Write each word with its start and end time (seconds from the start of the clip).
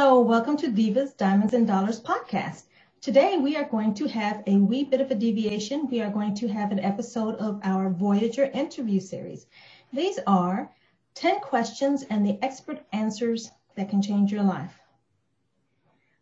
Hello, 0.00 0.20
welcome 0.20 0.56
to 0.58 0.68
Divas, 0.68 1.16
Diamonds, 1.16 1.54
and 1.54 1.66
Dollars 1.66 2.00
podcast. 2.00 2.66
Today 3.00 3.36
we 3.36 3.56
are 3.56 3.68
going 3.68 3.94
to 3.94 4.06
have 4.06 4.44
a 4.46 4.56
wee 4.56 4.84
bit 4.84 5.00
of 5.00 5.10
a 5.10 5.14
deviation. 5.16 5.88
We 5.88 6.00
are 6.00 6.08
going 6.08 6.36
to 6.36 6.46
have 6.46 6.70
an 6.70 6.78
episode 6.78 7.34
of 7.38 7.58
our 7.64 7.90
Voyager 7.90 8.44
interview 8.44 9.00
series. 9.00 9.46
These 9.92 10.20
are 10.28 10.72
10 11.16 11.40
questions 11.40 12.04
and 12.10 12.24
the 12.24 12.38
expert 12.44 12.86
answers 12.92 13.50
that 13.74 13.88
can 13.88 14.00
change 14.00 14.30
your 14.30 14.44
life. 14.44 14.78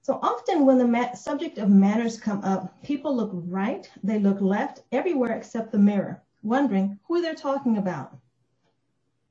So 0.01 0.21
often 0.23 0.65
when 0.65 0.79
the 0.79 0.89
ma- 0.89 1.13
subject 1.13 1.59
of 1.59 1.69
manners 1.69 2.19
come 2.19 2.43
up, 2.45 2.83
people 2.83 3.15
look 3.15 3.33
right, 3.35 3.87
they 4.03 4.19
look 4.19 4.41
left, 4.41 4.85
everywhere 4.91 5.37
except 5.37 5.71
the 5.71 5.79
mirror, 5.79 6.23
wondering 6.43 6.99
who 7.07 7.21
they're 7.21 7.35
talking 7.35 7.77
about. 7.77 8.17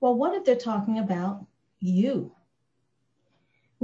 Well, 0.02 0.14
what 0.14 0.36
if 0.36 0.46
they're 0.46 0.56
talking 0.56 1.00
about 1.00 1.44
you? 1.80 2.32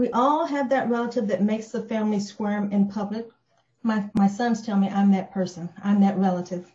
We 0.01 0.09
all 0.13 0.47
have 0.47 0.67
that 0.69 0.89
relative 0.89 1.27
that 1.27 1.43
makes 1.43 1.67
the 1.67 1.83
family 1.83 2.19
squirm 2.19 2.71
in 2.71 2.87
public. 2.87 3.27
My, 3.83 4.09
my 4.15 4.25
sons 4.25 4.65
tell 4.65 4.75
me 4.75 4.89
I'm 4.89 5.11
that 5.11 5.31
person, 5.31 5.69
I'm 5.83 6.01
that 6.01 6.17
relative. 6.17 6.73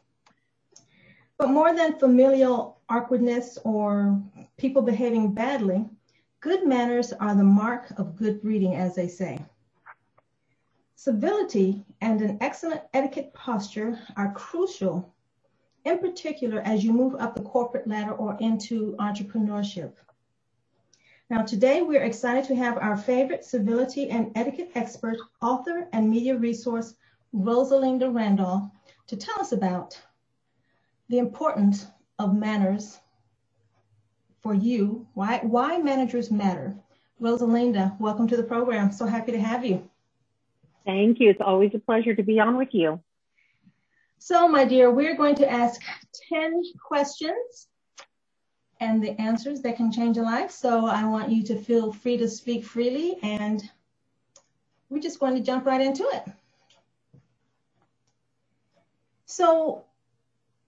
But 1.36 1.50
more 1.50 1.74
than 1.74 1.98
familial 1.98 2.78
awkwardness 2.88 3.58
or 3.64 4.22
people 4.58 4.80
behaving 4.80 5.34
badly, 5.34 5.86
good 6.38 6.68
manners 6.68 7.12
are 7.14 7.34
the 7.34 7.42
mark 7.42 7.90
of 7.98 8.14
good 8.14 8.40
breeding, 8.42 8.76
as 8.76 8.94
they 8.94 9.08
say. 9.08 9.44
Civility 10.94 11.84
and 12.00 12.20
an 12.20 12.38
excellent 12.40 12.82
etiquette 12.94 13.34
posture 13.34 13.98
are 14.16 14.34
crucial, 14.34 15.12
in 15.84 15.98
particular 15.98 16.60
as 16.60 16.84
you 16.84 16.92
move 16.92 17.16
up 17.16 17.34
the 17.34 17.42
corporate 17.42 17.88
ladder 17.88 18.12
or 18.12 18.36
into 18.38 18.94
entrepreneurship. 19.00 19.94
Now, 21.28 21.42
today 21.42 21.82
we're 21.82 22.04
excited 22.04 22.44
to 22.44 22.54
have 22.54 22.78
our 22.78 22.96
favorite 22.96 23.44
civility 23.44 24.10
and 24.10 24.30
etiquette 24.36 24.70
expert, 24.76 25.16
author, 25.42 25.88
and 25.92 26.08
media 26.08 26.36
resource, 26.36 26.94
Rosalinda 27.34 28.14
Randolph, 28.14 28.70
to 29.08 29.16
tell 29.16 29.40
us 29.40 29.50
about 29.50 30.00
the 31.08 31.18
importance 31.18 31.88
of 32.20 32.36
manners 32.36 33.00
for 34.40 34.54
you, 34.54 35.04
why, 35.14 35.40
why 35.42 35.78
managers 35.78 36.30
matter. 36.30 36.76
Rosalinda, 37.20 37.98
welcome 37.98 38.28
to 38.28 38.36
the 38.36 38.44
program. 38.44 38.92
So 38.92 39.04
happy 39.04 39.32
to 39.32 39.40
have 39.40 39.64
you. 39.64 39.90
Thank 40.84 41.18
you. 41.18 41.30
It's 41.30 41.40
always 41.40 41.74
a 41.74 41.80
pleasure 41.80 42.14
to 42.14 42.22
be 42.22 42.38
on 42.38 42.56
with 42.56 42.72
you. 42.72 43.00
So, 44.18 44.46
my 44.46 44.64
dear, 44.64 44.92
we're 44.92 45.16
going 45.16 45.34
to 45.36 45.50
ask 45.50 45.80
10 46.32 46.62
questions 46.86 47.66
and 48.80 49.02
the 49.02 49.20
answers 49.20 49.60
that 49.62 49.76
can 49.76 49.90
change 49.90 50.18
a 50.18 50.22
life. 50.22 50.50
So 50.50 50.86
I 50.86 51.04
want 51.04 51.30
you 51.30 51.42
to 51.44 51.58
feel 51.58 51.92
free 51.92 52.16
to 52.18 52.28
speak 52.28 52.64
freely 52.64 53.16
and 53.22 53.62
we're 54.88 55.00
just 55.00 55.18
going 55.18 55.34
to 55.34 55.40
jump 55.40 55.66
right 55.66 55.80
into 55.80 56.04
it. 56.12 56.24
So 59.26 59.84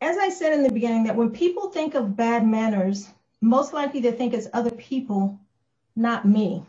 as 0.01 0.17
I 0.17 0.29
said 0.29 0.53
in 0.53 0.62
the 0.62 0.73
beginning, 0.73 1.05
that 1.05 1.17
when 1.17 1.31
people 1.31 1.70
think 1.70 1.95
of 1.95 2.17
bad 2.17 2.47
manners, 2.47 3.09
most 3.41 3.73
likely 3.73 4.01
they 4.01 4.12
think 4.12 4.33
it's 4.33 4.48
other 4.53 4.70
people, 4.70 5.39
not 5.97 6.25
me. 6.25 6.64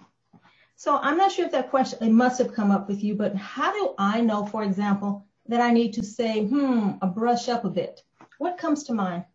So 0.75 0.97
I'm 0.97 1.17
not 1.17 1.31
sure 1.31 1.45
if 1.45 1.51
that 1.51 1.69
question, 1.69 1.99
it 2.01 2.11
must 2.11 2.39
have 2.39 2.53
come 2.53 2.71
up 2.71 2.87
with 2.87 3.03
you, 3.03 3.15
but 3.15 3.35
how 3.35 3.73
do 3.73 3.93
I 3.97 4.21
know, 4.21 4.45
for 4.45 4.63
example, 4.63 5.25
that 5.47 5.61
I 5.61 5.71
need 5.71 5.93
to 5.93 6.03
say, 6.03 6.45
hmm, 6.45 6.91
a 7.01 7.07
brush 7.07 7.49
up 7.49 7.65
a 7.65 7.69
bit? 7.69 8.03
What 8.37 8.57
comes 8.57 8.83
to 8.85 8.93
mind? 8.93 9.25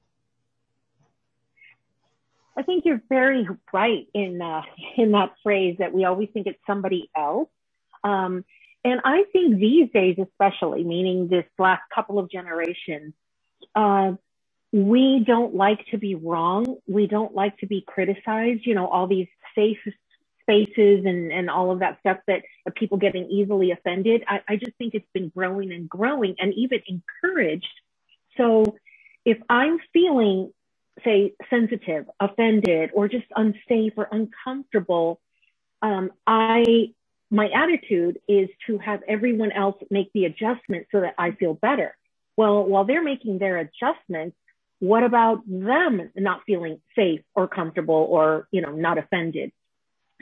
I 2.56 2.62
think 2.62 2.84
you're 2.84 3.02
very 3.08 3.46
right 3.72 4.06
in 4.14 4.40
uh, 4.40 4.62
in 4.96 5.12
that 5.12 5.32
phrase 5.42 5.76
that 5.78 5.92
we 5.92 6.04
always 6.04 6.28
think 6.32 6.46
it's 6.46 6.60
somebody 6.66 7.10
else. 7.16 7.48
Um, 8.02 8.44
and 8.84 9.00
I 9.04 9.24
think 9.32 9.58
these 9.58 9.90
days, 9.92 10.18
especially, 10.18 10.84
meaning 10.84 11.28
this 11.28 11.46
last 11.58 11.82
couple 11.94 12.18
of 12.18 12.30
generations, 12.30 13.14
uh, 13.74 14.12
we 14.72 15.24
don't 15.26 15.54
like 15.54 15.86
to 15.92 15.98
be 15.98 16.14
wrong. 16.14 16.76
We 16.86 17.06
don't 17.06 17.34
like 17.34 17.56
to 17.58 17.66
be 17.66 17.82
criticized. 17.86 18.66
You 18.66 18.74
know, 18.74 18.86
all 18.86 19.06
these 19.06 19.28
safe 19.54 19.78
spaces 20.42 21.04
and, 21.06 21.32
and 21.32 21.48
all 21.48 21.70
of 21.70 21.78
that 21.78 21.98
stuff 22.00 22.18
that 22.26 22.42
people 22.74 22.98
getting 22.98 23.30
easily 23.30 23.70
offended. 23.70 24.22
I, 24.28 24.40
I 24.46 24.56
just 24.56 24.76
think 24.76 24.94
it's 24.94 25.08
been 25.14 25.30
growing 25.30 25.72
and 25.72 25.88
growing 25.88 26.34
and 26.38 26.52
even 26.54 26.80
encouraged. 26.86 27.66
So 28.36 28.76
if 29.24 29.38
I'm 29.48 29.78
feeling 29.92 30.52
say 31.04 31.34
sensitive, 31.50 32.08
offended, 32.20 32.90
or 32.94 33.08
just 33.08 33.26
unsafe 33.34 33.94
or 33.96 34.08
uncomfortable, 34.10 35.20
um, 35.82 36.12
I 36.26 36.92
my 37.30 37.48
attitude 37.48 38.20
is 38.28 38.48
to 38.66 38.78
have 38.78 39.00
everyone 39.08 39.50
else 39.50 39.76
make 39.90 40.12
the 40.12 40.26
adjustment 40.26 40.86
so 40.92 41.00
that 41.00 41.14
I 41.18 41.32
feel 41.32 41.54
better. 41.54 41.96
Well, 42.36 42.64
while 42.64 42.84
they're 42.84 43.02
making 43.02 43.38
their 43.38 43.56
adjustments, 43.58 44.36
what 44.78 45.02
about 45.02 45.42
them 45.46 46.10
not 46.14 46.42
feeling 46.46 46.80
safe 46.94 47.22
or 47.34 47.48
comfortable 47.48 48.06
or 48.08 48.48
you 48.50 48.60
know 48.60 48.72
not 48.72 48.98
offended? 48.98 49.52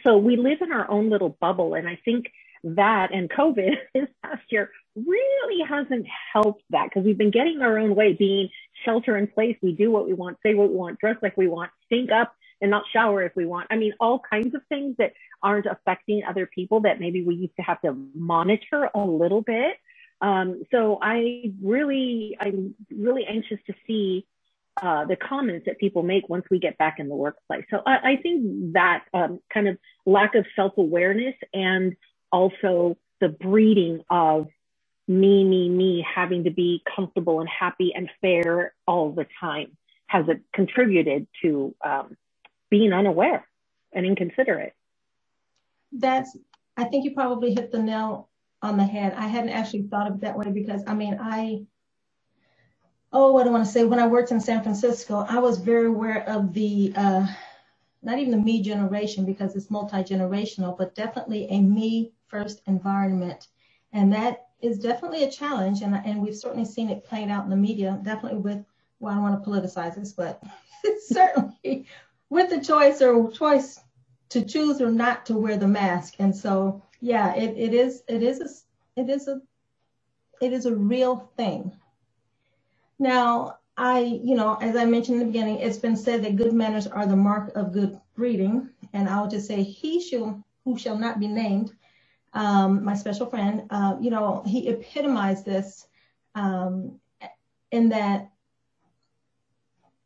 So 0.02 0.16
we 0.18 0.36
live 0.36 0.62
in 0.62 0.72
our 0.72 0.90
own 0.90 1.10
little 1.10 1.28
bubble, 1.28 1.74
and 1.74 1.88
I 1.88 1.98
think 2.04 2.32
that 2.64 3.12
and 3.12 3.28
COVID 3.28 3.76
this 3.94 4.08
past 4.22 4.42
year 4.50 4.70
really 4.94 5.64
hasn't 5.66 6.06
helped 6.32 6.62
that 6.70 6.88
because 6.88 7.04
we've 7.04 7.18
been 7.18 7.30
getting 7.30 7.62
our 7.62 7.78
own 7.78 7.94
way, 7.94 8.12
being 8.12 8.48
shelter 8.84 9.16
in 9.16 9.26
place. 9.26 9.56
We 9.62 9.72
do 9.72 9.90
what 9.90 10.06
we 10.06 10.14
want, 10.14 10.38
say 10.42 10.54
what 10.54 10.70
we 10.70 10.76
want, 10.76 10.98
dress 10.98 11.16
like 11.22 11.36
we 11.36 11.48
want, 11.48 11.70
stink 11.86 12.10
up 12.10 12.34
and 12.60 12.70
not 12.70 12.84
shower 12.92 13.22
if 13.22 13.32
we 13.34 13.46
want. 13.46 13.66
I 13.70 13.76
mean, 13.76 13.92
all 14.00 14.20
kinds 14.20 14.54
of 14.54 14.62
things 14.68 14.96
that 14.98 15.12
aren't 15.42 15.66
affecting 15.66 16.22
other 16.28 16.46
people 16.46 16.80
that 16.82 17.00
maybe 17.00 17.22
we 17.22 17.34
used 17.34 17.56
to 17.56 17.62
have 17.62 17.80
to 17.82 17.96
monitor 18.14 18.88
a 18.94 19.00
little 19.00 19.42
bit. 19.42 19.76
Um, 20.20 20.62
so 20.70 20.98
I 21.02 21.52
really, 21.60 22.36
I'm 22.38 22.74
really 22.90 23.24
anxious 23.26 23.58
to 23.66 23.74
see 23.86 24.26
uh, 24.80 25.04
the 25.04 25.16
comments 25.16 25.66
that 25.66 25.78
people 25.78 26.02
make 26.02 26.28
once 26.28 26.44
we 26.50 26.58
get 26.58 26.78
back 26.78 26.98
in 26.98 27.08
the 27.08 27.16
workplace. 27.16 27.64
So 27.70 27.82
I, 27.84 28.12
I 28.12 28.16
think 28.22 28.72
that 28.74 29.04
um, 29.12 29.40
kind 29.52 29.68
of 29.68 29.78
lack 30.06 30.34
of 30.34 30.46
self-awareness 30.54 31.34
and 31.52 31.96
also 32.30 32.96
the 33.20 33.28
breeding 33.28 34.02
of 34.08 34.46
me, 35.08 35.44
me, 35.44 35.68
me 35.68 36.04
having 36.14 36.44
to 36.44 36.50
be 36.50 36.82
comfortable 36.94 37.40
and 37.40 37.48
happy 37.48 37.92
and 37.94 38.08
fair 38.20 38.74
all 38.86 39.12
the 39.12 39.26
time 39.40 39.76
has 40.06 40.26
it 40.28 40.40
contributed 40.52 41.26
to 41.42 41.74
um, 41.84 42.16
being 42.70 42.92
unaware 42.92 43.46
and 43.92 44.06
inconsiderate. 44.06 44.74
That's, 45.92 46.36
I 46.76 46.84
think 46.84 47.04
you 47.04 47.12
probably 47.12 47.54
hit 47.54 47.72
the 47.72 47.82
nail 47.82 48.28
on 48.60 48.76
the 48.76 48.84
head. 48.84 49.14
I 49.16 49.26
hadn't 49.26 49.50
actually 49.50 49.82
thought 49.84 50.06
of 50.06 50.14
it 50.16 50.20
that 50.20 50.36
way 50.36 50.50
because 50.50 50.82
I 50.86 50.94
mean, 50.94 51.18
I, 51.20 51.64
oh, 53.12 53.32
what 53.32 53.44
do 53.44 53.50
I 53.50 53.52
want 53.52 53.66
to 53.66 53.72
say? 53.72 53.84
When 53.84 53.98
I 53.98 54.06
worked 54.06 54.30
in 54.30 54.40
San 54.40 54.62
Francisco, 54.62 55.26
I 55.28 55.38
was 55.38 55.58
very 55.58 55.86
aware 55.86 56.28
of 56.28 56.52
the, 56.52 56.92
uh, 56.94 57.26
not 58.02 58.18
even 58.18 58.32
the 58.32 58.38
me 58.38 58.62
generation 58.62 59.24
because 59.24 59.54
it's 59.56 59.70
multi 59.70 59.98
generational, 59.98 60.76
but 60.76 60.94
definitely 60.94 61.46
a 61.48 61.60
me 61.60 62.12
first 62.26 62.62
environment. 62.66 63.48
And 63.92 64.12
that 64.12 64.46
is 64.62 64.78
definitely 64.78 65.24
a 65.24 65.30
challenge. 65.30 65.82
And, 65.82 65.94
and 65.94 66.22
we've 66.22 66.36
certainly 66.36 66.64
seen 66.64 66.90
it 66.90 67.04
played 67.04 67.28
out 67.28 67.44
in 67.44 67.50
the 67.50 67.56
media, 67.56 67.98
definitely 68.02 68.38
with, 68.38 68.64
well, 69.00 69.12
I 69.12 69.14
don't 69.16 69.22
want 69.22 69.44
to 69.44 69.50
politicize 69.50 69.96
this, 69.96 70.12
but 70.12 70.42
certainly 71.06 71.86
with 72.30 72.50
the 72.50 72.60
choice 72.60 73.02
or 73.02 73.30
choice 73.30 73.80
to 74.30 74.44
choose 74.44 74.80
or 74.80 74.90
not 74.90 75.26
to 75.26 75.34
wear 75.34 75.56
the 75.56 75.68
mask. 75.68 76.14
And 76.18 76.34
so, 76.34 76.82
yeah, 77.00 77.34
it, 77.34 77.56
it 77.58 77.74
is, 77.74 78.02
it 78.08 78.22
is, 78.22 78.40
a, 78.40 79.00
it 79.00 79.10
is 79.10 79.28
a, 79.28 79.42
it 80.40 80.52
is 80.52 80.66
a 80.66 80.74
real 80.74 81.30
thing. 81.36 81.72
Now, 82.98 83.58
I, 83.76 84.00
you 84.00 84.34
know, 84.34 84.56
as 84.60 84.76
I 84.76 84.84
mentioned 84.84 85.20
in 85.20 85.26
the 85.26 85.32
beginning, 85.32 85.58
it's 85.58 85.78
been 85.78 85.96
said 85.96 86.22
that 86.24 86.36
good 86.36 86.52
manners 86.52 86.86
are 86.86 87.06
the 87.06 87.16
mark 87.16 87.54
of 87.56 87.72
good 87.72 88.00
breeding. 88.14 88.70
And 88.92 89.08
I'll 89.08 89.28
just 89.28 89.46
say, 89.46 89.62
he 89.62 90.00
shall, 90.00 90.42
who 90.64 90.78
shall 90.78 90.96
not 90.96 91.18
be 91.18 91.26
named, 91.26 91.72
um, 92.34 92.84
my 92.84 92.94
special 92.94 93.26
friend, 93.26 93.64
uh, 93.70 93.96
you 94.00 94.10
know, 94.10 94.42
he 94.46 94.68
epitomized 94.68 95.44
this 95.44 95.86
um, 96.34 96.98
in 97.70 97.90
that 97.90 98.30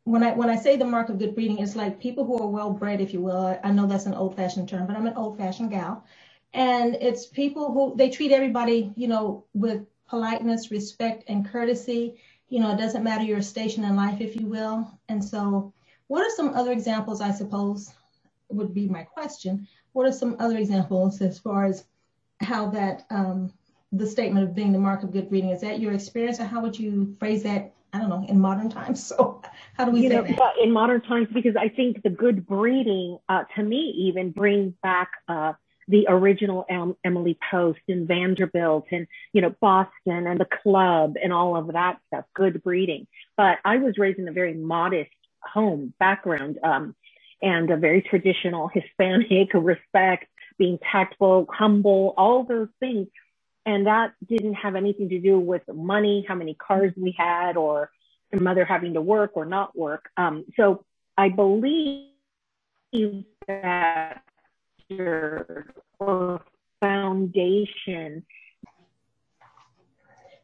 when 0.03 0.23
I 0.23 0.33
when 0.33 0.49
I 0.49 0.55
say 0.55 0.77
the 0.77 0.85
mark 0.85 1.09
of 1.09 1.19
good 1.19 1.35
breeding, 1.35 1.59
it's 1.59 1.75
like 1.75 1.99
people 1.99 2.25
who 2.25 2.37
are 2.39 2.47
well 2.47 2.71
bred, 2.71 3.01
if 3.01 3.13
you 3.13 3.21
will. 3.21 3.45
I, 3.45 3.59
I 3.63 3.71
know 3.71 3.87
that's 3.87 4.05
an 4.05 4.13
old 4.13 4.35
fashioned 4.35 4.69
term, 4.69 4.87
but 4.87 4.95
I'm 4.95 5.05
an 5.07 5.17
old 5.17 5.37
fashioned 5.37 5.71
gal, 5.71 6.05
and 6.53 6.95
it's 6.95 7.25
people 7.25 7.73
who 7.73 7.95
they 7.97 8.09
treat 8.09 8.31
everybody, 8.31 8.93
you 8.95 9.07
know, 9.07 9.43
with 9.53 9.85
politeness, 10.07 10.71
respect, 10.71 11.25
and 11.27 11.49
courtesy. 11.49 12.15
You 12.49 12.61
know, 12.61 12.71
it 12.71 12.77
doesn't 12.77 13.03
matter 13.03 13.25
your 13.25 13.41
station 13.41 13.83
in 13.83 13.97
life, 13.97 14.21
if 14.21 14.37
you 14.37 14.47
will. 14.47 14.89
And 15.09 15.23
so, 15.23 15.73
what 16.07 16.21
are 16.21 16.35
some 16.35 16.53
other 16.53 16.71
examples? 16.71 17.19
I 17.19 17.31
suppose 17.31 17.93
would 18.49 18.73
be 18.73 18.87
my 18.87 19.03
question. 19.03 19.67
What 19.91 20.07
are 20.07 20.13
some 20.13 20.37
other 20.39 20.57
examples 20.57 21.21
as 21.21 21.37
far 21.37 21.65
as 21.65 21.83
how 22.41 22.69
that 22.69 23.05
um, 23.09 23.51
the 23.91 24.07
statement 24.07 24.47
of 24.47 24.55
being 24.55 24.71
the 24.71 24.79
mark 24.79 25.03
of 25.03 25.11
good 25.11 25.29
breeding 25.29 25.49
is 25.49 25.61
that 25.61 25.79
your 25.79 25.93
experience, 25.93 26.39
or 26.39 26.45
how 26.45 26.61
would 26.61 26.77
you 26.77 27.15
phrase 27.19 27.43
that? 27.43 27.73
I 27.93 27.99
don't 27.99 28.09
know 28.09 28.25
in 28.27 28.39
modern 28.39 28.69
times. 28.69 29.11
So 29.17 29.41
how 29.75 29.85
do 29.85 29.91
we 29.91 30.01
you 30.01 30.09
say 30.09 30.15
know, 30.15 30.23
that? 30.23 30.53
In 30.61 30.71
modern 30.71 31.01
times, 31.01 31.29
because 31.33 31.55
I 31.55 31.69
think 31.69 32.03
the 32.03 32.09
good 32.09 32.45
breeding, 32.45 33.17
uh, 33.29 33.43
to 33.55 33.63
me, 33.63 33.93
even 33.97 34.31
brings 34.31 34.73
back 34.83 35.09
uh, 35.27 35.53
the 35.87 36.05
original 36.09 36.65
Emily 37.03 37.37
Post 37.49 37.79
and 37.87 38.07
Vanderbilt 38.07 38.87
and, 38.91 39.07
you 39.31 39.41
know, 39.41 39.55
Boston 39.61 40.27
and 40.27 40.39
the 40.39 40.47
club 40.61 41.15
and 41.21 41.31
all 41.31 41.55
of 41.55 41.67
that 41.73 41.99
stuff, 42.07 42.25
good 42.35 42.61
breeding. 42.61 43.07
But 43.37 43.59
I 43.63 43.77
was 43.77 43.97
raised 43.97 44.19
in 44.19 44.27
a 44.27 44.33
very 44.33 44.53
modest 44.53 45.11
home 45.41 45.93
background 45.97 46.59
um, 46.61 46.95
and 47.41 47.69
a 47.71 47.77
very 47.77 48.01
traditional 48.01 48.67
Hispanic 48.67 49.49
respect, 49.53 50.25
being 50.57 50.79
tactful, 50.91 51.47
humble, 51.51 52.13
all 52.17 52.43
those 52.43 52.69
things. 52.79 53.07
And 53.65 53.87
that 53.87 54.13
didn't 54.25 54.55
have 54.55 54.75
anything 54.75 55.09
to 55.09 55.19
do 55.19 55.39
with 55.39 55.61
money, 55.67 56.25
how 56.27 56.35
many 56.35 56.53
cars 56.53 56.93
we 56.95 57.13
had, 57.17 57.57
or 57.57 57.91
mother 58.33 58.65
having 58.65 58.93
to 58.93 59.01
work 59.01 59.31
or 59.35 59.45
not 59.45 59.77
work. 59.77 60.09
Um, 60.17 60.45
so 60.55 60.85
I 61.17 61.29
believe 61.29 62.05
that 63.47 64.23
your 64.89 65.63
foundation. 66.79 68.25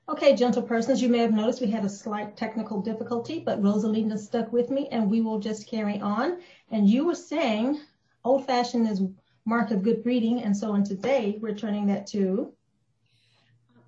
Okay, 0.10 0.36
gentle 0.36 0.62
persons, 0.62 1.02
you 1.02 1.08
may 1.08 1.20
have 1.20 1.34
noticed 1.34 1.62
we 1.62 1.68
had 1.68 1.86
a 1.86 1.90
slight 1.90 2.36
technical 2.36 2.82
difficulty, 2.82 3.40
but 3.40 3.62
Rosalinda 3.62 4.18
stuck 4.18 4.52
with 4.52 4.70
me 4.70 4.90
and 4.92 5.10
we 5.10 5.22
will 5.22 5.40
just 5.40 5.68
carry 5.68 6.00
on. 6.02 6.40
And 6.72 6.90
you 6.90 7.06
were 7.06 7.16
saying 7.16 7.80
old 8.26 8.46
fashioned 8.46 8.88
is 8.90 9.02
mark 9.46 9.72
of 9.72 9.84
good 9.84 10.04
breeding. 10.04 10.42
And 10.42 10.56
so 10.56 10.72
on. 10.72 10.84
today, 10.84 11.38
we're 11.42 11.56
turning 11.56 11.88
that 11.88 12.08
to 12.08 12.54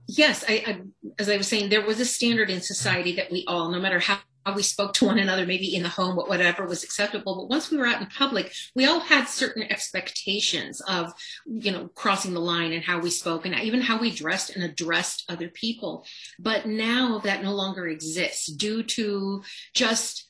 yes 0.08 0.46
I, 0.48 0.64
I, 0.68 0.82
as 1.18 1.30
i 1.30 1.38
was 1.38 1.48
saying 1.48 1.70
there 1.70 1.84
was 1.84 2.00
a 2.00 2.06
standard 2.06 2.52
in 2.52 2.62
society 2.62 3.16
that 3.16 3.32
we 3.32 3.44
all 3.48 3.72
no 3.72 3.80
matter 3.80 3.98
how 3.98 4.20
we 4.54 4.62
spoke 4.62 4.94
to 4.94 5.06
one 5.06 5.18
another, 5.18 5.46
maybe 5.46 5.76
in 5.76 5.82
the 5.82 5.90
home, 5.90 6.16
but 6.16 6.28
whatever 6.28 6.66
was 6.66 6.84
acceptable. 6.84 7.36
But 7.36 7.50
once 7.50 7.72
we 7.72 7.78
were 7.78 7.88
out 7.88 8.02
in 8.02 8.08
public, 8.08 8.54
we 8.76 8.86
all 8.86 9.00
had 9.00 9.28
certain 9.28 9.64
expectations 9.64 10.82
of, 10.82 11.14
you 11.48 11.72
know, 11.72 11.88
crossing 11.96 12.34
the 12.34 12.40
line 12.40 12.72
and 12.72 12.84
how 12.84 13.00
we 13.00 13.10
spoke 13.10 13.46
and 13.46 13.56
even 13.56 13.82
how 13.82 14.00
we 14.00 14.12
dressed 14.12 14.56
and 14.56 14.64
addressed 14.64 15.26
other 15.30 15.48
people. 15.48 16.06
But 16.38 16.68
now 16.68 17.20
that 17.24 17.44
no 17.44 17.54
longer 17.54 17.88
exists 17.88 18.46
due 18.46 18.84
to 18.84 19.44
just 19.74 20.25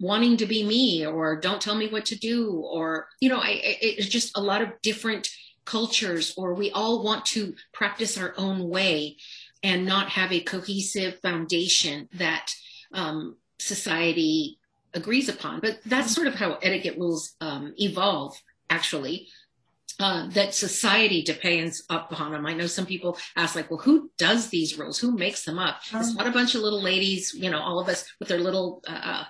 wanting 0.00 0.36
to 0.38 0.46
be 0.46 0.64
me 0.64 1.06
or 1.06 1.38
don't 1.40 1.60
tell 1.60 1.74
me 1.74 1.88
what 1.88 2.06
to 2.06 2.18
do 2.18 2.50
or, 2.52 3.08
you 3.20 3.28
know, 3.28 3.38
I, 3.38 3.60
it's 3.62 4.08
just 4.08 4.36
a 4.36 4.40
lot 4.40 4.62
of 4.62 4.70
different 4.82 5.28
cultures 5.64 6.34
or 6.36 6.54
we 6.54 6.70
all 6.70 7.02
want 7.02 7.24
to 7.26 7.54
practice 7.72 8.18
our 8.18 8.34
own 8.36 8.68
way 8.68 9.16
and 9.62 9.86
not 9.86 10.10
have 10.10 10.30
a 10.30 10.40
cohesive 10.40 11.18
foundation 11.20 12.08
that 12.14 12.50
um, 12.92 13.36
society 13.58 14.58
agrees 14.92 15.28
upon. 15.28 15.60
But 15.60 15.80
that's 15.86 16.14
sort 16.14 16.26
of 16.26 16.34
how 16.34 16.58
etiquette 16.62 16.98
rules 16.98 17.34
um, 17.40 17.74
evolve, 17.78 18.40
actually. 18.70 19.28
Uh, 20.00 20.28
that 20.30 20.54
society 20.54 21.22
depends 21.22 21.84
upon 21.88 22.32
them. 22.32 22.44
I 22.44 22.52
know 22.52 22.66
some 22.66 22.84
people 22.84 23.16
ask, 23.36 23.54
like, 23.54 23.70
well, 23.70 23.78
who 23.78 24.10
does 24.18 24.48
these 24.48 24.76
rules? 24.76 24.98
Who 24.98 25.16
makes 25.16 25.44
them 25.44 25.58
up? 25.58 25.80
It's 25.92 26.14
not 26.14 26.26
a 26.26 26.32
bunch 26.32 26.56
of 26.56 26.62
little 26.62 26.82
ladies, 26.82 27.32
you 27.32 27.48
know, 27.48 27.60
all 27.60 27.78
of 27.78 27.88
us 27.88 28.04
with 28.18 28.28
their 28.28 28.40
little 28.40 28.82
uh, 28.88 29.00
uh 29.02 29.24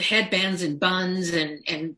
headbands 0.00 0.62
and 0.62 0.78
buns 0.78 1.30
and 1.30 1.62
and 1.68 1.96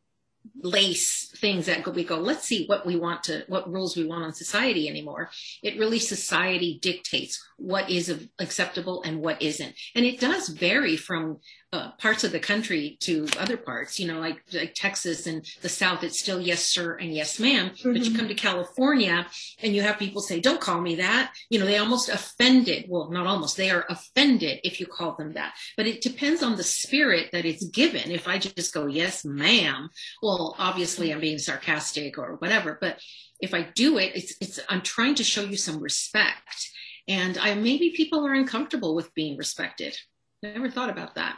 lace 0.62 1.28
things 1.36 1.66
that 1.66 1.86
we 1.94 2.04
go 2.04 2.16
let's 2.16 2.44
see 2.44 2.66
what 2.66 2.86
we 2.86 2.96
want 2.96 3.22
to 3.24 3.44
what 3.48 3.70
rules 3.70 3.96
we 3.96 4.06
want 4.06 4.24
on 4.24 4.32
society 4.32 4.88
anymore. 4.88 5.30
It 5.62 5.78
really 5.78 5.98
society 5.98 6.78
dictates 6.80 7.44
what 7.56 7.90
is 7.90 8.28
acceptable 8.38 9.02
and 9.02 9.20
what 9.20 9.42
isn't. 9.42 9.74
And 9.94 10.04
it 10.04 10.20
does 10.20 10.48
vary 10.48 10.96
from 10.96 11.40
uh, 11.76 11.90
parts 11.99 12.25
of 12.25 12.32
the 12.32 12.40
country 12.40 12.96
to 13.00 13.26
other 13.38 13.56
parts 13.56 13.99
you 13.99 14.06
know 14.06 14.19
like 14.19 14.43
like 14.52 14.73
texas 14.75 15.26
and 15.26 15.44
the 15.62 15.69
south 15.69 16.02
it's 16.02 16.19
still 16.19 16.40
yes 16.40 16.64
sir 16.64 16.94
and 16.94 17.14
yes 17.14 17.38
madam 17.38 17.70
mm-hmm. 17.70 17.93
but 17.93 18.02
you 18.02 18.11
mm-hmm. 18.11 18.19
come 18.19 18.28
to 18.28 18.34
california 18.34 19.26
and 19.62 19.75
you 19.75 19.82
have 19.82 19.99
people 19.99 20.23
say 20.23 20.40
don't 20.40 20.61
call 20.61 20.81
me 20.81 20.96
that 20.96 21.32
you 21.50 21.58
know 21.58 21.67
they 21.67 21.78
almost 21.78 22.08
offended 22.08 22.87
well 22.88 23.11
not 23.11 23.26
almost 23.26 23.56
they 23.56 23.70
are 23.70 23.84
offended 23.88 24.58
if 24.64 24.81
you 24.81 24.87
call 24.87 25.14
them 25.17 25.34
that 25.34 25.55
but 25.76 25.87
it 25.87 26.00
depends 26.00 26.43
on 26.43 26.56
the 26.56 26.64
spirit 26.64 27.31
that 27.32 27.44
it's 27.44 27.67
given 27.67 28.11
if 28.11 28.26
i 28.26 28.38
just 28.38 28.73
go 28.73 28.87
yes 28.87 29.25
ma'am 29.25 29.88
well 30.23 30.55
obviously 30.58 31.12
i'm 31.12 31.20
being 31.20 31.38
sarcastic 31.38 32.19
or 32.19 32.37
whatever 32.37 32.78
but 32.81 32.99
if 33.40 33.52
i 33.52 33.62
do 33.75 33.99
it 33.99 34.12
it's 34.14 34.34
it's 34.40 34.61
i'm 34.69 34.81
trying 34.81 35.14
to 35.14 35.25
show 35.25 35.43
you 35.43 35.56
some 35.56 35.81
respect 35.81 36.70
and 37.08 37.38
I 37.38 37.55
maybe 37.55 37.90
people 37.90 38.26
are 38.26 38.34
uncomfortable 38.34 38.94
with 38.94 39.14
being 39.14 39.37
respected. 39.37 39.96
I 40.44 40.49
never 40.49 40.70
thought 40.70 40.90
about 40.90 41.14
that. 41.14 41.37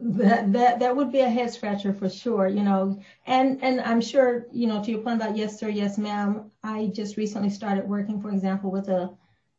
That 0.00 0.52
that 0.52 0.78
that 0.78 0.94
would 0.94 1.10
be 1.10 1.20
a 1.20 1.28
head 1.28 1.52
scratcher 1.52 1.92
for 1.92 2.08
sure, 2.08 2.46
you 2.46 2.62
know. 2.62 3.00
And 3.26 3.62
and 3.62 3.80
I'm 3.80 4.00
sure, 4.00 4.46
you 4.52 4.68
know, 4.68 4.82
to 4.82 4.90
your 4.92 5.00
point 5.00 5.20
about 5.20 5.36
yes 5.36 5.58
sir, 5.58 5.68
yes 5.68 5.98
ma'am. 5.98 6.50
I 6.62 6.86
just 6.94 7.16
recently 7.16 7.50
started 7.50 7.88
working, 7.88 8.20
for 8.20 8.30
example, 8.30 8.70
with 8.70 8.88
a 8.88 9.10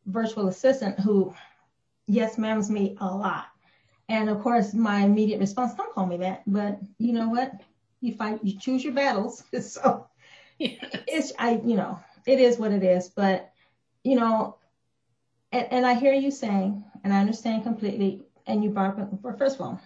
virtual 0.05 0.47
assistant 0.47 0.99
who 0.99 1.33
yes 2.07 2.37
ma'ams 2.37 2.69
me 2.69 2.95
a 3.01 3.05
lot. 3.05 3.47
And 4.07 4.29
of 4.29 4.41
course, 4.41 4.73
my 4.73 5.01
immediate 5.01 5.39
response, 5.39 5.75
don't 5.75 5.93
call 5.93 6.05
me 6.05 6.17
that. 6.17 6.43
But 6.47 6.79
you 6.97 7.13
know 7.13 7.29
what? 7.29 7.51
You 8.01 8.15
fight, 8.15 8.39
you 8.43 8.57
choose 8.57 8.83
your 8.83 8.93
battles. 8.93 9.43
so 9.61 10.07
yes. 10.57 10.83
it's 11.07 11.33
I, 11.37 11.61
you 11.65 11.75
know, 11.75 11.99
it 12.25 12.39
is 12.39 12.57
what 12.57 12.71
it 12.71 12.83
is. 12.83 13.09
But 13.09 13.51
you 14.03 14.15
know, 14.15 14.55
and, 15.51 15.67
and 15.71 15.85
I 15.85 15.93
hear 15.95 16.13
you 16.13 16.31
saying, 16.31 16.83
and 17.03 17.13
I 17.13 17.19
understand 17.19 17.63
completely, 17.63 18.23
and 18.47 18.63
you 18.63 18.69
brought 18.69 18.99
up, 18.99 19.21
for 19.21 19.33
first 19.33 19.55
of 19.55 19.61
all, 19.61 19.81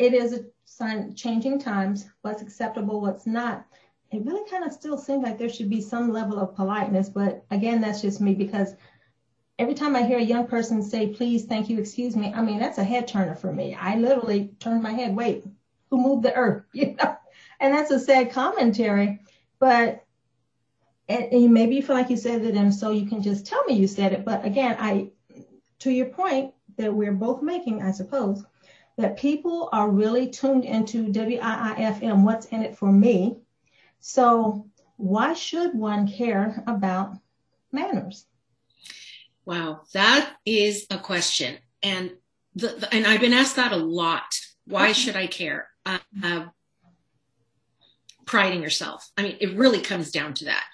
it 0.00 0.14
is 0.14 0.32
a 0.32 0.44
sign 0.64 1.14
changing 1.14 1.58
times, 1.58 2.08
what's 2.22 2.40
acceptable, 2.40 3.02
what's 3.02 3.26
not. 3.26 3.66
It 4.10 4.24
really 4.24 4.48
kind 4.50 4.64
of 4.64 4.72
still 4.72 4.96
seems 4.96 5.22
like 5.22 5.36
there 5.36 5.50
should 5.50 5.68
be 5.68 5.82
some 5.82 6.10
level 6.10 6.40
of 6.40 6.56
politeness, 6.56 7.10
but 7.10 7.44
again, 7.50 7.82
that's 7.82 8.00
just 8.00 8.18
me 8.18 8.34
because 8.34 8.74
every 9.58 9.74
time 9.74 9.94
I 9.94 10.02
hear 10.02 10.18
a 10.18 10.22
young 10.22 10.46
person 10.46 10.82
say, 10.82 11.08
please, 11.08 11.44
thank 11.44 11.68
you, 11.68 11.78
excuse 11.78 12.16
me, 12.16 12.32
I 12.34 12.40
mean, 12.40 12.58
that's 12.58 12.78
a 12.78 12.84
head 12.84 13.08
turner 13.08 13.34
for 13.34 13.52
me. 13.52 13.76
I 13.78 13.96
literally 13.96 14.50
turn 14.58 14.82
my 14.82 14.92
head, 14.92 15.14
wait, 15.14 15.44
who 15.90 15.98
moved 15.98 16.22
the 16.22 16.34
earth? 16.34 16.64
You 16.72 16.96
know, 16.96 17.16
and 17.60 17.74
that's 17.74 17.90
a 17.90 18.00
sad 18.00 18.32
commentary, 18.32 19.20
but 19.58 20.02
and, 21.10 21.52
maybe 21.52 21.74
you 21.74 21.82
feel 21.82 21.96
like 21.96 22.08
you 22.08 22.16
said 22.16 22.42
it 22.42 22.54
and 22.54 22.74
so 22.74 22.90
you 22.90 23.06
can 23.06 23.22
just 23.22 23.44
tell 23.44 23.62
me 23.64 23.74
you 23.74 23.88
said 23.88 24.12
it 24.12 24.24
but 24.24 24.44
again 24.44 24.76
i 24.78 25.10
to 25.80 25.90
your 25.90 26.06
point 26.06 26.54
that 26.76 26.94
we're 26.94 27.12
both 27.12 27.42
making 27.42 27.82
i 27.82 27.90
suppose 27.90 28.44
that 29.00 29.16
people 29.16 29.68
are 29.72 29.88
really 29.88 30.28
tuned 30.28 30.64
into 30.64 31.12
WIIFM, 31.12 32.24
what's 32.24 32.46
in 32.46 32.62
it 32.62 32.76
for 32.76 32.90
me. 32.90 33.36
So, 34.00 34.66
why 34.96 35.34
should 35.34 35.74
one 35.74 36.08
care 36.08 36.62
about 36.66 37.16
manners? 37.72 38.26
Wow, 39.44 39.82
that 39.92 40.36
is 40.44 40.86
a 40.90 40.98
question. 40.98 41.58
And 41.82 42.12
the, 42.54 42.68
the 42.68 42.94
and 42.94 43.06
I've 43.06 43.20
been 43.20 43.32
asked 43.32 43.56
that 43.56 43.72
a 43.72 43.76
lot. 43.76 44.38
Why 44.66 44.92
should 44.92 45.16
I 45.16 45.26
care? 45.26 45.68
Uh, 45.84 45.98
uh, 46.22 46.46
pride 48.30 48.54
in 48.54 48.62
yourself. 48.62 49.10
I 49.16 49.22
mean, 49.24 49.36
it 49.40 49.56
really 49.56 49.80
comes 49.80 50.12
down 50.12 50.34
to 50.34 50.44
that 50.44 50.64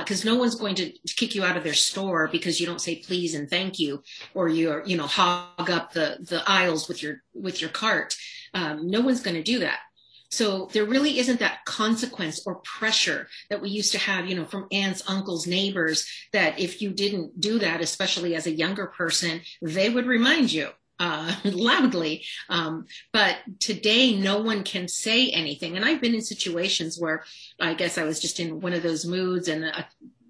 because 0.00 0.26
uh, 0.26 0.30
no 0.30 0.36
one's 0.36 0.54
going 0.54 0.74
to 0.74 0.92
kick 1.16 1.34
you 1.34 1.44
out 1.44 1.56
of 1.56 1.64
their 1.64 1.72
store 1.72 2.28
because 2.30 2.60
you 2.60 2.66
don't 2.66 2.80
say 2.80 2.96
please 2.96 3.34
and 3.34 3.48
thank 3.48 3.78
you, 3.78 4.02
or 4.34 4.50
you're 4.50 4.84
you 4.84 4.98
know 4.98 5.06
hog 5.06 5.70
up 5.70 5.94
the 5.94 6.18
the 6.20 6.42
aisles 6.46 6.88
with 6.88 7.02
your 7.02 7.22
with 7.32 7.62
your 7.62 7.70
cart. 7.70 8.14
Um, 8.52 8.90
no 8.90 9.00
one's 9.00 9.22
going 9.22 9.36
to 9.36 9.42
do 9.42 9.60
that. 9.60 9.78
So 10.30 10.68
there 10.72 10.84
really 10.84 11.18
isn't 11.18 11.40
that 11.40 11.64
consequence 11.64 12.42
or 12.46 12.56
pressure 12.56 13.28
that 13.48 13.62
we 13.62 13.70
used 13.70 13.92
to 13.92 13.98
have, 13.98 14.26
you 14.26 14.34
know, 14.34 14.44
from 14.44 14.66
aunts, 14.72 15.08
uncles, 15.08 15.46
neighbors, 15.46 16.06
that 16.32 16.58
if 16.58 16.82
you 16.82 16.90
didn't 16.90 17.40
do 17.40 17.60
that, 17.60 17.80
especially 17.80 18.34
as 18.34 18.46
a 18.46 18.50
younger 18.50 18.86
person, 18.86 19.40
they 19.62 19.88
would 19.88 20.06
remind 20.06 20.52
you 20.52 20.68
uh, 20.98 21.34
loudly. 21.44 22.24
Um, 22.48 22.86
but 23.12 23.36
today, 23.60 24.14
no 24.14 24.40
one 24.40 24.64
can 24.64 24.88
say 24.88 25.30
anything. 25.30 25.76
And 25.76 25.84
I've 25.84 26.00
been 26.00 26.14
in 26.14 26.22
situations 26.22 26.98
where 26.98 27.24
I 27.60 27.74
guess 27.74 27.98
I 27.98 28.04
was 28.04 28.20
just 28.20 28.40
in 28.40 28.60
one 28.60 28.72
of 28.72 28.82
those 28.82 29.04
moods 29.04 29.48
and 29.48 29.64
uh, 29.64 29.82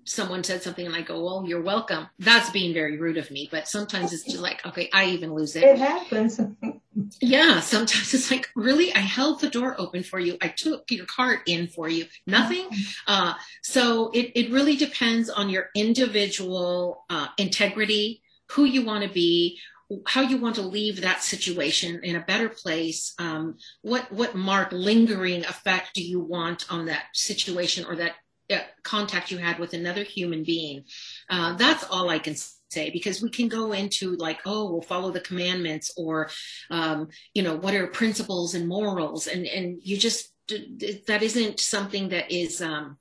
someone 0.06 0.44
said 0.44 0.62
something 0.62 0.86
and 0.86 0.94
I 0.94 1.02
go, 1.02 1.22
well, 1.22 1.44
you're 1.46 1.62
welcome. 1.62 2.06
That's 2.18 2.48
being 2.50 2.72
very 2.72 2.96
rude 2.96 3.18
of 3.18 3.30
me. 3.30 3.48
But 3.50 3.68
sometimes 3.68 4.12
it's 4.12 4.24
just 4.24 4.38
like, 4.38 4.64
okay, 4.64 4.88
I 4.92 5.06
even 5.06 5.34
lose 5.34 5.56
it. 5.56 5.64
It 5.64 5.78
happens. 5.78 6.40
yeah. 7.20 7.60
Sometimes 7.60 8.14
it's 8.14 8.30
like, 8.30 8.48
really, 8.54 8.94
I 8.94 9.00
held 9.00 9.40
the 9.40 9.50
door 9.50 9.74
open 9.78 10.04
for 10.04 10.20
you. 10.20 10.38
I 10.40 10.48
took 10.48 10.90
your 10.90 11.06
cart 11.06 11.40
in 11.46 11.66
for 11.66 11.88
you. 11.88 12.06
Nothing. 12.26 12.68
Uh, 13.06 13.34
so 13.62 14.10
it, 14.14 14.30
it 14.36 14.52
really 14.52 14.76
depends 14.76 15.28
on 15.28 15.50
your 15.50 15.70
individual 15.74 17.04
uh, 17.10 17.26
integrity, 17.36 18.22
who 18.52 18.64
you 18.64 18.84
want 18.84 19.02
to 19.02 19.10
be, 19.10 19.58
how 20.06 20.20
you 20.20 20.36
want 20.38 20.56
to 20.56 20.62
leave 20.62 21.00
that 21.00 21.22
situation 21.22 22.00
in 22.02 22.16
a 22.16 22.20
better 22.20 22.48
place 22.48 23.14
um, 23.18 23.56
what 23.82 24.10
what 24.12 24.34
mark 24.34 24.72
lingering 24.72 25.44
effect 25.44 25.90
do 25.94 26.02
you 26.02 26.20
want 26.20 26.70
on 26.72 26.86
that 26.86 27.04
situation 27.12 27.84
or 27.84 27.96
that 27.96 28.12
uh, 28.50 28.58
contact 28.82 29.30
you 29.30 29.38
had 29.38 29.58
with 29.58 29.72
another 29.74 30.02
human 30.02 30.42
being? 30.44 30.84
Uh, 31.30 31.54
that's 31.54 31.84
all 31.84 32.08
i 32.08 32.18
can 32.18 32.34
say 32.70 32.90
because 32.90 33.22
we 33.22 33.30
can 33.30 33.48
go 33.48 33.72
into 33.72 34.16
like 34.16 34.40
oh 34.44 34.70
we'll 34.70 34.82
follow 34.82 35.10
the 35.10 35.20
commandments 35.20 35.92
or 35.96 36.28
um, 36.70 37.08
you 37.34 37.42
know 37.42 37.56
what 37.56 37.74
are 37.74 37.86
principles 37.86 38.54
and 38.54 38.68
morals? 38.68 39.26
And 39.26 39.46
and 39.46 39.78
you 39.82 39.96
just 39.96 40.32
that 40.48 41.22
isn't 41.22 41.58
something 41.60 42.10
that 42.10 42.30
is 42.30 42.62
um, 42.62 42.98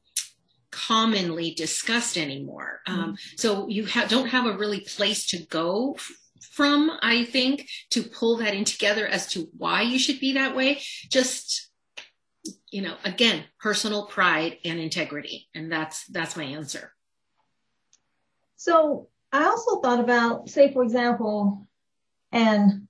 commonly 0.71 1.51
discussed 1.51 2.17
anymore. 2.17 2.81
Um, 2.87 3.17
so 3.37 3.67
you 3.67 3.85
ha- 3.85 4.07
don't 4.07 4.29
have 4.29 4.47
a 4.47 4.57
really 4.57 4.79
place 4.79 5.27
to 5.27 5.45
go 5.45 5.93
f- 5.97 6.11
from, 6.55 6.89
I 7.01 7.25
think, 7.25 7.67
to 7.89 8.01
pull 8.01 8.37
that 8.37 8.53
in 8.53 8.63
together 8.63 9.05
as 9.05 9.27
to 9.33 9.49
why 9.57 9.81
you 9.81 9.99
should 9.99 10.21
be 10.21 10.33
that 10.33 10.55
way. 10.55 10.81
Just, 11.09 11.69
you 12.71 12.81
know, 12.81 12.95
again, 13.03 13.43
personal 13.59 14.05
pride 14.05 14.57
and 14.63 14.79
integrity. 14.79 15.49
And 15.53 15.69
that's, 15.69 16.05
that's 16.07 16.37
my 16.37 16.45
answer. 16.45 16.93
So 18.55 19.09
I 19.33 19.43
also 19.45 19.81
thought 19.81 19.99
about, 19.99 20.49
say, 20.49 20.71
for 20.71 20.81
example, 20.81 21.67
and 22.31 22.87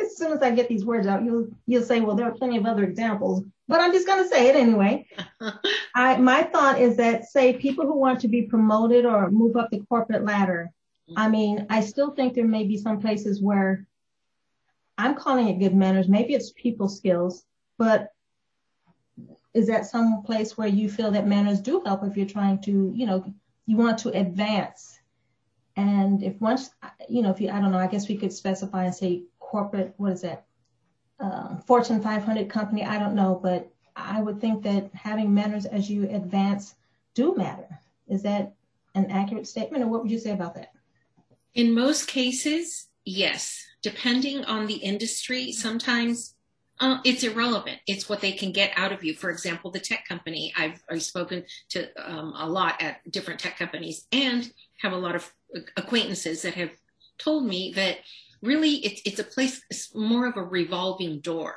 as 0.00 0.16
soon 0.16 0.32
as 0.32 0.40
I 0.40 0.52
get 0.52 0.68
these 0.68 0.84
words 0.84 1.06
out, 1.06 1.24
you'll 1.24 1.48
you'll 1.66 1.82
say, 1.82 2.00
well, 2.00 2.16
there 2.16 2.26
are 2.26 2.34
plenty 2.34 2.56
of 2.56 2.66
other 2.66 2.84
examples, 2.84 3.44
but 3.68 3.80
I'm 3.80 3.92
just 3.92 4.06
going 4.06 4.22
to 4.22 4.28
say 4.28 4.48
it 4.48 4.56
anyway. 4.56 5.06
I 5.94 6.16
my 6.16 6.44
thought 6.44 6.80
is 6.80 6.96
that 6.96 7.26
say 7.26 7.52
people 7.52 7.86
who 7.86 7.98
want 7.98 8.20
to 8.20 8.28
be 8.28 8.42
promoted 8.42 9.04
or 9.04 9.30
move 9.30 9.56
up 9.56 9.70
the 9.70 9.84
corporate 9.88 10.24
ladder. 10.24 10.70
I 11.16 11.28
mean, 11.28 11.66
I 11.68 11.80
still 11.80 12.10
think 12.10 12.34
there 12.34 12.46
may 12.46 12.64
be 12.64 12.78
some 12.78 13.00
places 13.00 13.42
where 13.42 13.86
I'm 14.98 15.14
calling 15.14 15.48
it 15.48 15.58
good 15.58 15.74
manners. 15.74 16.08
Maybe 16.08 16.34
it's 16.34 16.52
people 16.52 16.88
skills, 16.88 17.44
but 17.78 18.12
is 19.54 19.66
that 19.66 19.86
some 19.86 20.22
place 20.22 20.56
where 20.56 20.68
you 20.68 20.88
feel 20.88 21.10
that 21.10 21.26
manners 21.26 21.60
do 21.60 21.82
help 21.84 22.04
if 22.04 22.16
you're 22.16 22.26
trying 22.26 22.60
to, 22.62 22.92
you 22.94 23.06
know, 23.06 23.34
you 23.66 23.76
want 23.76 23.98
to 23.98 24.10
advance? 24.10 24.98
And 25.76 26.22
if 26.22 26.40
once, 26.40 26.70
you 27.08 27.22
know, 27.22 27.30
if 27.30 27.40
you, 27.40 27.50
I 27.50 27.60
don't 27.60 27.72
know, 27.72 27.78
I 27.78 27.86
guess 27.86 28.08
we 28.08 28.16
could 28.16 28.32
specify 28.32 28.84
and 28.84 28.94
say 28.94 29.24
corporate, 29.38 29.94
what 29.96 30.12
is 30.12 30.22
that? 30.22 30.44
Uh, 31.20 31.56
Fortune 31.58 32.02
500 32.02 32.48
company, 32.48 32.84
I 32.84 32.98
don't 32.98 33.14
know, 33.14 33.38
but 33.42 33.70
I 33.94 34.22
would 34.22 34.40
think 34.40 34.62
that 34.64 34.90
having 34.94 35.32
manners 35.32 35.66
as 35.66 35.88
you 35.90 36.08
advance 36.10 36.74
do 37.14 37.34
matter. 37.36 37.80
Is 38.08 38.22
that 38.22 38.54
an 38.94 39.10
accurate 39.10 39.46
statement, 39.46 39.84
or 39.84 39.88
what 39.88 40.02
would 40.02 40.10
you 40.10 40.18
say 40.18 40.32
about 40.32 40.54
that? 40.54 40.72
In 41.54 41.74
most 41.74 42.08
cases, 42.08 42.88
yes. 43.04 43.66
Depending 43.82 44.44
on 44.44 44.66
the 44.66 44.76
industry, 44.76 45.52
sometimes 45.52 46.34
uh, 46.80 46.98
it's 47.04 47.24
irrelevant. 47.24 47.78
It's 47.86 48.08
what 48.08 48.20
they 48.20 48.32
can 48.32 48.52
get 48.52 48.72
out 48.76 48.92
of 48.92 49.04
you. 49.04 49.14
For 49.14 49.30
example, 49.30 49.70
the 49.70 49.80
tech 49.80 50.06
company, 50.06 50.52
I've, 50.56 50.82
I've 50.90 51.02
spoken 51.02 51.44
to 51.70 51.88
um, 52.10 52.32
a 52.36 52.48
lot 52.48 52.80
at 52.80 53.00
different 53.10 53.40
tech 53.40 53.58
companies 53.58 54.06
and 54.12 54.50
have 54.80 54.92
a 54.92 54.96
lot 54.96 55.14
of 55.14 55.32
acquaintances 55.76 56.42
that 56.42 56.54
have 56.54 56.70
told 57.18 57.44
me 57.44 57.72
that 57.76 57.98
really 58.42 58.74
it's, 58.84 59.00
it's 59.04 59.18
a 59.18 59.24
place 59.24 59.62
it's 59.70 59.94
more 59.94 60.26
of 60.26 60.36
a 60.36 60.42
revolving 60.42 61.20
door. 61.20 61.54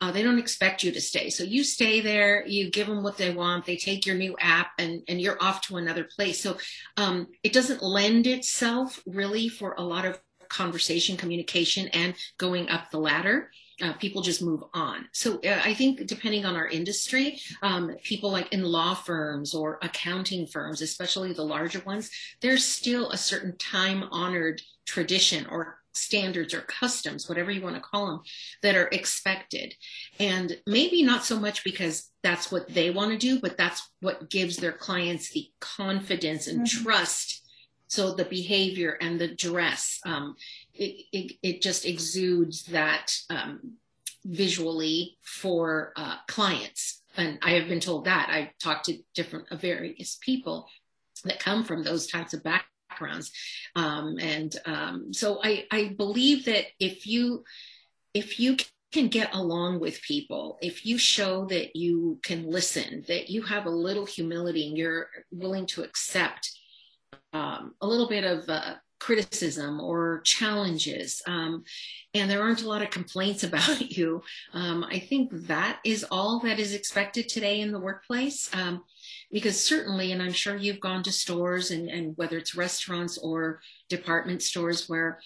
Uh, 0.00 0.12
they 0.12 0.22
don't 0.22 0.38
expect 0.38 0.82
you 0.82 0.92
to 0.92 1.00
stay. 1.00 1.30
So 1.30 1.44
you 1.44 1.64
stay 1.64 2.00
there 2.00 2.46
you 2.46 2.70
give 2.70 2.86
them 2.86 3.02
what 3.02 3.16
they 3.16 3.34
want 3.34 3.66
they 3.66 3.76
take 3.76 4.06
your 4.06 4.16
new 4.16 4.36
app 4.40 4.70
and, 4.78 5.02
and 5.08 5.20
you're 5.20 5.42
off 5.42 5.62
to 5.62 5.76
another 5.76 6.04
place. 6.04 6.40
So 6.40 6.58
um, 6.96 7.26
it 7.42 7.52
doesn't 7.52 7.82
lend 7.82 8.26
itself 8.26 9.00
really 9.06 9.48
for 9.48 9.74
a 9.76 9.82
lot 9.82 10.04
of 10.04 10.20
conversation 10.48 11.16
communication 11.16 11.88
and 11.88 12.14
going 12.38 12.68
up 12.68 12.90
the 12.90 12.98
ladder. 12.98 13.50
Uh, 13.80 13.92
people 13.94 14.22
just 14.22 14.42
move 14.42 14.64
on. 14.74 15.06
So 15.12 15.38
uh, 15.44 15.60
I 15.64 15.72
think 15.72 16.04
depending 16.06 16.44
on 16.44 16.56
our 16.56 16.66
industry, 16.66 17.40
um, 17.62 17.94
people 18.02 18.32
like 18.32 18.52
in 18.52 18.64
law 18.64 18.94
firms 18.94 19.54
or 19.54 19.78
accounting 19.82 20.48
firms, 20.48 20.82
especially 20.82 21.32
the 21.32 21.44
larger 21.44 21.80
ones, 21.80 22.10
there's 22.40 22.64
still 22.64 23.10
a 23.10 23.16
certain 23.16 23.56
time 23.56 24.04
honored 24.10 24.60
tradition 24.84 25.46
or 25.46 25.77
standards 25.98 26.54
or 26.54 26.60
customs, 26.62 27.28
whatever 27.28 27.50
you 27.50 27.62
want 27.62 27.76
to 27.76 27.82
call 27.82 28.06
them, 28.06 28.20
that 28.62 28.76
are 28.76 28.88
expected. 28.92 29.74
And 30.18 30.58
maybe 30.66 31.02
not 31.02 31.24
so 31.24 31.38
much 31.38 31.64
because 31.64 32.10
that's 32.22 32.50
what 32.50 32.68
they 32.68 32.90
want 32.90 33.12
to 33.12 33.18
do, 33.18 33.40
but 33.40 33.56
that's 33.56 33.90
what 34.00 34.30
gives 34.30 34.56
their 34.56 34.72
clients 34.72 35.30
the 35.30 35.48
confidence 35.60 36.46
and 36.46 36.66
mm-hmm. 36.66 36.84
trust. 36.84 37.44
So 37.88 38.14
the 38.14 38.24
behavior 38.24 38.98
and 39.00 39.20
the 39.20 39.34
dress, 39.34 40.00
um, 40.04 40.36
it, 40.74 41.06
it, 41.12 41.32
it, 41.42 41.62
just 41.62 41.86
exudes 41.86 42.64
that 42.64 43.16
um, 43.30 43.76
visually 44.24 45.16
for 45.22 45.92
uh, 45.96 46.16
clients. 46.26 47.02
And 47.16 47.38
I 47.42 47.52
have 47.52 47.68
been 47.68 47.80
told 47.80 48.04
that. 48.04 48.28
I've 48.30 48.56
talked 48.58 48.86
to 48.86 48.98
different 49.14 49.46
uh, 49.50 49.56
various 49.56 50.18
people 50.20 50.68
that 51.24 51.40
come 51.40 51.64
from 51.64 51.82
those 51.82 52.06
types 52.06 52.34
of 52.34 52.42
backgrounds 52.42 52.68
backgrounds. 52.98 53.32
Um, 53.76 54.16
and 54.20 54.54
um, 54.66 55.12
so 55.12 55.40
I, 55.42 55.66
I 55.70 55.94
believe 55.96 56.44
that 56.46 56.66
if 56.78 57.06
you 57.06 57.44
if 58.14 58.40
you 58.40 58.56
can 58.90 59.08
get 59.08 59.34
along 59.34 59.80
with 59.80 60.00
people, 60.02 60.58
if 60.62 60.86
you 60.86 60.96
show 60.96 61.44
that 61.46 61.76
you 61.76 62.18
can 62.22 62.50
listen, 62.50 63.04
that 63.06 63.28
you 63.28 63.42
have 63.42 63.66
a 63.66 63.70
little 63.70 64.06
humility 64.06 64.66
and 64.66 64.78
you're 64.78 65.08
willing 65.30 65.66
to 65.66 65.82
accept 65.82 66.50
um, 67.34 67.74
a 67.82 67.86
little 67.86 68.08
bit 68.08 68.24
of 68.24 68.48
uh, 68.48 68.76
criticism 68.98 69.78
or 69.78 70.22
challenges, 70.24 71.20
um, 71.26 71.64
and 72.14 72.30
there 72.30 72.42
aren't 72.42 72.62
a 72.62 72.68
lot 72.68 72.80
of 72.80 72.88
complaints 72.88 73.42
about 73.44 73.96
you, 73.96 74.22
um, 74.54 74.82
I 74.84 74.98
think 74.98 75.30
that 75.46 75.80
is 75.84 76.04
all 76.10 76.40
that 76.40 76.58
is 76.58 76.72
expected 76.74 77.28
today 77.28 77.60
in 77.60 77.72
the 77.72 77.78
workplace. 77.78 78.48
Because 79.30 79.62
certainly, 79.62 80.12
and 80.12 80.22
I'm 80.22 80.32
sure 80.32 80.56
you've 80.56 80.80
gone 80.80 81.02
to 81.02 81.12
stores 81.12 81.70
and, 81.70 81.88
and 81.88 82.16
whether 82.16 82.38
it's 82.38 82.54
restaurants 82.54 83.18
or 83.18 83.60
department 83.88 84.42
stores 84.42 84.88
where 84.88 85.20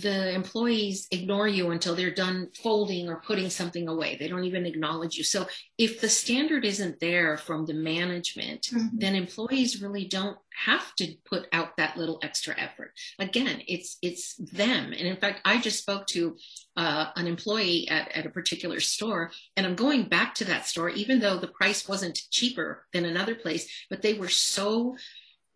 the 0.00 0.32
employees 0.34 1.06
ignore 1.10 1.48
you 1.48 1.70
until 1.70 1.94
they're 1.94 2.10
done 2.10 2.48
folding 2.62 3.08
or 3.08 3.22
putting 3.26 3.50
something 3.50 3.88
away. 3.88 4.16
They 4.16 4.28
don't 4.28 4.44
even 4.44 4.66
acknowledge 4.66 5.16
you. 5.16 5.24
So 5.24 5.46
if 5.78 6.00
the 6.00 6.08
standard 6.08 6.64
isn't 6.64 7.00
there 7.00 7.36
from 7.36 7.66
the 7.66 7.74
management, 7.74 8.62
mm-hmm. 8.62 8.98
then 8.98 9.14
employees 9.14 9.82
really 9.82 10.06
don't 10.06 10.36
have 10.64 10.94
to 10.96 11.14
put 11.24 11.46
out 11.52 11.76
that 11.76 11.96
little 11.96 12.18
extra 12.22 12.54
effort. 12.58 12.92
Again, 13.18 13.62
it's 13.66 13.96
it's 14.02 14.36
them. 14.36 14.92
And 14.92 15.06
in 15.06 15.16
fact, 15.16 15.40
I 15.44 15.60
just 15.60 15.78
spoke 15.78 16.06
to 16.08 16.36
uh, 16.76 17.06
an 17.16 17.26
employee 17.26 17.88
at, 17.88 18.10
at 18.12 18.26
a 18.26 18.30
particular 18.30 18.80
store, 18.80 19.30
and 19.56 19.66
I'm 19.66 19.76
going 19.76 20.04
back 20.04 20.34
to 20.36 20.44
that 20.46 20.66
store, 20.66 20.90
even 20.90 21.20
though 21.20 21.38
the 21.38 21.48
price 21.48 21.88
wasn't 21.88 22.20
cheaper 22.30 22.86
than 22.92 23.04
another 23.04 23.34
place, 23.34 23.68
but 23.88 24.02
they 24.02 24.14
were 24.14 24.28
so 24.28 24.96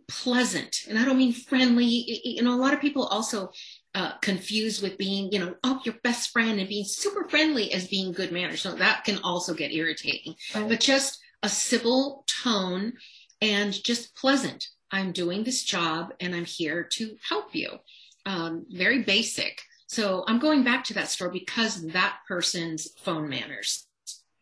pleasant 0.08 0.80
and 0.88 0.98
i 0.98 1.04
don't 1.04 1.16
mean 1.16 1.32
friendly 1.32 2.20
you 2.24 2.42
know 2.42 2.54
a 2.54 2.60
lot 2.60 2.74
of 2.74 2.80
people 2.80 3.06
also 3.06 3.50
uh, 3.94 4.12
confused 4.18 4.82
with 4.82 4.98
being, 4.98 5.30
you 5.32 5.38
know, 5.38 5.54
oh, 5.62 5.80
your 5.84 5.94
best 6.02 6.30
friend 6.30 6.58
and 6.58 6.68
being 6.68 6.84
super 6.84 7.28
friendly 7.28 7.72
as 7.72 7.88
being 7.88 8.12
good 8.12 8.32
manners. 8.32 8.60
So 8.60 8.74
that 8.74 9.04
can 9.04 9.18
also 9.22 9.54
get 9.54 9.72
irritating. 9.72 10.34
Right. 10.54 10.68
But 10.68 10.80
just 10.80 11.20
a 11.42 11.48
civil 11.48 12.24
tone 12.42 12.94
and 13.40 13.72
just 13.72 14.16
pleasant. 14.16 14.66
I'm 14.90 15.12
doing 15.12 15.44
this 15.44 15.62
job 15.62 16.12
and 16.20 16.34
I'm 16.34 16.44
here 16.44 16.84
to 16.92 17.16
help 17.28 17.54
you. 17.54 17.78
Um, 18.26 18.66
very 18.70 19.02
basic. 19.02 19.60
So 19.86 20.24
I'm 20.26 20.38
going 20.38 20.64
back 20.64 20.84
to 20.84 20.94
that 20.94 21.08
store 21.08 21.28
because 21.28 21.86
that 21.88 22.18
person's 22.26 22.88
phone 22.98 23.28
manners. 23.28 23.86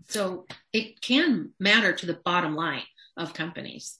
So 0.09 0.47
it 0.73 1.00
can 1.00 1.50
matter 1.59 1.92
to 1.92 2.06
the 2.06 2.21
bottom 2.25 2.54
line 2.54 2.85
of 3.16 3.35
companies. 3.35 3.99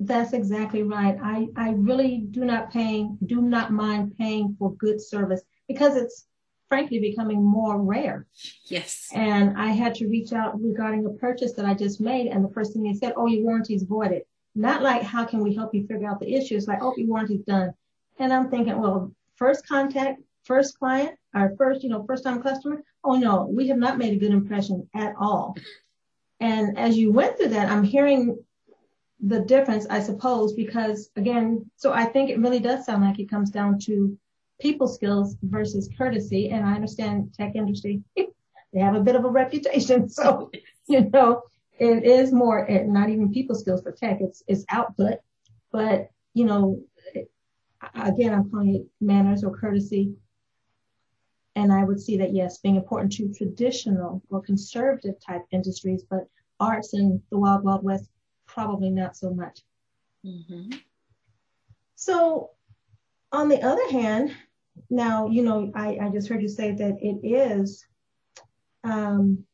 That's 0.00 0.32
exactly 0.32 0.82
right. 0.82 1.18
I, 1.22 1.48
I 1.56 1.70
really 1.70 2.18
do 2.30 2.44
not 2.44 2.70
paying 2.70 3.18
do 3.26 3.42
not 3.42 3.72
mind 3.72 4.16
paying 4.16 4.54
for 4.58 4.74
good 4.74 5.00
service 5.00 5.42
because 5.66 5.96
it's 5.96 6.26
frankly 6.68 7.00
becoming 7.00 7.42
more 7.42 7.80
rare. 7.80 8.26
Yes. 8.66 9.08
And 9.12 9.56
I 9.58 9.68
had 9.68 9.94
to 9.96 10.06
reach 10.06 10.32
out 10.32 10.60
regarding 10.60 11.04
a 11.04 11.10
purchase 11.10 11.54
that 11.54 11.64
I 11.64 11.74
just 11.74 12.00
made, 12.00 12.28
and 12.28 12.44
the 12.44 12.50
first 12.50 12.72
thing 12.72 12.84
they 12.84 12.94
said, 12.94 13.14
"Oh, 13.16 13.26
your 13.26 13.44
warranty 13.44 13.74
is 13.74 13.82
voided." 13.82 14.22
Not 14.54 14.82
like 14.82 15.02
how 15.02 15.24
can 15.24 15.40
we 15.40 15.54
help 15.54 15.74
you 15.74 15.86
figure 15.86 16.08
out 16.08 16.20
the 16.20 16.32
issue? 16.32 16.56
It's 16.56 16.68
like, 16.68 16.82
"Oh, 16.82 16.94
your 16.96 17.08
warranty's 17.08 17.42
done." 17.42 17.74
And 18.18 18.32
I'm 18.32 18.50
thinking, 18.50 18.78
well, 18.80 19.12
first 19.36 19.66
contact, 19.66 20.20
first 20.44 20.78
client, 20.78 21.16
our 21.34 21.54
first, 21.56 21.82
you 21.82 21.88
know, 21.88 22.04
first 22.04 22.24
time 22.24 22.42
customer. 22.42 22.82
Oh 23.04 23.16
no, 23.16 23.46
we 23.46 23.68
have 23.68 23.78
not 23.78 23.98
made 23.98 24.12
a 24.12 24.18
good 24.18 24.32
impression 24.32 24.88
at 24.94 25.14
all. 25.18 25.56
And 26.40 26.78
as 26.78 26.96
you 26.96 27.12
went 27.12 27.36
through 27.36 27.48
that, 27.48 27.70
I'm 27.70 27.84
hearing 27.84 28.38
the 29.20 29.40
difference, 29.40 29.86
I 29.90 30.00
suppose, 30.00 30.52
because 30.52 31.10
again, 31.16 31.68
so 31.76 31.92
I 31.92 32.04
think 32.04 32.30
it 32.30 32.38
really 32.38 32.60
does 32.60 32.86
sound 32.86 33.02
like 33.02 33.18
it 33.18 33.30
comes 33.30 33.50
down 33.50 33.78
to 33.80 34.16
people 34.60 34.86
skills 34.86 35.36
versus 35.42 35.88
courtesy. 35.96 36.50
And 36.50 36.64
I 36.64 36.74
understand 36.74 37.34
tech 37.34 37.56
industry, 37.56 38.02
they 38.16 38.80
have 38.80 38.94
a 38.94 39.00
bit 39.00 39.16
of 39.16 39.24
a 39.24 39.30
reputation. 39.30 40.08
So, 40.10 40.50
you 40.86 41.08
know, 41.10 41.42
it 41.78 42.04
is 42.04 42.32
more 42.32 42.66
not 42.86 43.08
even 43.08 43.32
people 43.32 43.54
skills 43.56 43.82
for 43.82 43.92
tech, 43.92 44.18
it's 44.20 44.42
it's 44.46 44.64
output. 44.68 45.18
But, 45.72 46.10
you 46.34 46.44
know, 46.44 46.80
again, 47.94 48.32
I'm 48.32 48.50
calling 48.50 48.76
it 48.76 48.86
manners 49.00 49.44
or 49.44 49.56
courtesy. 49.56 50.14
And 51.56 51.72
I 51.72 51.82
would 51.82 52.00
see 52.00 52.16
that 52.18 52.32
yes, 52.32 52.58
being 52.58 52.76
important 52.76 53.12
to 53.14 53.32
traditional 53.32 54.22
or 54.30 54.40
conservative 54.40 55.16
type 55.24 55.42
industries, 55.50 56.04
but 56.08 56.28
arts 56.60 56.94
and 56.94 57.20
the 57.30 57.38
wild, 57.38 57.64
wild 57.64 57.82
west 57.82 58.08
probably 58.58 58.90
not 58.90 59.16
so 59.16 59.30
much. 59.32 59.60
Mm-hmm. 60.26 60.70
So, 61.94 62.50
on 63.30 63.48
the 63.48 63.62
other 63.62 63.88
hand, 63.88 64.34
now, 64.90 65.28
you 65.28 65.44
know, 65.44 65.70
I, 65.76 65.98
I 66.02 66.08
just 66.10 66.28
heard 66.28 66.42
you 66.42 66.48
say 66.48 66.72
that 66.72 66.96
it 67.00 67.20
is 67.24 67.86
um, 68.82 69.44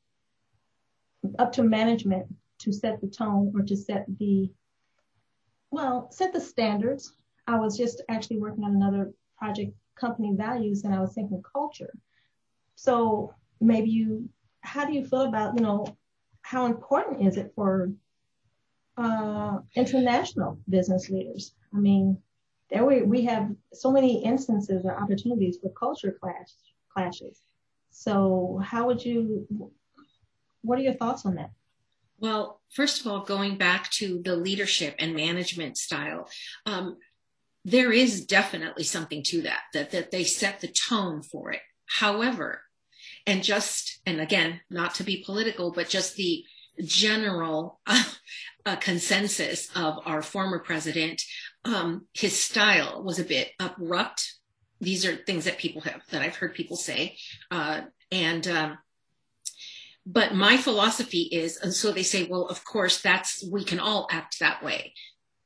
up 1.38 1.52
to 1.52 1.62
management 1.62 2.26
to 2.60 2.72
set 2.72 3.02
the 3.02 3.08
tone 3.08 3.52
or 3.54 3.62
to 3.62 3.76
set 3.76 4.06
the 4.18 4.50
well 5.70 6.08
set 6.12 6.32
the 6.32 6.40
standards 6.40 7.14
i 7.48 7.58
was 7.58 7.76
just 7.76 8.00
actually 8.08 8.38
working 8.38 8.62
on 8.62 8.76
another 8.76 9.12
project 9.36 9.72
company 9.96 10.32
values 10.36 10.84
and 10.84 10.94
i 10.94 11.00
was 11.00 11.14
thinking 11.14 11.42
culture 11.42 11.92
so 12.76 13.34
maybe 13.60 13.90
you 13.90 14.28
how 14.60 14.86
do 14.86 14.92
you 14.92 15.04
feel 15.04 15.22
about 15.22 15.54
you 15.56 15.62
know 15.62 15.84
how 16.42 16.66
important 16.66 17.26
is 17.26 17.36
it 17.36 17.52
for 17.56 17.90
uh, 18.96 19.58
international 19.74 20.58
business 20.68 21.10
leaders. 21.10 21.54
I 21.74 21.78
mean 21.78 22.18
there 22.70 22.84
we, 22.84 23.02
we 23.02 23.22
have 23.22 23.50
so 23.72 23.90
many 23.90 24.24
instances 24.24 24.84
or 24.84 24.96
opportunities 24.96 25.58
for 25.60 25.70
culture 25.70 26.16
clash 26.20 26.50
clashes. 26.92 27.42
So 27.90 28.60
how 28.64 28.86
would 28.86 29.04
you 29.04 29.46
what 30.62 30.78
are 30.78 30.82
your 30.82 30.94
thoughts 30.94 31.26
on 31.26 31.34
that? 31.36 31.50
Well, 32.18 32.60
first 32.70 33.00
of 33.00 33.06
all, 33.06 33.20
going 33.20 33.58
back 33.58 33.90
to 33.92 34.22
the 34.22 34.36
leadership 34.36 34.94
and 34.98 35.14
management 35.14 35.76
style, 35.76 36.28
um, 36.64 36.96
there 37.64 37.92
is 37.92 38.24
definitely 38.24 38.84
something 38.84 39.22
to 39.24 39.42
that, 39.42 39.62
that, 39.72 39.90
that 39.90 40.10
they 40.10 40.24
set 40.24 40.60
the 40.60 40.68
tone 40.68 41.22
for 41.22 41.52
it. 41.52 41.60
However, 41.86 42.62
and 43.26 43.42
just, 43.42 44.00
and 44.06 44.20
again, 44.20 44.60
not 44.70 44.94
to 44.96 45.04
be 45.04 45.24
political, 45.24 45.70
but 45.70 45.88
just 45.88 46.16
the 46.16 46.44
general 46.82 47.80
uh, 48.66 48.76
consensus 48.76 49.68
of 49.76 49.98
our 50.04 50.22
former 50.22 50.58
president, 50.58 51.22
um, 51.64 52.06
his 52.12 52.42
style 52.42 53.02
was 53.02 53.18
a 53.18 53.24
bit 53.24 53.50
abrupt. 53.60 54.34
These 54.80 55.06
are 55.06 55.16
things 55.16 55.44
that 55.44 55.58
people 55.58 55.82
have, 55.82 56.02
that 56.10 56.22
I've 56.22 56.36
heard 56.36 56.54
people 56.54 56.76
say. 56.76 57.16
Uh, 57.50 57.82
and, 58.10 58.46
um, 58.48 58.78
but 60.06 60.34
my 60.34 60.56
philosophy 60.56 61.22
is 61.32 61.56
and 61.56 61.72
so 61.72 61.90
they 61.90 62.02
say 62.02 62.26
well 62.28 62.46
of 62.46 62.64
course 62.64 63.00
that's 63.00 63.46
we 63.50 63.64
can 63.64 63.80
all 63.80 64.06
act 64.10 64.38
that 64.38 64.62
way 64.62 64.92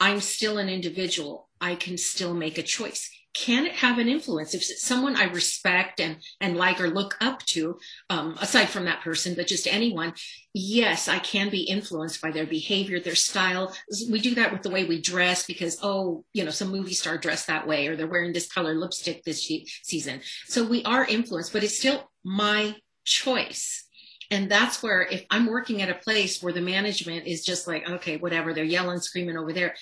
i'm 0.00 0.20
still 0.20 0.58
an 0.58 0.68
individual 0.68 1.49
i 1.61 1.75
can 1.75 1.97
still 1.97 2.35
make 2.35 2.58
a 2.58 2.62
choice 2.62 3.08
can 3.35 3.66
it 3.66 3.73
have 3.73 3.99
an 3.99 4.08
influence? 4.08 4.54
If 4.54 4.62
it's 4.62 4.82
someone 4.82 5.16
i 5.16 5.25
respect 5.25 6.00
and 6.00 6.16
and 6.40 6.56
like 6.56 6.80
or 6.80 6.88
look 6.88 7.16
up 7.20 7.44
to 7.47 7.78
um, 8.11 8.37
aside 8.40 8.68
from 8.68 8.87
that 8.87 9.02
person 9.02 9.35
but 9.35 9.47
just 9.47 9.66
anyone 9.66 10.12
yes 10.54 11.08
i 11.08 11.18
can 11.18 11.50
be 11.50 11.62
influenced 11.62 12.20
by 12.20 12.30
their 12.30 12.47
behavior 12.47 13.00
their 13.00 13.14
style. 13.14 13.75
We 14.11 14.20
do 14.20 14.35
that 14.37 14.52
with 14.52 14.62
the 14.62 14.70
way 14.70 14.85
we 14.85 15.00
dress 15.00 15.47
because 15.47 15.78
oh 15.82 16.25
you 16.32 16.44
know 16.44 16.50
some 16.50 16.70
movie 16.70 16.94
star 16.94 17.18
dressed 17.18 17.47
that 17.49 17.66
way 17.66 17.87
or 17.87 17.97
they're 17.97 18.06
wearing 18.06 18.32
this 18.32 18.50
color 18.50 18.75
lipstick 18.75 19.25
this 19.25 19.50
season. 19.82 20.20
So 20.47 20.66
we 20.66 20.82
are 20.85 21.04
influenced 21.04 21.52
but 21.52 21.64
it's 21.64 21.78
still 21.78 22.11
my 22.25 22.76
choice. 23.04 23.87
And 24.30 24.50
that's 24.50 24.82
where 24.82 25.02
if 25.02 25.25
i'm 25.30 25.47
working 25.47 25.80
at 25.82 25.90
a 25.90 25.94
place 25.94 26.42
where 26.42 26.52
the 26.52 26.61
management 26.61 27.26
is 27.26 27.44
just 27.44 27.66
like 27.66 27.88
okay 27.88 28.16
whatever 28.16 28.52
they're 28.52 28.64
yelling 28.64 29.00
screaming 29.00 29.37
over 29.37 29.52
there 29.52 29.75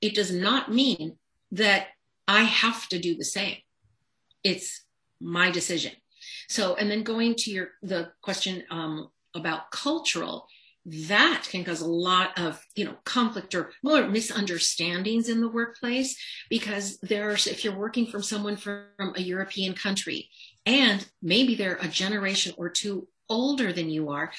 it 0.00 0.14
does 0.14 0.32
not 0.32 0.72
mean 0.72 1.16
that 1.52 1.88
i 2.28 2.42
have 2.42 2.88
to 2.88 2.98
do 2.98 3.16
the 3.16 3.24
same. 3.24 3.56
It's 4.42 4.84
my 5.20 5.50
decision. 5.50 5.92
So 6.48 6.74
and 6.76 6.90
then 6.90 7.02
going 7.02 7.34
to 7.36 7.50
your 7.50 7.68
the 7.82 8.12
question 8.22 8.64
um, 8.70 9.08
about 9.34 9.70
cultural 9.70 10.46
that 10.88 11.48
can 11.50 11.64
cause 11.64 11.80
a 11.80 11.86
lot 11.86 12.38
of 12.38 12.64
you 12.76 12.84
know 12.84 12.94
conflict 13.04 13.54
or 13.54 13.72
more 13.82 14.06
misunderstandings 14.08 15.28
in 15.28 15.40
the 15.40 15.48
workplace 15.48 16.16
because 16.48 16.98
there's 17.00 17.48
if 17.48 17.64
you're 17.64 17.76
working 17.76 18.06
from 18.06 18.22
someone 18.22 18.56
from 18.56 19.12
a 19.16 19.20
european 19.20 19.74
country 19.74 20.30
and 20.64 21.08
maybe 21.20 21.56
they're 21.56 21.78
a 21.80 21.88
generation 21.88 22.54
or 22.56 22.68
two 22.68 23.08
older 23.28 23.72
than 23.72 23.90
you 23.90 24.10
are, 24.10 24.32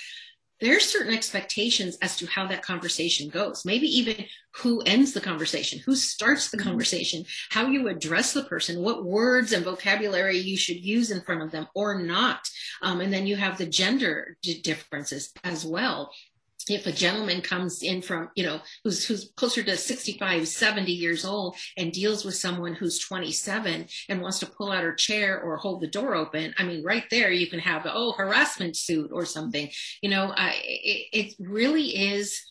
there's 0.60 0.86
certain 0.86 1.14
expectations 1.14 1.98
as 2.02 2.18
to 2.18 2.26
how 2.28 2.48
that 2.48 2.64
conversation 2.64 3.30
goes. 3.30 3.64
Maybe 3.66 3.88
even 3.88 4.26
who 4.56 4.82
ends 4.82 5.14
the 5.14 5.22
conversation, 5.22 5.80
who 5.80 5.96
starts 5.96 6.50
the 6.50 6.58
mm-hmm. 6.58 6.70
conversation, 6.70 7.26
how 7.52 7.68
you 7.68 7.88
address 7.88 8.34
the 8.34 8.44
person, 8.44 8.82
what 8.82 9.06
words 9.06 9.54
and 9.54 9.64
vocabulary 9.64 10.38
you 10.38 10.58
should 10.58 10.84
use 10.84 11.12
in 11.12 11.22
front 11.22 11.44
of 11.44 11.52
them 11.52 11.68
or 11.76 12.02
not. 12.02 12.40
Um, 12.82 13.02
and 13.02 13.14
then 13.14 13.28
you 13.28 13.36
have 13.36 13.58
the 13.58 13.68
gender 13.68 14.36
differences 14.64 15.32
as 15.44 15.66
well 15.66 16.12
if 16.70 16.88
a 16.88 16.92
gentleman 16.92 17.42
comes 17.42 17.82
in 17.84 18.02
from 18.02 18.30
you 18.36 18.44
know 18.44 18.60
who's 18.84 19.06
who's 19.06 19.32
closer 19.36 19.64
to 19.64 19.78
65 19.78 20.48
70 20.48 20.92
years 20.92 21.26
old 21.26 21.56
and 21.78 21.92
deals 21.92 22.26
with 22.26 22.36
someone 22.36 22.74
who's 22.74 23.00
27 23.00 23.88
and 24.10 24.22
wants 24.22 24.40
to 24.40 24.46
pull 24.46 24.72
out 24.72 24.84
her 24.84 24.94
chair 24.94 25.42
or 25.42 25.58
hold 25.58 25.82
the 25.82 25.88
door 25.88 26.16
open 26.16 26.54
i 26.58 26.64
mean 26.64 26.84
right 26.84 27.06
there 27.10 27.32
you 27.32 27.48
can 27.48 27.60
have 27.60 27.86
oh 27.86 28.14
harassment 28.14 28.76
suit 28.76 29.12
or 29.14 29.26
something. 29.26 29.70
You 30.02 30.10
know 30.10 30.34
I, 30.36 30.54
it, 30.64 31.08
it 31.14 31.34
really 31.40 31.90
is 32.14 32.42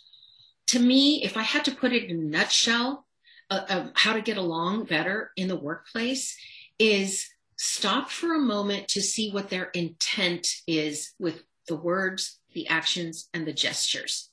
to 0.68 0.78
me 0.78 1.22
if 1.22 1.36
i 1.36 1.42
had 1.42 1.64
to 1.66 1.74
put 1.74 1.92
it 1.92 2.04
in 2.04 2.20
a 2.20 2.24
nutshell 2.24 3.06
uh, 3.50 3.62
of 3.68 3.90
how 3.94 4.12
to 4.12 4.20
get 4.20 4.36
along 4.36 4.84
better 4.84 5.30
in 5.36 5.48
the 5.48 5.56
workplace 5.56 6.36
is 6.78 7.28
stop 7.56 8.10
for 8.10 8.34
a 8.34 8.40
moment 8.40 8.88
to 8.88 9.00
see 9.00 9.30
what 9.30 9.50
their 9.50 9.66
intent 9.66 10.46
is 10.66 11.12
with 11.18 11.42
the 11.68 11.76
words 11.76 12.38
the 12.56 12.66
actions 12.68 13.28
and 13.34 13.46
the 13.46 13.52
gestures. 13.52 14.30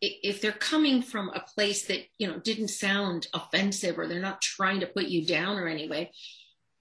If 0.00 0.42
they're 0.42 0.52
coming 0.52 1.00
from 1.00 1.30
a 1.30 1.44
place 1.54 1.86
that 1.86 2.00
you 2.18 2.26
know 2.26 2.38
didn't 2.38 2.68
sound 2.68 3.28
offensive 3.32 3.96
or 3.96 4.06
they're 4.06 4.20
not 4.20 4.42
trying 4.42 4.80
to 4.80 4.86
put 4.86 5.06
you 5.06 5.24
down 5.24 5.56
or 5.56 5.66
anyway 5.66 6.10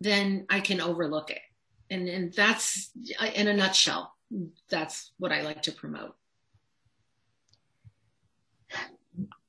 then 0.01 0.45
i 0.49 0.59
can 0.59 0.81
overlook 0.81 1.29
it. 1.29 1.39
And 1.89 2.09
and 2.09 2.33
that's 2.33 2.91
in 3.35 3.47
a 3.47 3.53
nutshell 3.53 4.13
that's 4.69 5.13
what 5.19 5.31
i 5.31 5.43
like 5.43 5.61
to 5.63 5.71
promote. 5.71 6.15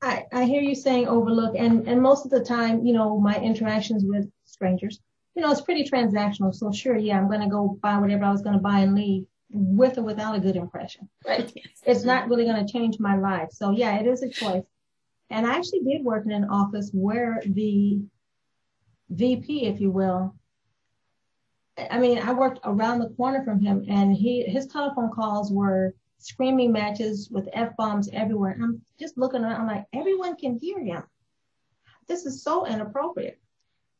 I, 0.02 0.26
I 0.30 0.44
hear 0.44 0.60
you 0.60 0.74
saying 0.74 1.08
overlook 1.08 1.54
and 1.56 1.88
and 1.88 2.02
most 2.02 2.26
of 2.26 2.30
the 2.30 2.44
time 2.44 2.84
you 2.84 2.92
know 2.92 3.18
my 3.18 3.36
interactions 3.40 4.04
with 4.04 4.30
strangers 4.44 5.00
you 5.34 5.42
know 5.42 5.50
it's 5.50 5.62
pretty 5.62 5.84
transactional. 5.84 6.54
So 6.54 6.70
sure 6.70 6.98
yeah 6.98 7.18
i'm 7.18 7.28
going 7.28 7.40
to 7.40 7.48
go 7.48 7.78
buy 7.82 7.96
whatever 7.98 8.24
i 8.24 8.30
was 8.30 8.42
going 8.42 8.56
to 8.56 8.68
buy 8.70 8.80
and 8.80 8.94
leave 8.94 9.24
with 9.50 9.98
or 9.98 10.02
without 10.02 10.34
a 10.34 10.40
good 10.40 10.56
impression, 10.56 11.08
right? 11.26 11.52
Yes. 11.54 11.66
It's 11.84 12.04
not 12.04 12.28
really 12.28 12.44
going 12.44 12.64
to 12.64 12.72
change 12.72 12.98
my 12.98 13.16
life. 13.16 13.50
So 13.52 13.70
yeah, 13.70 13.98
it 13.98 14.06
is 14.06 14.22
a 14.22 14.28
choice. 14.28 14.64
And 15.30 15.46
I 15.46 15.56
actually 15.56 15.80
did 15.80 16.04
work 16.04 16.26
in 16.26 16.32
an 16.32 16.44
office 16.44 16.90
where 16.92 17.42
the 17.46 18.00
VP, 19.10 19.66
if 19.66 19.80
you 19.80 19.90
will, 19.90 20.34
I 21.90 21.98
mean, 21.98 22.18
I 22.18 22.32
worked 22.32 22.60
around 22.64 23.00
the 23.00 23.10
corner 23.10 23.42
from 23.44 23.60
him 23.60 23.84
and 23.88 24.14
he 24.14 24.44
his 24.44 24.66
telephone 24.66 25.10
calls 25.10 25.50
were 25.50 25.94
screaming 26.18 26.72
matches 26.72 27.28
with 27.30 27.48
F 27.52 27.76
bombs 27.76 28.08
everywhere. 28.12 28.52
And 28.52 28.64
I'm 28.64 28.82
just 28.98 29.18
looking 29.18 29.44
around, 29.44 29.60
I'm 29.60 29.66
like, 29.66 29.84
everyone 29.92 30.36
can 30.36 30.58
hear 30.58 30.78
him. 30.78 31.02
This 32.06 32.26
is 32.26 32.42
so 32.42 32.66
inappropriate. 32.66 33.40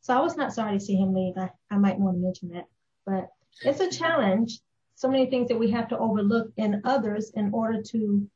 So 0.01 0.15
I 0.15 0.21
was 0.21 0.37
not 0.37 0.53
sorry 0.53 0.77
to 0.77 0.83
see 0.83 0.95
him 0.95 1.13
leave. 1.13 1.37
I, 1.37 1.49
I 1.69 1.77
might 1.77 1.99
want 1.99 2.17
to 2.17 2.21
mention 2.21 2.49
that. 2.49 2.65
But 3.05 3.29
it's 3.61 3.79
a 3.79 3.89
challenge 3.89 4.59
so 4.95 5.09
many 5.09 5.25
things 5.27 5.49
that 5.49 5.59
we 5.59 5.69
have 5.71 5.87
to 5.89 5.97
overlook 5.97 6.51
in 6.57 6.81
others 6.85 7.31
in 7.35 7.51
order 7.53 7.81
to 7.81 8.27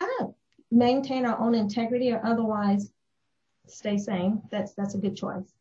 know, 0.00 0.34
maintain 0.70 1.26
our 1.26 1.38
own 1.38 1.54
integrity 1.54 2.10
or 2.10 2.24
otherwise 2.24 2.90
stay 3.66 3.98
sane. 3.98 4.42
That's 4.50 4.72
that's 4.74 4.94
a 4.94 4.98
good 4.98 5.16
choice. 5.16 5.52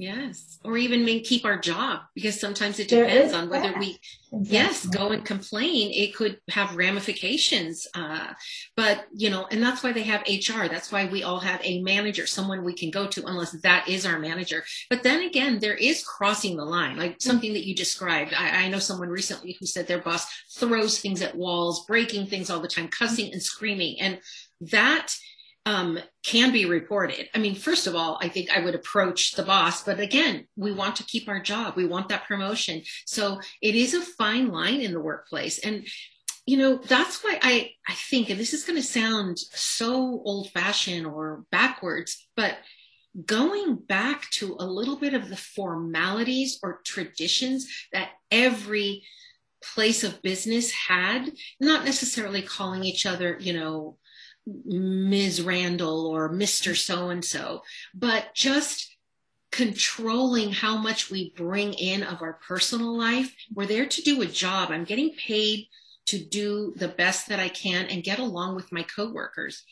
Yes. 0.00 0.58
Or 0.64 0.78
even 0.78 1.04
may 1.04 1.20
keep 1.20 1.44
our 1.44 1.58
job 1.58 2.00
because 2.14 2.40
sometimes 2.40 2.78
it 2.78 2.88
depends 2.88 3.34
on 3.34 3.50
whether 3.50 3.78
we, 3.78 3.98
exactly. 4.32 4.48
yes, 4.48 4.86
go 4.86 5.10
and 5.10 5.22
complain. 5.26 5.90
It 5.92 6.14
could 6.14 6.38
have 6.48 6.74
ramifications. 6.74 7.86
Uh, 7.94 8.28
but, 8.76 9.04
you 9.12 9.28
know, 9.28 9.46
and 9.50 9.62
that's 9.62 9.82
why 9.82 9.92
they 9.92 10.04
have 10.04 10.22
HR. 10.22 10.68
That's 10.68 10.90
why 10.90 11.04
we 11.04 11.22
all 11.22 11.38
have 11.40 11.60
a 11.62 11.82
manager, 11.82 12.26
someone 12.26 12.64
we 12.64 12.72
can 12.72 12.90
go 12.90 13.08
to 13.08 13.26
unless 13.26 13.52
that 13.60 13.90
is 13.90 14.06
our 14.06 14.18
manager. 14.18 14.64
But 14.88 15.02
then 15.02 15.20
again, 15.20 15.58
there 15.58 15.74
is 15.74 16.02
crossing 16.02 16.56
the 16.56 16.64
line, 16.64 16.96
like 16.96 17.20
something 17.20 17.52
that 17.52 17.66
you 17.66 17.74
described. 17.74 18.32
I, 18.32 18.64
I 18.64 18.68
know 18.70 18.78
someone 18.78 19.10
recently 19.10 19.58
who 19.60 19.66
said 19.66 19.86
their 19.86 20.00
boss 20.00 20.26
throws 20.56 20.98
things 20.98 21.20
at 21.20 21.36
walls, 21.36 21.84
breaking 21.84 22.28
things 22.28 22.48
all 22.48 22.60
the 22.60 22.68
time, 22.68 22.88
cussing 22.88 23.32
and 23.32 23.42
screaming. 23.42 24.00
And 24.00 24.18
that, 24.62 25.14
um, 25.70 26.00
can 26.24 26.50
be 26.50 26.64
reported. 26.64 27.28
I 27.32 27.38
mean, 27.38 27.54
first 27.54 27.86
of 27.86 27.94
all, 27.94 28.18
I 28.20 28.28
think 28.28 28.50
I 28.50 28.58
would 28.58 28.74
approach 28.74 29.32
the 29.32 29.44
boss, 29.44 29.84
but 29.84 30.00
again, 30.00 30.48
we 30.56 30.72
want 30.72 30.96
to 30.96 31.04
keep 31.04 31.28
our 31.28 31.40
job. 31.40 31.76
We 31.76 31.86
want 31.86 32.08
that 32.08 32.26
promotion. 32.26 32.82
So 33.06 33.40
it 33.62 33.76
is 33.76 33.94
a 33.94 34.00
fine 34.00 34.48
line 34.48 34.80
in 34.80 34.92
the 34.92 35.00
workplace. 35.00 35.60
And, 35.60 35.86
you 36.44 36.56
know, 36.56 36.76
that's 36.76 37.22
why 37.22 37.38
I, 37.40 37.70
I 37.88 37.94
think, 37.94 38.30
and 38.30 38.40
this 38.40 38.52
is 38.52 38.64
going 38.64 38.80
to 38.80 38.82
sound 38.82 39.38
so 39.38 40.20
old 40.24 40.50
fashioned 40.50 41.06
or 41.06 41.44
backwards, 41.52 42.26
but 42.34 42.56
going 43.24 43.76
back 43.76 44.28
to 44.30 44.56
a 44.58 44.66
little 44.66 44.96
bit 44.96 45.14
of 45.14 45.28
the 45.28 45.36
formalities 45.36 46.58
or 46.64 46.80
traditions 46.84 47.68
that 47.92 48.08
every 48.32 49.04
place 49.62 50.02
of 50.02 50.22
business 50.22 50.72
had, 50.72 51.30
not 51.60 51.84
necessarily 51.84 52.42
calling 52.42 52.82
each 52.82 53.06
other, 53.06 53.36
you 53.38 53.52
know, 53.52 53.98
Ms. 54.64 55.42
Randall 55.42 56.06
or 56.06 56.28
Mr. 56.30 56.76
So 56.76 57.10
and 57.10 57.24
so, 57.24 57.62
but 57.94 58.34
just 58.34 58.96
controlling 59.50 60.52
how 60.52 60.76
much 60.76 61.10
we 61.10 61.32
bring 61.36 61.74
in 61.74 62.02
of 62.02 62.22
our 62.22 62.34
personal 62.34 62.96
life. 62.96 63.34
We're 63.52 63.66
there 63.66 63.86
to 63.86 64.02
do 64.02 64.22
a 64.22 64.26
job. 64.26 64.70
I'm 64.70 64.84
getting 64.84 65.14
paid 65.14 65.66
to 66.06 66.18
do 66.18 66.72
the 66.76 66.88
best 66.88 67.28
that 67.28 67.40
I 67.40 67.48
can 67.48 67.86
and 67.86 68.02
get 68.02 68.18
along 68.18 68.56
with 68.56 68.72
my 68.72 68.82
coworkers. 68.82 69.64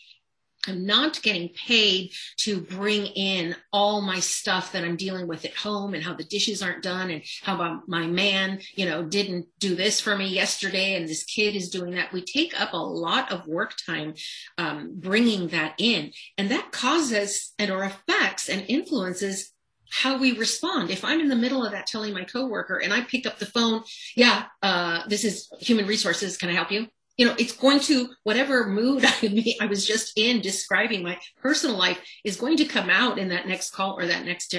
I'm 0.68 0.84
not 0.86 1.22
getting 1.22 1.50
paid 1.50 2.12
to 2.38 2.60
bring 2.60 3.06
in 3.06 3.56
all 3.72 4.00
my 4.00 4.20
stuff 4.20 4.72
that 4.72 4.84
I'm 4.84 4.96
dealing 4.96 5.26
with 5.26 5.44
at 5.44 5.54
home 5.54 5.94
and 5.94 6.02
how 6.02 6.14
the 6.14 6.24
dishes 6.24 6.62
aren't 6.62 6.82
done 6.82 7.10
and 7.10 7.22
how 7.42 7.54
about 7.54 7.88
my 7.88 8.06
man, 8.06 8.60
you 8.74 8.86
know, 8.86 9.04
didn't 9.04 9.46
do 9.58 9.74
this 9.74 10.00
for 10.00 10.16
me 10.16 10.28
yesterday 10.28 10.94
and 10.94 11.08
this 11.08 11.24
kid 11.24 11.54
is 11.54 11.70
doing 11.70 11.94
that. 11.94 12.12
We 12.12 12.22
take 12.22 12.58
up 12.60 12.72
a 12.72 12.76
lot 12.76 13.32
of 13.32 13.46
work 13.46 13.74
time 13.86 14.14
um, 14.56 14.92
bringing 14.94 15.48
that 15.48 15.74
in, 15.78 16.12
and 16.36 16.50
that 16.50 16.72
causes 16.72 17.52
and 17.58 17.70
or 17.70 17.82
affects 17.84 18.48
and 18.48 18.64
influences 18.68 19.52
how 19.90 20.18
we 20.18 20.36
respond. 20.36 20.90
If 20.90 21.04
I'm 21.04 21.20
in 21.20 21.28
the 21.28 21.36
middle 21.36 21.64
of 21.64 21.72
that 21.72 21.86
telling 21.86 22.12
my 22.12 22.24
coworker 22.24 22.76
and 22.76 22.92
I 22.92 23.00
pick 23.02 23.26
up 23.26 23.38
the 23.38 23.46
phone, 23.46 23.82
yeah, 24.14 24.44
uh, 24.62 25.02
this 25.08 25.24
is 25.24 25.50
human 25.60 25.86
resources. 25.86 26.36
Can 26.36 26.50
I 26.50 26.52
help 26.52 26.70
you? 26.70 26.88
You 27.18 27.26
know, 27.26 27.34
it's 27.36 27.52
going 27.52 27.80
to 27.80 28.08
whatever 28.22 28.68
mood 28.68 29.04
I, 29.06 29.54
I 29.60 29.66
was 29.66 29.86
just 29.86 30.16
in 30.16 30.40
describing 30.40 31.02
my 31.02 31.18
personal 31.42 31.76
life 31.76 32.00
is 32.24 32.36
going 32.36 32.56
to 32.58 32.64
come 32.64 32.88
out 32.88 33.18
in 33.18 33.28
that 33.28 33.46
next 33.46 33.72
call 33.72 33.98
or 33.98 34.06
that 34.06 34.24
next 34.24 34.54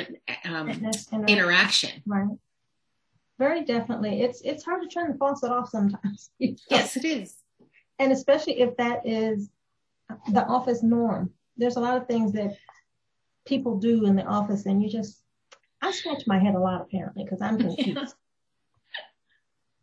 um, 0.46 0.70
interaction. 0.70 1.26
interaction. 1.28 2.04
Right. 2.06 2.38
Very 3.40 3.64
definitely. 3.64 4.22
It's 4.22 4.42
it's 4.42 4.66
hard 4.66 4.82
to 4.84 4.90
turn 4.90 5.14
the 5.14 5.18
faucet 5.18 5.50
off 5.50 5.70
sometimes. 5.70 6.30
Yes, 6.70 6.98
it 6.98 7.06
is. 7.06 7.36
And 7.98 8.12
especially 8.12 8.60
if 8.60 8.76
that 8.78 9.08
is 9.08 9.50
the 10.32 10.46
office 10.46 10.84
norm. 10.84 11.32
There's 11.58 11.78
a 11.78 11.82
lot 11.82 11.98
of 11.98 12.08
things 12.08 12.34
that 12.34 12.58
people 13.46 13.80
do 13.80 14.06
in 14.06 14.16
the 14.16 14.24
office, 14.24 14.66
and 14.66 14.84
you 14.84 14.90
just 14.90 15.22
I 15.82 15.92
scratch 15.92 16.24
my 16.28 16.40
head 16.40 16.56
a 16.56 16.60
lot 16.60 16.82
apparently 16.82 17.24
because 17.24 17.42
I'm 17.42 17.58
confused. 17.60 18.16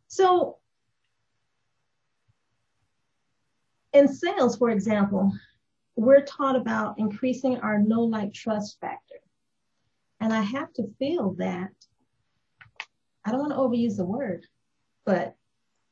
So 0.08 0.58
in 3.92 4.08
sales, 4.08 4.56
for 4.56 4.70
example, 4.70 5.32
we're 5.96 6.24
taught 6.24 6.56
about 6.56 6.98
increasing 6.98 7.58
our 7.58 7.78
no 7.78 8.02
like 8.02 8.32
trust 8.32 8.78
factor. 8.80 9.16
And 10.20 10.32
I 10.32 10.42
have 10.42 10.72
to 10.74 10.84
feel 10.98 11.34
that, 11.38 11.70
I 13.24 13.30
don't 13.30 13.40
want 13.40 13.52
to 13.52 13.58
overuse 13.58 13.96
the 13.96 14.04
word, 14.04 14.46
but 15.04 15.34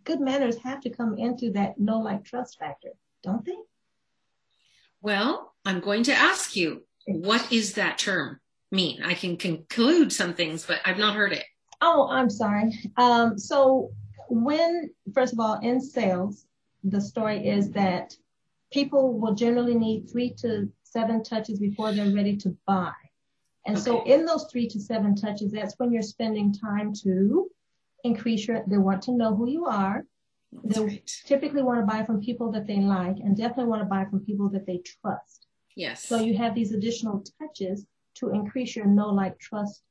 good 0.04 0.20
manners 0.20 0.58
have 0.58 0.80
to 0.82 0.90
come 0.90 1.16
into 1.18 1.50
that 1.52 1.78
no 1.78 1.98
like 1.98 2.24
trust 2.24 2.58
factor, 2.58 2.90
don't 3.22 3.44
they? 3.44 3.56
Well, 5.00 5.54
I'm 5.64 5.80
going 5.80 6.04
to 6.04 6.12
ask 6.12 6.56
you, 6.56 6.84
what 7.06 7.52
is 7.52 7.74
that 7.74 7.98
term 7.98 8.40
mean? 8.70 9.02
I 9.02 9.14
can 9.14 9.36
conclude 9.36 10.12
some 10.12 10.34
things, 10.34 10.66
but 10.66 10.80
I've 10.84 10.98
not 10.98 11.14
heard 11.14 11.32
it. 11.32 11.44
Oh, 11.80 12.08
I'm 12.08 12.30
sorry. 12.30 12.72
Um, 12.96 13.38
so 13.38 13.92
when, 14.28 14.90
first 15.12 15.32
of 15.34 15.40
all, 15.40 15.58
in 15.60 15.80
sales, 15.80 16.46
the 16.84 17.00
story 17.00 17.48
is 17.48 17.70
that 17.70 18.14
people 18.72 19.18
will 19.18 19.34
generally 19.34 19.74
need 19.74 20.08
three 20.10 20.30
to 20.38 20.70
seven 20.82 21.22
touches 21.22 21.58
before 21.58 21.92
they're 21.92 22.14
ready 22.14 22.36
to 22.36 22.56
buy. 22.66 22.92
And 23.66 23.76
okay. 23.76 23.84
so 23.84 24.04
in 24.04 24.26
those 24.26 24.46
three 24.50 24.68
to 24.68 24.80
seven 24.80 25.16
touches, 25.16 25.52
that's 25.52 25.74
when 25.78 25.92
you're 25.92 26.02
spending 26.02 26.52
time 26.52 26.92
to 27.02 27.50
increase 28.04 28.46
your, 28.46 28.62
they 28.66 28.76
want 28.76 29.02
to 29.02 29.12
know 29.12 29.34
who 29.34 29.48
you 29.48 29.64
are. 29.66 30.04
That's 30.52 30.76
they 30.78 30.84
right. 30.84 31.12
typically 31.26 31.62
want 31.62 31.80
to 31.80 31.86
buy 31.86 32.04
from 32.04 32.20
people 32.20 32.52
that 32.52 32.66
they 32.66 32.78
like 32.78 33.16
and 33.16 33.36
definitely 33.36 33.70
want 33.70 33.82
to 33.82 33.86
buy 33.86 34.04
from 34.04 34.20
people 34.20 34.48
that 34.50 34.66
they 34.66 34.78
trust. 34.78 35.46
Yes. 35.76 36.04
So 36.04 36.20
you 36.20 36.36
have 36.36 36.54
these 36.54 36.72
additional 36.72 37.24
touches 37.40 37.86
to 38.16 38.30
increase 38.30 38.76
your 38.76 38.86
know, 38.86 39.08
like, 39.08 39.38
trust 39.38 39.82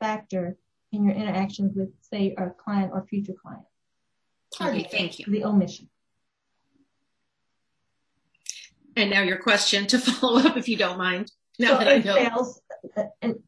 factor 0.00 0.56
in 0.92 1.04
your 1.04 1.14
interactions 1.14 1.74
with, 1.76 1.88
say, 2.00 2.34
a 2.36 2.50
client 2.50 2.90
or 2.92 3.06
future 3.06 3.32
client. 3.40 3.62
Okay, 4.60 4.88
thank 4.90 5.18
you. 5.18 5.26
The 5.28 5.44
omission. 5.44 5.88
And 9.00 9.10
now 9.10 9.22
your 9.22 9.38
question 9.38 9.86
to 9.88 9.98
follow 9.98 10.40
up, 10.40 10.56
if 10.56 10.68
you 10.68 10.76
don't 10.76 10.98
mind. 10.98 11.32
Now 11.58 11.78
so 11.78 11.84
that 11.84 11.88
I 11.88 11.98
know. 11.98 12.14
Sales, 12.14 12.60
in, 13.22 13.42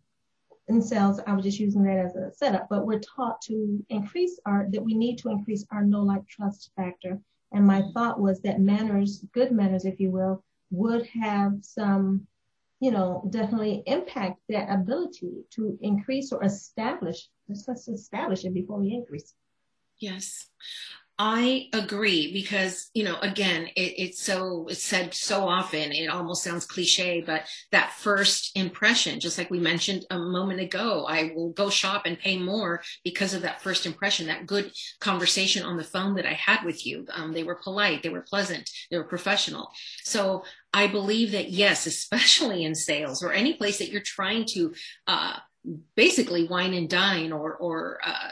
in 0.69 0.81
sales, 0.81 1.21
I 1.27 1.35
was 1.35 1.45
just 1.45 1.59
using 1.59 1.83
that 1.85 1.99
as 1.99 2.17
a 2.17 2.33
setup, 2.35 2.69
but 2.71 2.87
we're 2.87 3.01
taught 3.01 3.43
to 3.43 3.85
increase 3.91 4.41
our, 4.47 4.67
that 4.71 4.83
we 4.83 4.95
need 4.95 5.19
to 5.19 5.29
increase 5.29 5.67
our 5.71 5.85
know, 5.85 6.03
like, 6.03 6.27
trust 6.27 6.71
factor. 6.75 7.21
And 7.53 7.67
my 7.67 7.83
mm-hmm. 7.83 7.93
thought 7.93 8.19
was 8.19 8.41
that 8.43 8.61
manners, 8.61 9.25
good 9.33 9.53
manners, 9.53 9.85
if 9.85 10.01
you 10.01 10.11
will, 10.11 10.43
would 10.71 11.07
have 11.23 11.59
some, 11.61 12.27
you 12.81 12.91
know, 12.91 13.29
definitely 13.29 13.83
impact 13.87 14.41
that 14.49 14.73
ability 14.73 15.45
to 15.51 15.79
increase 15.83 16.33
or 16.33 16.43
establish. 16.43 17.29
Let's 17.47 17.89
establish 17.89 18.47
it 18.47 18.55
before 18.55 18.79
we 18.79 18.95
increase. 18.95 19.35
Yes. 19.99 20.49
I 21.25 21.69
agree 21.73 22.33
because, 22.33 22.91
you 22.95 23.05
know, 23.05 23.17
again, 23.21 23.69
it, 23.77 23.95
it's 23.97 24.21
so, 24.21 24.67
it's 24.69 24.83
said 24.83 25.15
so 25.15 25.47
often, 25.47 25.93
it 25.93 26.09
almost 26.09 26.43
sounds 26.43 26.67
cliche, 26.67 27.21
but 27.25 27.43
that 27.71 27.93
first 27.93 28.51
impression, 28.57 29.21
just 29.21 29.39
like 29.39 29.49
we 29.49 29.61
mentioned 29.61 30.05
a 30.11 30.19
moment 30.19 30.59
ago, 30.59 31.07
I 31.09 31.31
will 31.33 31.51
go 31.51 31.71
shop 31.71 32.07
and 32.07 32.19
pay 32.19 32.37
more 32.37 32.83
because 33.05 33.35
of 33.35 33.43
that 33.43 33.63
first 33.63 33.87
impression, 33.87 34.27
that 34.27 34.49
good 34.49 34.73
conversation 34.99 35.63
on 35.65 35.77
the 35.77 35.85
phone 35.85 36.17
that 36.17 36.27
I 36.27 36.33
had 36.33 36.65
with 36.65 36.85
you. 36.85 37.07
Um, 37.15 37.33
they 37.33 37.45
were 37.45 37.55
polite, 37.55 38.03
they 38.03 38.09
were 38.09 38.27
pleasant, 38.29 38.69
they 38.91 38.99
were 38.99 39.05
professional. 39.05 39.71
So 40.03 40.43
I 40.75 40.89
believe 40.89 41.31
that 41.31 41.51
yes, 41.51 41.87
especially 41.87 42.65
in 42.65 42.75
sales 42.75 43.23
or 43.23 43.33
any 43.33 43.55
place 43.55 43.79
that 43.79 43.91
you're 43.91 44.01
trying 44.01 44.45
to, 44.55 44.75
uh, 45.07 45.37
basically 45.95 46.49
wine 46.49 46.75
and 46.75 46.91
dine 46.91 47.31
or, 47.31 47.55
or, 47.55 48.01
uh, 48.05 48.31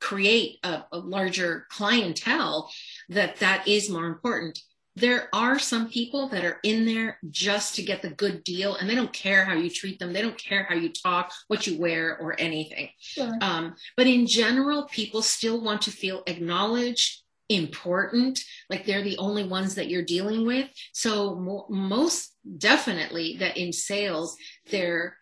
create 0.00 0.58
a, 0.62 0.84
a 0.92 0.98
larger 0.98 1.66
clientele, 1.70 2.70
that 3.08 3.36
that 3.36 3.66
is 3.66 3.90
more 3.90 4.06
important. 4.06 4.60
There 4.94 5.28
are 5.34 5.58
some 5.58 5.90
people 5.90 6.30
that 6.30 6.44
are 6.44 6.58
in 6.62 6.86
there 6.86 7.18
just 7.28 7.74
to 7.74 7.82
get 7.82 8.00
the 8.00 8.08
good 8.08 8.42
deal 8.44 8.76
and 8.76 8.88
they 8.88 8.94
don't 8.94 9.12
care 9.12 9.44
how 9.44 9.52
you 9.52 9.68
treat 9.68 9.98
them. 9.98 10.12
They 10.12 10.22
don't 10.22 10.38
care 10.38 10.64
how 10.64 10.74
you 10.74 10.90
talk 10.90 11.32
what 11.48 11.66
you 11.66 11.78
wear 11.78 12.16
or 12.16 12.34
anything. 12.40 12.88
Sure. 12.98 13.32
um, 13.42 13.74
but 13.96 14.06
in 14.06 14.26
general 14.26 14.84
people 14.84 15.20
still 15.20 15.60
want 15.60 15.82
to 15.82 15.90
feel 15.90 16.22
acknowledged 16.26 17.22
important 17.48 18.40
like 18.68 18.86
they're 18.86 19.04
the 19.04 19.18
only 19.18 19.46
ones 19.46 19.76
that 19.76 19.88
you're 19.88 20.02
dealing 20.02 20.46
with. 20.46 20.68
So 20.92 21.36
mo- 21.36 21.66
most 21.68 22.34
definitely 22.58 23.36
that 23.40 23.56
in 23.56 23.72
sales 23.72 24.36
they're 24.70 25.18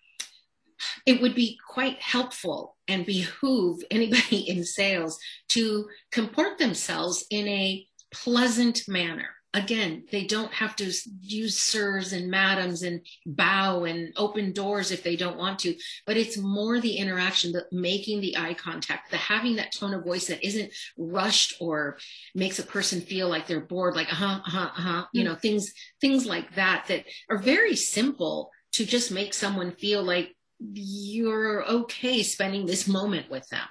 it 1.07 1.21
would 1.21 1.35
be 1.35 1.59
quite 1.69 2.01
helpful 2.01 2.74
and 2.89 3.07
behoove 3.07 3.81
anybody 3.91 4.37
in 4.49 4.65
sales 4.65 5.19
to 5.49 5.89
comport 6.11 6.59
themselves 6.59 7.25
in 7.31 7.49
a 7.49 7.87
pleasant 8.13 8.83
manner. 8.89 9.29
Again, 9.53 10.03
they 10.11 10.25
don't 10.25 10.53
have 10.53 10.75
to 10.77 10.93
use 11.21 11.61
sirs 11.61 12.13
and 12.13 12.29
madams 12.29 12.83
and 12.83 13.07
bow 13.25 13.85
and 13.85 14.13
open 14.17 14.53
doors 14.53 14.91
if 14.91 15.05
they 15.05 15.15
don't 15.15 15.39
want 15.39 15.61
to, 15.61 15.77
but 16.07 16.17
it's 16.17 16.37
more 16.37 16.81
the 16.81 16.97
interaction, 16.97 17.53
the 17.53 17.65
making 17.71 18.21
the 18.21 18.37
eye 18.37 18.55
contact, 18.55 19.13
the 19.13 19.17
having 19.17 19.55
that 19.57 19.73
tone 19.73 19.95
of 19.95 20.05
voice 20.05 20.27
that 20.27 20.45
isn't 20.45 20.73
rushed 20.99 21.55
or 21.61 21.99
makes 22.35 22.59
a 22.59 22.65
person 22.65 23.01
feel 23.01 23.29
like 23.29 23.47
they're 23.47 23.61
bored, 23.61 23.95
like, 23.95 24.13
uh 24.13 24.17
huh, 24.17 24.41
uh 24.45 24.51
huh, 24.51 24.71
uh 24.77 24.81
huh, 24.81 25.05
you 25.13 25.23
know, 25.23 25.37
things, 25.37 25.73
things 26.01 26.27
like 26.27 26.57
that, 26.57 26.87
that 26.89 27.05
are 27.31 27.39
very 27.39 27.77
simple 27.77 28.51
to 28.73 28.85
just 28.85 29.13
make 29.13 29.33
someone 29.33 29.71
feel 29.71 30.03
like 30.03 30.34
you're 30.59 31.65
okay 31.65 32.23
spending 32.23 32.67
this 32.67 32.87
moment 32.89 33.31
with 33.31 33.49
them. 33.49 33.67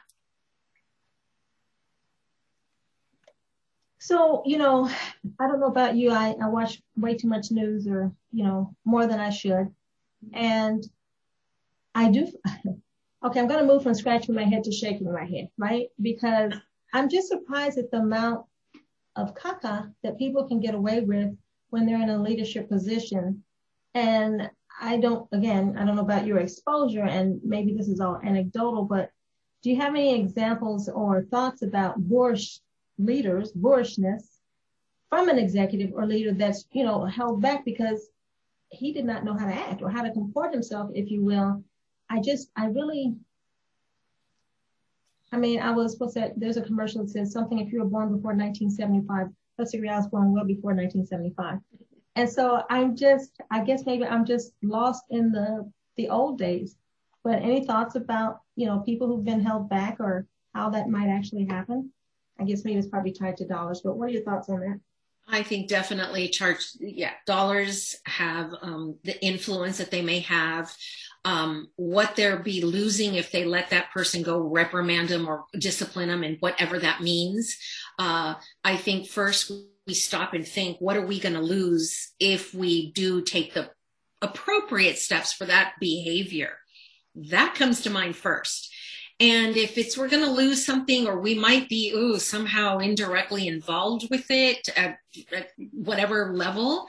So, 3.99 4.43
you 4.45 4.57
know, 4.57 4.89
I 5.39 5.47
don't 5.47 5.61
know 5.61 5.67
about 5.67 5.95
you. 5.95 6.11
I, 6.11 6.35
I 6.41 6.49
watch 6.49 6.81
way 6.97 7.15
too 7.15 7.29
much 7.29 7.51
news 7.51 7.87
or, 7.87 8.11
you 8.33 8.43
know, 8.43 8.75
more 8.83 9.07
than 9.07 9.19
I 9.19 9.29
should. 9.29 9.73
And 10.33 10.83
I 11.95 12.11
do. 12.11 12.27
Okay, 13.25 13.39
I'm 13.39 13.47
going 13.47 13.61
to 13.61 13.73
move 13.73 13.83
from 13.83 13.93
scratching 13.93 14.35
my 14.35 14.43
head 14.43 14.65
to 14.65 14.71
shaking 14.73 15.09
my 15.09 15.23
head, 15.23 15.47
right? 15.57 15.87
Because 16.01 16.51
I'm 16.93 17.07
just 17.07 17.29
surprised 17.29 17.77
at 17.77 17.89
the 17.89 17.99
amount 17.99 18.45
of 19.15 19.33
caca 19.33 19.93
that 20.03 20.17
people 20.17 20.45
can 20.45 20.59
get 20.59 20.75
away 20.75 20.99
with 20.99 21.33
when 21.69 21.85
they're 21.85 22.01
in 22.01 22.09
a 22.09 22.21
leadership 22.21 22.67
position. 22.67 23.41
And 23.93 24.51
I 24.81 24.97
don't, 24.97 25.27
again, 25.31 25.75
I 25.77 25.85
don't 25.85 25.95
know 25.95 26.01
about 26.01 26.25
your 26.25 26.39
exposure, 26.39 27.03
and 27.03 27.39
maybe 27.43 27.73
this 27.73 27.87
is 27.87 27.99
all 27.99 28.19
anecdotal, 28.23 28.83
but 28.83 29.11
do 29.61 29.69
you 29.69 29.77
have 29.77 29.95
any 29.95 30.19
examples 30.19 30.89
or 30.89 31.23
thoughts 31.23 31.61
about 31.61 31.97
boorish 31.97 32.59
leaders, 32.97 33.51
boorishness 33.53 34.39
from 35.09 35.29
an 35.29 35.39
executive 35.39 35.91
or 35.93 36.05
leader 36.05 36.33
that's, 36.33 36.65
you 36.71 36.83
know, 36.83 37.05
held 37.05 37.41
back 37.41 37.63
because 37.63 38.09
he 38.69 38.91
did 38.91 39.05
not 39.05 39.23
know 39.23 39.37
how 39.37 39.45
to 39.45 39.53
act 39.53 39.81
or 39.81 39.89
how 39.89 40.01
to 40.01 40.11
comport 40.11 40.51
himself, 40.51 40.89
if 40.93 41.09
you 41.09 41.23
will. 41.23 41.63
I 42.09 42.19
just, 42.19 42.49
I 42.55 42.65
really, 42.65 43.15
I 45.31 45.37
mean, 45.37 45.59
I 45.59 45.71
was, 45.71 45.97
what's 45.97 46.15
that? 46.15 46.39
There's 46.39 46.57
a 46.57 46.61
commercial 46.61 47.03
that 47.03 47.11
says 47.11 47.31
something 47.31 47.59
if 47.59 47.71
you 47.71 47.79
were 47.79 47.85
born 47.85 48.15
before 48.15 48.35
1975. 48.35 49.27
Let's 49.57 49.73
agree 49.73 49.89
I 49.89 49.97
was 49.97 50.07
born 50.07 50.33
well 50.33 50.45
before 50.45 50.73
1975. 50.73 51.59
And 52.15 52.29
so 52.29 52.63
I'm 52.69 52.95
just, 52.95 53.41
I 53.49 53.63
guess 53.63 53.85
maybe 53.85 54.05
I'm 54.05 54.25
just 54.25 54.53
lost 54.61 55.03
in 55.09 55.31
the 55.31 55.71
the 55.95 56.09
old 56.09 56.37
days. 56.37 56.75
But 57.23 57.41
any 57.41 57.65
thoughts 57.65 57.95
about, 57.95 58.41
you 58.55 58.65
know, 58.65 58.79
people 58.79 59.07
who've 59.07 59.23
been 59.23 59.43
held 59.43 59.69
back 59.69 59.99
or 59.99 60.27
how 60.53 60.69
that 60.71 60.89
might 60.89 61.09
actually 61.09 61.45
happen? 61.45 61.91
I 62.39 62.43
guess 62.43 62.65
maybe 62.65 62.79
it's 62.79 62.87
probably 62.87 63.11
tied 63.11 63.37
to 63.37 63.47
dollars, 63.47 63.81
but 63.83 63.95
what 63.95 64.09
are 64.09 64.11
your 64.11 64.23
thoughts 64.23 64.49
on 64.49 64.59
that? 64.61 64.79
I 65.27 65.41
think 65.41 65.69
definitely 65.69 66.27
charge, 66.27 66.65
yeah, 66.79 67.13
dollars 67.25 67.95
have 68.05 68.53
um, 68.61 68.97
the 69.03 69.23
influence 69.23 69.77
that 69.77 69.89
they 69.89 70.01
may 70.01 70.19
have, 70.19 70.75
um, 71.23 71.69
what 71.77 72.15
they'll 72.17 72.39
be 72.39 72.61
losing 72.61 73.15
if 73.15 73.31
they 73.31 73.45
let 73.45 73.69
that 73.69 73.91
person 73.93 74.21
go 74.21 74.39
reprimand 74.39 75.07
them 75.07 75.27
or 75.29 75.45
discipline 75.57 76.09
them 76.09 76.23
and 76.23 76.37
whatever 76.41 76.77
that 76.79 77.01
means. 77.01 77.57
Uh, 77.97 78.35
I 78.65 78.75
think 78.75 79.07
first 79.07 79.51
we 79.87 79.93
stop 79.93 80.33
and 80.33 80.47
think, 80.47 80.77
what 80.79 80.97
are 80.97 81.05
we 81.05 81.19
going 81.19 81.35
to 81.35 81.41
lose 81.41 82.13
if 82.19 82.53
we 82.53 82.91
do 82.91 83.21
take 83.21 83.53
the 83.53 83.69
appropriate 84.21 84.97
steps 84.97 85.33
for 85.33 85.45
that 85.45 85.73
behavior? 85.79 86.57
That 87.15 87.55
comes 87.55 87.81
to 87.81 87.89
mind 87.89 88.15
first. 88.15 88.73
And 89.19 89.55
if 89.55 89.77
it's 89.77 89.97
we're 89.97 90.09
going 90.09 90.25
to 90.25 90.31
lose 90.31 90.65
something, 90.65 91.07
or 91.07 91.19
we 91.19 91.35
might 91.35 91.69
be 91.69 91.93
ooh 91.95 92.17
somehow 92.17 92.79
indirectly 92.79 93.47
involved 93.47 94.07
with 94.09 94.25
it 94.29 94.67
at, 94.75 94.97
at 95.31 95.49
whatever 95.71 96.33
level, 96.33 96.87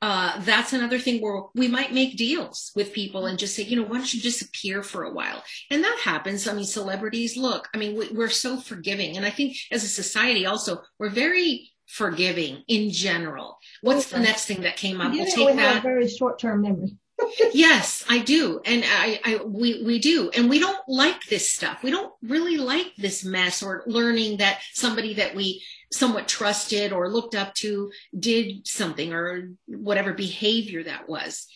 uh, 0.00 0.40
that's 0.40 0.72
another 0.72 0.98
thing 0.98 1.20
where 1.20 1.42
we 1.54 1.68
might 1.68 1.92
make 1.92 2.16
deals 2.16 2.72
with 2.74 2.94
people 2.94 3.26
and 3.26 3.38
just 3.38 3.54
say, 3.54 3.62
you 3.62 3.76
know, 3.76 3.86
why 3.86 3.98
don't 3.98 4.14
you 4.14 4.20
disappear 4.20 4.82
for 4.82 5.04
a 5.04 5.12
while? 5.12 5.44
And 5.70 5.84
that 5.84 6.00
happens. 6.02 6.48
I 6.48 6.54
mean, 6.54 6.64
celebrities 6.64 7.36
look. 7.36 7.68
I 7.74 7.78
mean, 7.78 7.96
we, 7.96 8.24
are 8.24 8.30
so 8.30 8.56
forgiving, 8.56 9.16
and 9.16 9.26
I 9.26 9.30
think 9.30 9.56
as 9.70 9.84
a 9.84 9.88
society 9.88 10.46
also 10.46 10.82
we're 10.98 11.10
very 11.10 11.70
forgiving 11.86 12.62
in 12.68 12.90
general. 12.90 13.58
What's 13.80 14.10
the 14.10 14.18
next 14.18 14.46
thing 14.46 14.62
that 14.62 14.76
came 14.76 15.00
up? 15.00 15.12
we'll 15.12 15.26
take 15.26 15.56
that. 15.56 15.82
very 15.82 16.08
short 16.08 16.38
term 16.38 16.62
memory 16.62 16.96
yes, 17.52 18.04
I 18.08 18.18
do. 18.18 18.60
And 18.64 18.84
I, 18.84 19.20
I, 19.24 19.44
we, 19.44 19.82
we 19.84 19.98
do. 19.98 20.30
And 20.30 20.50
we 20.50 20.58
don't 20.58 20.78
like 20.88 21.24
this 21.26 21.48
stuff. 21.48 21.82
We 21.82 21.90
don't 21.90 22.12
really 22.22 22.58
like 22.58 22.94
this 22.96 23.24
mess 23.24 23.62
or 23.62 23.82
learning 23.86 24.38
that 24.38 24.60
somebody 24.72 25.14
that 25.14 25.34
we 25.34 25.62
somewhat 25.92 26.28
trusted 26.28 26.92
or 26.92 27.08
looked 27.08 27.34
up 27.34 27.54
to 27.54 27.90
did 28.18 28.66
something 28.66 29.12
or 29.12 29.50
whatever 29.66 30.12
behavior 30.12 30.82
that 30.84 31.08
was. 31.08 31.46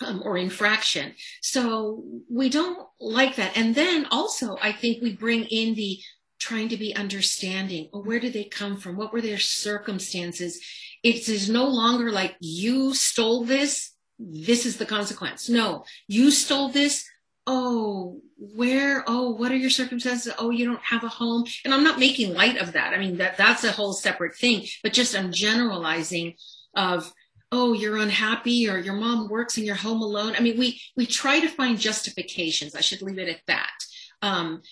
Um, 0.00 0.22
or 0.24 0.38
infraction. 0.38 1.14
So 1.42 2.04
we 2.30 2.50
don't 2.50 2.86
like 3.00 3.34
that. 3.34 3.56
And 3.56 3.74
then 3.74 4.06
also, 4.12 4.56
I 4.62 4.70
think 4.70 5.02
we 5.02 5.16
bring 5.16 5.42
in 5.46 5.74
the 5.74 5.98
trying 6.38 6.68
to 6.70 6.76
be 6.76 6.94
understanding. 6.94 7.88
Well, 7.92 8.04
where 8.04 8.20
did 8.20 8.32
they 8.32 8.44
come 8.44 8.76
from? 8.76 8.96
What 8.96 9.12
were 9.12 9.20
their 9.20 9.38
circumstances? 9.38 10.60
It 11.02 11.28
is 11.28 11.48
no 11.48 11.66
longer 11.66 12.10
like 12.10 12.36
you 12.40 12.94
stole 12.94 13.44
this 13.44 13.92
this 14.18 14.66
is 14.66 14.76
the 14.76 14.86
consequence. 14.86 15.48
No, 15.48 15.84
you 16.06 16.30
stole 16.30 16.68
this. 16.68 17.06
Oh, 17.46 18.20
where? 18.36 19.04
Oh, 19.06 19.30
what 19.30 19.52
are 19.52 19.56
your 19.56 19.70
circumstances? 19.70 20.32
Oh, 20.38 20.50
you 20.50 20.66
don't 20.66 20.82
have 20.82 21.04
a 21.04 21.08
home. 21.08 21.44
And 21.64 21.72
I'm 21.72 21.84
not 21.84 21.98
making 21.98 22.34
light 22.34 22.58
of 22.58 22.72
that. 22.72 22.92
I 22.92 22.98
mean, 22.98 23.16
that 23.18 23.36
that's 23.36 23.64
a 23.64 23.72
whole 23.72 23.92
separate 23.92 24.36
thing, 24.36 24.66
but 24.82 24.92
just 24.92 25.16
I'm 25.16 25.32
generalizing 25.32 26.34
of, 26.74 27.10
oh, 27.50 27.72
you're 27.72 27.96
unhappy 27.96 28.68
or 28.68 28.78
your 28.78 28.94
mom 28.94 29.28
works 29.28 29.56
and 29.56 29.64
you're 29.64 29.76
home 29.76 30.02
alone. 30.02 30.34
I 30.36 30.40
mean, 30.40 30.58
we, 30.58 30.80
we 30.96 31.06
try 31.06 31.40
to 31.40 31.48
find 31.48 31.78
justifications. 31.78 32.74
I 32.74 32.80
should 32.80 33.00
leave 33.00 33.18
it 33.18 33.28
at 33.28 33.40
that. 33.46 33.72
Um, 34.20 34.62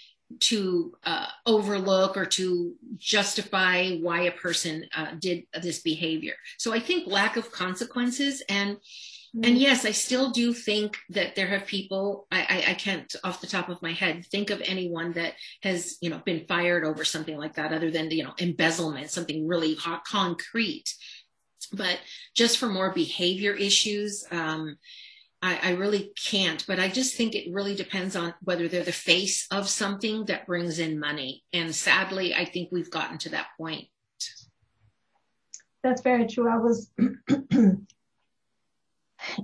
to 0.40 0.92
uh, 1.04 1.26
overlook 1.46 2.16
or 2.16 2.26
to 2.26 2.74
justify 2.96 3.96
why 3.96 4.22
a 4.22 4.32
person 4.32 4.84
uh, 4.96 5.12
did 5.18 5.44
this 5.62 5.80
behavior. 5.80 6.34
So 6.58 6.72
I 6.72 6.80
think 6.80 7.06
lack 7.06 7.36
of 7.36 7.52
consequences 7.52 8.42
and 8.48 8.78
and 9.42 9.58
yes, 9.58 9.84
I 9.84 9.90
still 9.90 10.30
do 10.30 10.54
think 10.54 10.96
that 11.10 11.34
there 11.34 11.48
have 11.48 11.66
people, 11.66 12.26
I, 12.30 12.40
I, 12.40 12.70
I, 12.70 12.74
can't 12.74 13.14
off 13.22 13.42
the 13.42 13.46
top 13.46 13.68
of 13.68 13.82
my 13.82 13.92
head 13.92 14.24
think 14.24 14.48
of 14.48 14.62
anyone 14.64 15.12
that 15.12 15.34
has, 15.62 15.98
you 16.00 16.08
know, 16.08 16.22
been 16.24 16.46
fired 16.46 16.84
over 16.84 17.04
something 17.04 17.36
like 17.36 17.54
that 17.54 17.72
other 17.72 17.90
than, 17.90 18.10
you 18.10 18.24
know, 18.24 18.32
embezzlement, 18.38 19.10
something 19.10 19.46
really 19.46 19.74
hot, 19.74 20.04
concrete. 20.04 20.94
But 21.72 21.98
just 22.34 22.56
for 22.56 22.66
more 22.66 22.94
behavior 22.94 23.52
issues, 23.52 24.24
um, 24.30 24.78
I, 25.42 25.58
I 25.62 25.70
really 25.72 26.12
can't. 26.20 26.64
But 26.66 26.80
I 26.80 26.88
just 26.88 27.16
think 27.16 27.34
it 27.34 27.52
really 27.52 27.74
depends 27.74 28.16
on 28.16 28.34
whether 28.42 28.68
they're 28.68 28.82
the 28.82 28.92
face 28.92 29.46
of 29.50 29.68
something 29.68 30.24
that 30.26 30.46
brings 30.46 30.78
in 30.78 30.98
money. 30.98 31.44
And 31.52 31.74
sadly, 31.74 32.34
I 32.34 32.44
think 32.44 32.70
we've 32.72 32.90
gotten 32.90 33.18
to 33.18 33.30
that 33.30 33.48
point. 33.58 33.86
That's 35.82 36.02
very 36.02 36.26
true. 36.26 36.50
I 36.50 36.56
was 36.56 36.90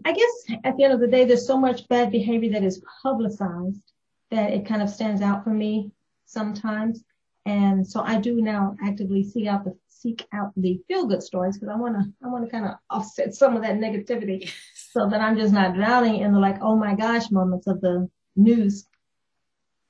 I 0.05 0.13
guess 0.13 0.59
at 0.65 0.77
the 0.77 0.85
end 0.85 0.93
of 0.93 1.01
the 1.01 1.07
day, 1.07 1.25
there's 1.25 1.47
so 1.47 1.59
much 1.59 1.89
bad 1.89 2.11
behavior 2.11 2.51
that 2.53 2.65
is 2.65 2.83
publicized 3.03 3.93
that 4.31 4.53
it 4.53 4.67
kind 4.67 4.83
of 4.83 4.91
stands 4.91 5.21
out 5.21 5.45
for 5.45 5.51
me 5.51 5.91
sometimes. 6.27 7.05
And 7.45 7.87
so 7.87 8.01
I 8.01 8.19
do 8.19 8.41
now 8.41 8.77
actively 8.83 9.25
seek 9.25 9.47
out 9.47 9.65
the 9.65 9.77
seek 9.89 10.27
out 10.33 10.53
the 10.57 10.81
feel 10.89 11.07
good 11.07 11.23
stories 11.23 11.57
because 11.57 11.73
I 11.73 11.79
want 11.79 11.95
to 11.95 12.13
I 12.25 12.29
want 12.29 12.45
to 12.45 12.51
kind 12.51 12.65
of 12.65 12.73
offset 12.91 13.35
some 13.35 13.57
of 13.57 13.63
that 13.63 13.77
negativity 13.77 14.51
so 14.93 15.09
that 15.09 15.21
I'm 15.21 15.39
just 15.39 15.55
not 15.55 15.75
drowning 15.75 16.21
in 16.21 16.33
the 16.33 16.39
like 16.39 16.59
oh 16.61 16.77
my 16.77 16.95
gosh 16.95 17.31
moments 17.31 17.67
of 17.67 17.81
the 17.81 18.09
news. 18.37 18.87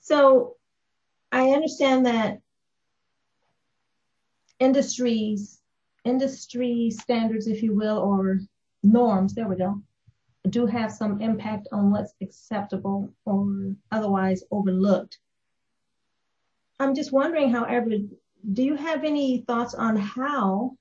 So 0.00 0.56
I 1.32 1.50
understand 1.50 2.06
that 2.06 2.40
industries 4.60 5.60
industry 6.04 6.90
standards 6.90 7.46
if 7.46 7.62
you 7.62 7.74
will 7.74 7.98
or 7.98 8.40
norms, 8.82 9.34
there 9.34 9.48
we 9.48 9.56
go, 9.56 9.80
do 10.48 10.66
have 10.66 10.92
some 10.92 11.20
impact 11.20 11.68
on 11.72 11.90
what's 11.90 12.14
acceptable 12.20 13.12
or 13.24 13.74
otherwise 13.90 14.42
overlooked. 14.50 15.18
I'm 16.80 16.94
just 16.94 17.12
wondering, 17.12 17.50
however, 17.50 17.90
do 18.52 18.62
you 18.62 18.74
have 18.74 19.04
any 19.04 19.44
thoughts 19.46 19.74
on 19.74 19.96
how 19.96 20.76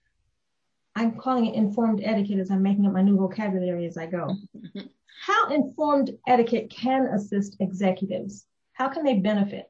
I'm 0.95 1.15
calling 1.17 1.45
it 1.47 1.56
informed 1.56 2.01
etiquette 2.04 2.39
as 2.39 2.51
I'm 2.51 2.63
making 2.63 2.86
up 2.86 2.93
my 2.93 3.01
new 3.01 3.17
vocabulary 3.17 3.86
as 3.86 3.97
I 3.97 4.08
go? 4.08 4.36
how 5.25 5.49
informed 5.49 6.12
etiquette 6.27 6.69
can 6.69 7.08
assist 7.08 7.58
executives? 7.60 8.45
How 8.73 8.89
can 8.89 9.04
they 9.04 9.15
benefit? 9.15 9.69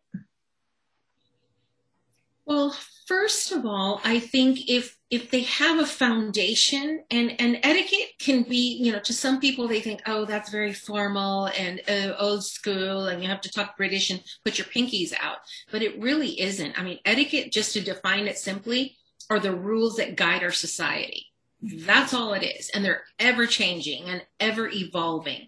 Well, 2.46 2.76
first 3.08 3.52
of 3.52 3.66
all, 3.66 4.02
I 4.04 4.20
think 4.20 4.70
if 4.70 4.98
if 5.10 5.30
they 5.30 5.42
have 5.42 5.80
a 5.80 5.86
foundation 5.86 7.04
and 7.12 7.40
and 7.40 7.60
etiquette 7.64 8.14
can 8.20 8.44
be, 8.44 8.78
you 8.82 8.92
know, 8.92 9.00
to 9.00 9.14
some 9.14 9.40
people 9.40 9.68
they 9.68 9.80
think, 9.80 10.02
oh, 10.06 10.26
that's 10.26 10.50
very 10.50 10.74
formal 10.74 11.48
and 11.58 11.82
uh, 11.88 12.14
old 12.18 12.44
school, 12.44 13.08
and 13.08 13.22
you 13.22 13.30
have 13.30 13.42
to 13.42 13.52
talk 13.52 13.78
British 13.78 14.10
and 14.10 14.24
put 14.44 14.58
your 14.58 14.68
pinkies 14.68 15.14
out, 15.22 15.38
but 15.72 15.82
it 15.82 16.00
really 16.02 16.42
isn't. 16.42 16.78
I 16.80 16.84
mean, 16.84 17.00
etiquette, 17.06 17.52
just 17.52 17.74
to 17.74 17.82
define 17.82 18.28
it 18.28 18.38
simply, 18.38 18.98
are 19.30 19.40
the 19.40 19.56
rules 19.56 19.96
that 19.98 20.16
guide 20.16 20.44
our 20.44 20.52
society. 20.52 21.28
That's 21.62 22.14
all 22.14 22.34
it 22.34 22.44
is, 22.44 22.72
and 22.74 22.84
they're 22.84 23.04
ever 23.20 23.46
changing 23.46 24.06
and 24.06 24.24
ever 24.40 24.70
evolving. 24.70 25.48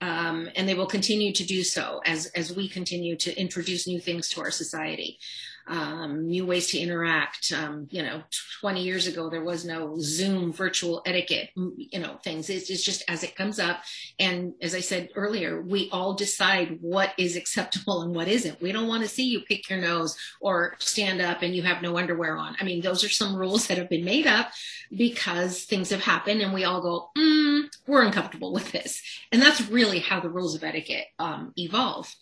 Um, 0.00 0.50
and 0.56 0.68
they 0.68 0.74
will 0.74 0.86
continue 0.86 1.32
to 1.32 1.44
do 1.44 1.62
so 1.62 2.00
as 2.04 2.26
as 2.34 2.54
we 2.54 2.68
continue 2.68 3.16
to 3.16 3.40
introduce 3.40 3.86
new 3.86 4.00
things 4.00 4.28
to 4.30 4.40
our 4.42 4.50
society 4.50 5.18
um, 5.66 6.26
new 6.26 6.44
ways 6.46 6.68
to 6.68 6.78
interact. 6.78 7.52
Um, 7.52 7.88
you 7.90 8.02
know, 8.02 8.22
20 8.60 8.82
years 8.82 9.06
ago, 9.06 9.30
there 9.30 9.44
was 9.44 9.64
no 9.64 9.96
Zoom 9.98 10.52
virtual 10.52 11.02
etiquette, 11.06 11.50
you 11.54 11.98
know, 11.98 12.18
things. 12.22 12.50
It's, 12.50 12.70
it's, 12.70 12.84
just 12.84 13.02
as 13.08 13.22
it 13.22 13.34
comes 13.34 13.58
up. 13.58 13.80
And 14.18 14.54
as 14.60 14.74
I 14.74 14.80
said 14.80 15.08
earlier, 15.14 15.62
we 15.62 15.88
all 15.90 16.14
decide 16.14 16.78
what 16.80 17.12
is 17.16 17.36
acceptable 17.36 18.02
and 18.02 18.14
what 18.14 18.28
isn't. 18.28 18.60
We 18.60 18.72
don't 18.72 18.88
want 18.88 19.02
to 19.04 19.08
see 19.08 19.24
you 19.24 19.40
pick 19.40 19.70
your 19.70 19.80
nose 19.80 20.16
or 20.40 20.76
stand 20.80 21.22
up 21.22 21.42
and 21.42 21.54
you 21.54 21.62
have 21.62 21.82
no 21.82 21.96
underwear 21.96 22.36
on. 22.36 22.56
I 22.60 22.64
mean, 22.64 22.82
those 22.82 23.02
are 23.04 23.08
some 23.08 23.34
rules 23.34 23.66
that 23.68 23.78
have 23.78 23.88
been 23.88 24.04
made 24.04 24.26
up 24.26 24.50
because 24.90 25.64
things 25.64 25.90
have 25.90 26.02
happened 26.02 26.42
and 26.42 26.52
we 26.52 26.64
all 26.64 26.82
go, 26.82 27.10
mm, 27.16 27.64
we're 27.86 28.04
uncomfortable 28.04 28.52
with 28.52 28.70
this. 28.72 29.02
And 29.32 29.40
that's 29.40 29.68
really 29.68 30.00
how 30.00 30.20
the 30.20 30.30
rules 30.30 30.54
of 30.54 30.62
etiquette 30.62 31.06
um, 31.18 31.52
evolve. 31.56 32.14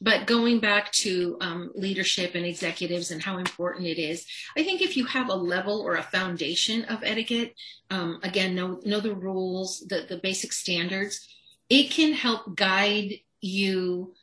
But 0.00 0.26
going 0.26 0.60
back 0.60 0.92
to 0.92 1.36
um, 1.40 1.70
leadership 1.74 2.34
and 2.34 2.46
and 2.90 3.22
how 3.22 3.38
important 3.38 3.86
it 3.86 3.98
is, 3.98 4.26
I 4.56 4.62
think 4.62 4.82
if 4.82 4.96
you 4.96 5.04
have 5.06 5.28
a 5.28 5.34
level 5.34 5.80
or 5.80 5.94
a 5.94 6.02
foundation 6.02 6.84
of 6.84 7.02
etiquette, 7.02 7.54
um, 7.90 8.20
again, 8.22 8.54
know, 8.54 8.80
know 8.84 9.00
the 9.00 9.14
rules, 9.14 9.80
the, 9.88 10.06
the 10.08 10.18
basic 10.18 10.52
standards, 10.52 11.28
it 11.68 11.90
can 11.90 12.12
help 12.12 12.56
guide 12.56 13.20
you 13.40 14.14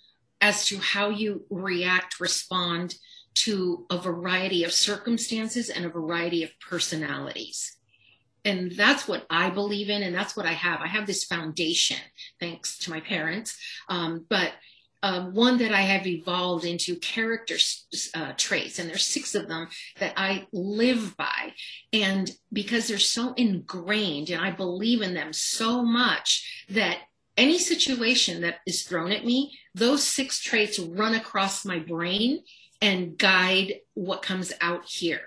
as 0.42 0.66
to 0.68 0.78
how 0.78 1.10
you 1.10 1.46
react, 1.50 2.20
respond 2.20 2.96
to 3.34 3.86
a 3.90 3.98
variety 3.98 4.64
of 4.64 4.72
circumstances 4.72 5.70
and 5.70 5.86
a 5.86 5.90
variety 5.90 6.44
of 6.44 6.52
personalities. 6.60 7.78
And 8.46 8.72
that's 8.72 9.08
what 9.08 9.26
I 9.30 9.50
believe 9.50 9.90
in, 9.90 10.04
and 10.04 10.16
that's 10.16 10.38
what 10.38 10.46
I 10.46 10.54
have. 10.54 10.80
I 10.80 10.88
have 10.88 11.06
this 11.06 11.26
foundation, 11.26 11.98
thanks 12.40 12.78
to 12.80 12.90
my 12.90 13.02
parents. 13.02 13.58
Um, 13.90 14.26
but 14.30 14.54
um, 15.08 15.34
one 15.34 15.58
that 15.60 15.72
I 15.72 15.82
have 15.82 16.06
evolved 16.06 16.66
into 16.66 16.98
character 16.98 17.56
uh, 18.14 18.34
traits, 18.36 18.78
and 18.78 18.90
there's 18.90 19.06
six 19.06 19.36
of 19.36 19.48
them 19.48 19.70
that 20.00 20.14
I 20.18 20.48
live 20.52 21.16
by. 21.16 21.54
And 21.94 22.30
because 22.52 22.88
they're 22.88 22.98
so 22.98 23.34
ingrained 23.36 24.30
and 24.30 24.42
I 24.42 24.52
believe 24.52 25.02
in 25.02 25.14
them 25.14 25.32
so 25.32 25.82
much 25.82 26.66
that 26.70 26.98
any 27.38 27.58
situation 27.58 28.42
that 28.42 28.56
is 28.66 28.84
thrown 28.84 29.14
at 29.14 29.26
me, 29.26 29.58
those 29.74 30.04
six 30.04 30.42
traits 30.42 30.78
run 30.78 31.16
across 31.16 31.64
my 31.64 31.80
brain 31.80 32.44
and 32.82 33.18
guide 33.18 33.76
what 33.94 34.22
comes 34.22 34.52
out 34.60 34.86
here 34.86 35.22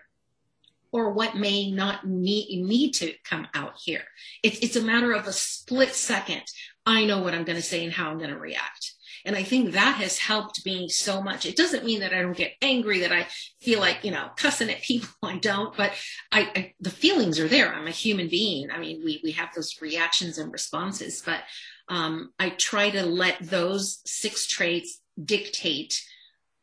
or 0.92 1.12
what 1.12 1.36
may 1.36 1.70
not 1.70 2.06
need, 2.06 2.62
need 2.62 2.92
to 2.92 3.14
come 3.24 3.48
out 3.54 3.74
here. 3.82 4.02
It's, 4.42 4.58
it's 4.58 4.76
a 4.76 4.82
matter 4.82 5.12
of 5.12 5.26
a 5.26 5.32
split 5.32 5.94
second. 5.94 6.42
I 6.84 7.06
know 7.06 7.22
what 7.22 7.32
I'm 7.32 7.44
going 7.44 7.56
to 7.56 7.62
say 7.62 7.84
and 7.84 7.92
how 7.92 8.10
I'm 8.10 8.18
going 8.18 8.30
to 8.30 8.38
react. 8.38 8.92
And 9.24 9.36
I 9.36 9.42
think 9.42 9.72
that 9.72 9.96
has 9.96 10.18
helped 10.18 10.64
me 10.64 10.88
so 10.88 11.22
much. 11.22 11.46
It 11.46 11.56
doesn't 11.56 11.84
mean 11.84 12.00
that 12.00 12.12
I 12.12 12.22
don't 12.22 12.36
get 12.36 12.54
angry, 12.62 13.00
that 13.00 13.12
I 13.12 13.26
feel 13.60 13.80
like, 13.80 14.04
you 14.04 14.10
know, 14.10 14.30
cussing 14.36 14.70
at 14.70 14.82
people. 14.82 15.08
I 15.22 15.38
don't, 15.38 15.76
but 15.76 15.92
I, 16.32 16.40
I 16.54 16.74
the 16.80 16.90
feelings 16.90 17.38
are 17.38 17.48
there. 17.48 17.72
I'm 17.72 17.86
a 17.86 17.92
human 17.92 18.28
being. 18.28 18.70
I 18.70 18.78
mean, 18.78 19.02
we, 19.04 19.20
we 19.22 19.32
have 19.32 19.50
those 19.54 19.80
reactions 19.80 20.38
and 20.38 20.52
responses, 20.52 21.22
but 21.24 21.42
um, 21.88 22.32
I 22.38 22.50
try 22.50 22.90
to 22.90 23.04
let 23.04 23.36
those 23.40 24.00
six 24.04 24.46
traits 24.46 25.00
dictate 25.22 26.02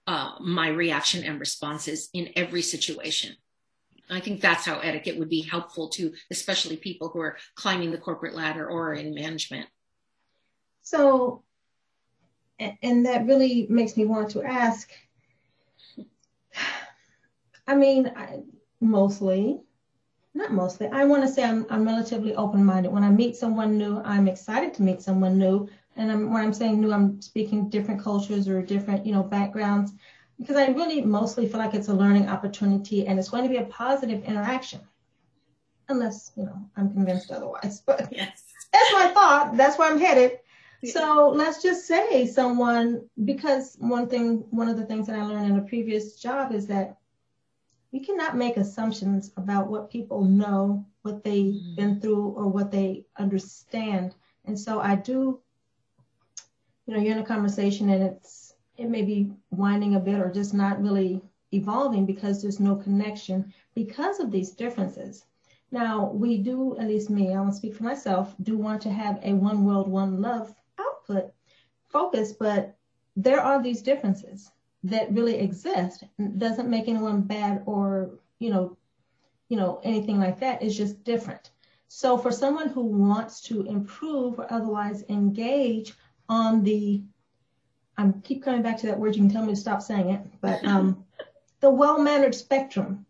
uh, 0.08 0.32
my 0.40 0.70
reaction 0.70 1.24
and 1.24 1.40
responses 1.40 2.10
in 2.14 2.30
every 2.36 2.62
situation. 2.62 3.36
I 4.10 4.22
think 4.22 4.40
that's 4.40 4.66
how 4.66 4.80
etiquette 4.80 5.20
would 5.20 5.30
be 5.30 5.42
helpful 5.42 5.90
to, 5.90 6.14
especially 6.32 6.78
people 6.78 7.10
who 7.10 7.20
are 7.20 7.38
climbing 7.56 7.92
the 7.92 7.98
corporate 7.98 8.36
ladder 8.36 8.66
or 8.66 8.94
in 8.94 9.14
management. 9.14 9.68
So, 10.82 11.44
and 12.60 13.06
that 13.06 13.26
really 13.26 13.68
makes 13.70 13.98
me 13.98 14.06
want 14.06 14.30
to 14.32 14.44
ask. 14.44 14.92
I 17.68 17.76
mean, 17.76 18.12
I, 18.16 18.40
mostly, 18.80 19.62
not 20.34 20.52
mostly. 20.52 20.88
I 20.88 21.04
want 21.06 21.24
to 21.24 21.28
say 21.28 21.44
I'm, 21.44 21.66
I'm 21.70 21.86
relatively 21.86 22.36
open-minded. 22.36 22.92
When 22.92 23.04
I 23.04 23.10
meet 23.10 23.36
someone 23.36 23.78
new, 23.78 24.02
I'm 24.04 24.28
excited 24.28 24.74
to 24.76 24.84
meet 24.84 25.02
someone 25.02 25.38
new. 25.38 25.68
And 25.96 26.12
I'm, 26.12 26.32
when 26.32 26.44
I'm 26.44 26.54
saying 26.54 26.80
new, 26.80 26.94
I'm 26.94 27.22
speaking 27.22 27.70
different 27.70 28.02
cultures 28.02 28.48
or 28.48 28.62
different, 28.62 29.06
you 29.06 29.12
know, 29.12 29.24
backgrounds 29.24 29.94
because 30.40 30.56
I 30.56 30.68
really 30.68 31.02
mostly 31.02 31.48
feel 31.48 31.60
like 31.60 31.74
it's 31.74 31.88
a 31.88 31.94
learning 31.94 32.30
opportunity 32.30 33.08
and 33.08 33.18
it's 33.18 33.30
going 33.30 33.44
to 33.44 33.50
be 33.50 33.58
a 33.58 33.66
positive 33.66 34.24
interaction. 34.24 34.82
Unless, 35.90 36.34
you 36.36 36.44
know, 36.44 36.70
I'm 36.76 36.92
convinced 36.92 37.32
otherwise. 37.32 37.82
But 37.86 38.08
yes. 38.12 38.44
that's 38.72 38.94
my 38.94 39.12
thought. 39.14 39.58
That's 39.58 39.78
where 39.78 39.92
I'm 39.92 40.00
headed. 40.00 40.40
So 40.86 41.34
let's 41.34 41.62
just 41.62 41.88
say 41.88 42.28
someone, 42.28 43.10
because 43.26 43.76
one 43.80 44.08
thing, 44.08 44.46
one 44.52 44.70
of 44.70 44.78
the 44.78 44.86
things 44.86 45.08
that 45.08 45.18
I 45.18 45.24
learned 45.24 45.52
in 45.52 45.58
a 45.58 45.68
previous 45.68 46.20
job 46.20 46.54
is 46.54 46.68
that 46.68 46.98
you 47.92 48.02
cannot 48.02 48.38
make 48.38 48.58
assumptions 48.58 49.32
about 49.38 49.70
what 49.70 49.90
people 49.90 50.24
know, 50.24 50.86
what 51.02 51.24
they've 51.24 51.56
mm-hmm. 51.56 51.76
been 51.76 52.00
through, 52.00 52.28
or 52.30 52.48
what 52.48 52.72
they 52.72 53.06
understand. 53.18 54.14
And 54.46 54.60
so 54.60 54.80
I 54.80 54.96
do, 54.96 55.40
you 56.86 56.94
know, 56.94 57.02
you're 57.02 57.14
in 57.14 57.24
a 57.24 57.26
conversation 57.26 57.90
and 57.90 58.04
it's 58.04 58.54
it 58.78 58.90
may 58.90 59.02
be 59.02 59.32
winding 59.50 59.96
a 59.96 60.00
bit 60.00 60.20
or 60.20 60.32
just 60.32 60.54
not 60.54 60.82
really 60.82 61.22
evolving 61.52 62.06
because 62.06 62.42
there's 62.42 62.60
no 62.60 62.76
connection 62.76 63.52
because 63.74 64.20
of 64.20 64.32
these 64.32 64.52
differences. 64.52 65.26
Now, 65.72 66.12
we 66.12 66.38
do, 66.38 66.78
at 66.78 66.88
least 66.88 67.10
me, 67.10 67.34
I 67.34 67.40
want 67.40 67.52
to 67.52 67.58
speak 67.58 67.76
for 67.76 67.84
myself, 67.84 68.36
do 68.44 68.58
want 68.58 68.82
to 68.84 68.92
have 68.92 69.20
a 69.24 69.34
one 69.34 69.66
world, 69.66 69.88
one 69.88 70.22
love 70.22 70.54
output 70.80 71.34
focus, 71.90 72.34
but 72.34 72.76
there 73.16 73.42
are 73.42 73.62
these 73.62 73.82
differences 73.82 74.52
that 74.84 75.12
really 75.12 75.38
exist. 75.38 76.04
It 76.20 76.40
doesn't 76.40 76.70
make 76.70 76.88
anyone 76.88 77.22
bad 77.22 77.64
or, 77.66 78.12
you 78.40 78.50
know, 78.50 78.78
you 79.50 79.58
know, 79.58 79.80
anything 79.84 80.20
like 80.20 80.40
that. 80.40 80.62
It's 80.62 80.76
just 80.76 81.04
different. 81.04 81.52
So 81.88 82.18
for 82.18 82.32
someone 82.32 82.70
who 82.70 82.82
wants 82.82 83.42
to 83.44 83.64
improve 83.64 84.40
or 84.40 84.52
otherwise 84.52 85.04
engage 85.10 85.94
on 86.30 86.64
the 86.64 87.02
I 87.98 88.12
keep 88.24 88.44
coming 88.44 88.62
back 88.62 88.78
to 88.80 88.88
that 88.88 89.00
word. 89.00 89.16
You 89.16 89.24
can 89.24 89.32
tell 89.32 89.44
me 89.44 89.54
to 89.54 89.60
stop 89.60 89.82
saying 89.82 90.10
it, 90.10 90.22
but 90.40 90.64
um, 90.64 91.04
the 91.62 91.70
well-mannered 91.70 92.36
spectrum 92.36 93.06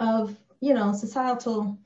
of 0.00 0.36
you 0.60 0.74
know 0.74 0.92
societal. 0.92 1.78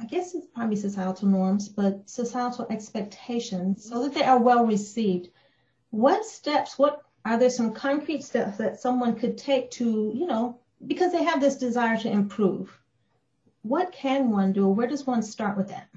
I 0.00 0.04
guess 0.04 0.34
it's 0.34 0.46
probably 0.46 0.76
societal 0.76 1.28
norms, 1.28 1.68
but 1.68 2.08
societal 2.08 2.66
expectations, 2.70 3.88
so 3.88 4.02
that 4.02 4.14
they 4.14 4.22
are 4.22 4.38
well 4.38 4.66
received. 4.66 5.30
What 5.90 6.24
steps? 6.24 6.78
What 6.78 7.02
are 7.24 7.38
there 7.38 7.50
some 7.50 7.72
concrete 7.72 8.22
steps 8.22 8.58
that 8.58 8.80
someone 8.80 9.16
could 9.16 9.36
take 9.38 9.70
to 9.72 10.12
you 10.14 10.26
know 10.26 10.58
because 10.86 11.12
they 11.12 11.24
have 11.24 11.40
this 11.40 11.56
desire 11.56 11.96
to 11.98 12.10
improve? 12.10 12.78
What 13.62 13.92
can 13.92 14.30
one 14.30 14.52
do? 14.52 14.68
Where 14.68 14.86
does 14.86 15.06
one 15.06 15.22
start 15.22 15.56
with 15.56 15.68
that? 15.68 15.88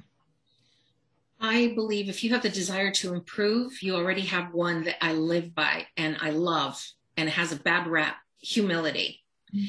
I 1.39 1.71
believe 1.75 2.09
if 2.09 2.23
you 2.23 2.31
have 2.31 2.41
the 2.41 2.49
desire 2.49 2.91
to 2.91 3.13
improve, 3.13 3.81
you 3.81 3.95
already 3.95 4.23
have 4.23 4.53
one 4.53 4.83
that 4.83 5.03
I 5.03 5.13
live 5.13 5.55
by 5.55 5.87
and 5.95 6.17
I 6.19 6.31
love 6.31 6.83
and 7.15 7.29
has 7.29 7.51
a 7.51 7.57
bad 7.57 7.87
rap 7.87 8.17
humility. 8.41 9.23
Mm-hmm. 9.55 9.65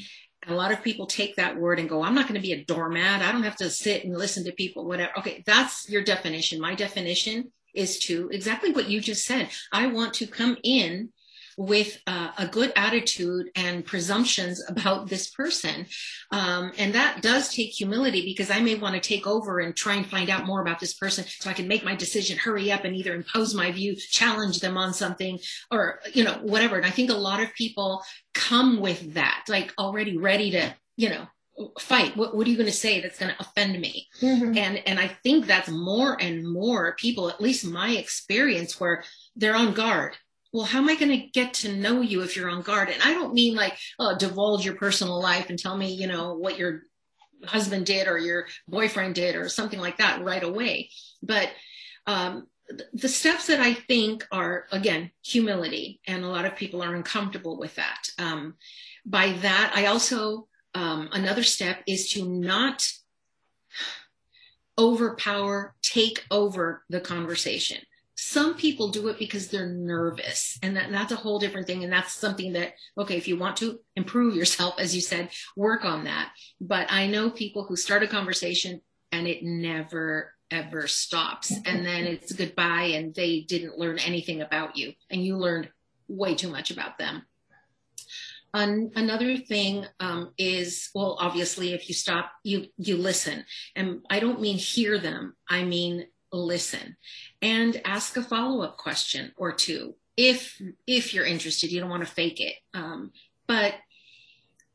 A 0.47 0.55
lot 0.55 0.73
of 0.73 0.83
people 0.83 1.07
take 1.07 1.37
that 1.37 1.59
word 1.59 1.79
and 1.79 1.89
go, 1.89 2.03
I'm 2.03 2.15
not 2.15 2.27
going 2.27 2.41
to 2.41 2.47
be 2.47 2.53
a 2.53 2.65
doormat. 2.65 3.23
I 3.23 3.31
don't 3.31 3.43
have 3.43 3.57
to 3.57 3.71
sit 3.71 4.05
and 4.05 4.17
listen 4.17 4.45
to 4.45 4.53
people, 4.53 4.87
whatever. 4.87 5.19
Okay, 5.19 5.43
that's 5.47 5.89
your 5.89 6.03
definition. 6.03 6.61
My 6.61 6.75
definition 6.75 7.53
is 7.75 7.99
to 8.01 8.29
exactly 8.33 8.73
what 8.73 8.89
you 8.89 9.01
just 9.01 9.27
said. 9.27 9.51
I 9.73 9.87
want 9.89 10.15
to 10.15 10.27
come 10.27 10.57
in 10.63 11.11
with 11.57 12.01
uh, 12.07 12.31
a 12.39 12.47
good 12.47 12.73
attitude 12.77 13.51
and 13.55 13.85
presumptions 13.85 14.63
about 14.69 15.09
this 15.09 15.31
person. 15.31 15.87
Um, 16.31 16.73
and 16.79 16.95
that 16.95 17.23
does 17.23 17.55
take 17.55 17.71
humility 17.71 18.25
because 18.25 18.51
I 18.51 18.61
may 18.61 18.75
want 18.75 18.95
to 18.95 19.01
take 19.01 19.27
over 19.27 19.59
and 19.61 19.77
try 19.77 19.95
and 19.95 20.07
find 20.07 20.31
out 20.31 20.47
more 20.47 20.63
about 20.63 20.81
this 20.81 20.95
person 20.95 21.25
so 21.27 21.51
I 21.51 21.55
can 21.55 21.69
make 21.69 21.85
my 21.85 21.95
decision, 21.95 22.39
hurry 22.39 22.71
up 22.73 22.85
and 22.85 22.95
either 22.97 23.15
impose 23.15 23.55
my 23.55 23.71
view, 23.71 23.97
challenge 23.97 24.61
them 24.61 24.77
on 24.77 24.95
something 24.95 25.39
or, 25.71 26.01
you 26.13 26.25
know, 26.25 26.39
whatever. 26.43 26.77
And 26.77 26.87
I 26.87 26.91
think 26.91 27.11
a 27.11 27.15
lot 27.15 27.43
of 27.43 27.55
people 27.55 28.03
come 28.35 28.81
with 28.81 29.15
that, 29.15 29.45
like 29.49 29.73
already 29.79 30.17
ready 30.17 30.51
to, 30.53 30.75
you 30.97 31.11
know, 31.11 31.27
fight 31.79 32.17
what, 32.17 32.35
what 32.35 32.47
are 32.47 32.51
you 32.51 32.57
going 32.57 32.67
to 32.67 32.73
say 32.73 33.01
that's 33.01 33.19
going 33.19 33.33
to 33.33 33.41
offend 33.41 33.79
me 33.79 34.09
mm-hmm. 34.21 34.57
and 34.57 34.83
and 34.87 34.99
i 34.99 35.07
think 35.23 35.47
that's 35.47 35.69
more 35.69 36.17
and 36.21 36.51
more 36.51 36.95
people 36.99 37.29
at 37.29 37.41
least 37.41 37.67
my 37.67 37.91
experience 37.91 38.81
where 38.81 39.05
they're 39.37 39.57
on 39.57 39.75
guard 39.75 40.17
well, 40.53 40.65
how 40.65 40.79
am 40.79 40.89
I 40.89 40.97
going 40.97 41.11
to 41.11 41.29
get 41.29 41.55
to 41.55 41.77
know 41.77 42.01
you 42.01 42.23
if 42.23 42.37
you're 42.37 42.51
on 42.51 42.63
guard? 42.63 42.89
And 42.89 43.03
I 43.03 43.13
don't 43.13 43.35
mean 43.35 43.55
like, 43.55 43.79
oh, 43.99 44.17
divulge 44.17 44.65
your 44.65 44.75
personal 44.75 45.21
life 45.21 45.49
and 45.49 45.59
tell 45.59 45.77
me, 45.77 45.93
you 45.93 46.07
know, 46.07 46.35
what 46.35 46.59
your 46.59 46.83
husband 47.45 47.87
did 47.87 48.09
or 48.09 48.19
your 48.19 48.47
boyfriend 48.67 49.15
did 49.15 49.37
or 49.37 49.49
something 49.49 49.79
like 49.79 49.99
that 49.99 50.23
right 50.23 50.43
away. 50.43 50.91
But 51.23 51.51
um, 52.07 52.49
the 52.93 53.09
steps 53.09 53.47
that 53.47 53.61
I 53.61 53.75
think 53.75 54.27
are, 54.33 54.67
again, 54.73 55.11
humility. 55.23 56.01
And 56.07 56.25
a 56.25 56.29
lot 56.29 56.45
of 56.45 56.57
people 56.57 56.83
are 56.83 56.95
uncomfortable 56.95 57.59
with 57.59 57.77
that. 57.77 58.09
Um, 58.19 58.55
by 59.07 59.33
that, 59.43 59.73
I 59.75 59.87
also, 59.87 60.49
um, 60.75 61.09
another 61.13 61.45
step 61.45 61.83
is 61.87 62.11
to 62.13 62.29
not 62.29 62.87
overpower, 64.77 65.75
take 65.83 66.25
over 66.31 66.85
the 66.89 67.01
conversation 67.01 67.79
some 68.23 68.55
people 68.55 68.89
do 68.89 69.09
it 69.09 69.19
because 69.19 69.49
they're 69.49 69.71
nervous 69.71 70.59
and 70.63 70.77
that, 70.77 70.93
that's 70.93 71.11
a 71.11 71.17
whole 71.17 71.39
different 71.39 71.67
thing 71.67 71.83
and 71.85 71.93
that's 71.93 72.13
something 72.13 72.53
that 72.53 72.75
okay 72.99 73.17
if 73.17 73.27
you 73.27 73.35
want 73.35 73.57
to 73.57 73.81
improve 73.97 74.37
yourself 74.37 74.75
as 74.79 74.95
you 74.95 75.01
said 75.01 75.31
work 75.57 75.87
on 75.87 76.05
that. 76.05 76.31
But 76.61 76.87
i 76.91 77.07
know 77.07 77.31
people 77.31 77.65
who 77.65 77.77
start 77.77 78.03
a 78.03 78.07
conversation 78.07 78.83
and 79.11 79.27
it 79.27 79.43
never 79.43 80.35
ever 80.51 80.87
stops 80.87 81.51
and 81.65 81.87
then 81.87 82.05
it's 82.05 82.33
goodbye 82.33 82.93
and 82.95 83.15
they 83.15 83.41
didn't 83.41 83.79
learn 83.79 83.99
anything 83.99 84.43
about 84.43 84.77
you 84.77 84.93
and 85.09 85.25
you 85.25 85.37
learned 85.37 85.71
way 86.09 86.35
too 86.35 86.51
much 86.51 86.71
about 86.71 86.99
them. 86.99 87.23
An- 88.53 88.91
another 88.97 89.37
thing 89.37 89.87
um, 90.01 90.33
is 90.37 90.91
well 90.95 91.17
obviously 91.21 91.73
if 91.73 91.89
you 91.89 91.95
stop 91.95 92.33
you 92.45 92.67
you 92.77 92.99
listen. 92.99 93.45
And 93.77 94.05
i 94.11 94.21
don't 94.21 94.43
mean 94.43 94.59
hear 94.59 94.99
them. 94.99 95.37
I 95.49 95.63
mean 95.63 96.07
listen 96.33 96.97
and 97.43 97.81
ask 97.85 98.17
a 98.17 98.23
follow-up 98.23 98.77
question 98.77 99.33
or 99.37 99.53
two 99.53 99.95
if 100.17 100.61
if 100.87 101.13
you're 101.15 101.25
interested 101.25 101.73
you 101.73 101.81
don't 101.81 101.91
want 101.91 102.05
to 102.07 102.13
fake 102.13 102.41
it 102.41 102.55
um, 102.75 103.11
but 103.47 103.75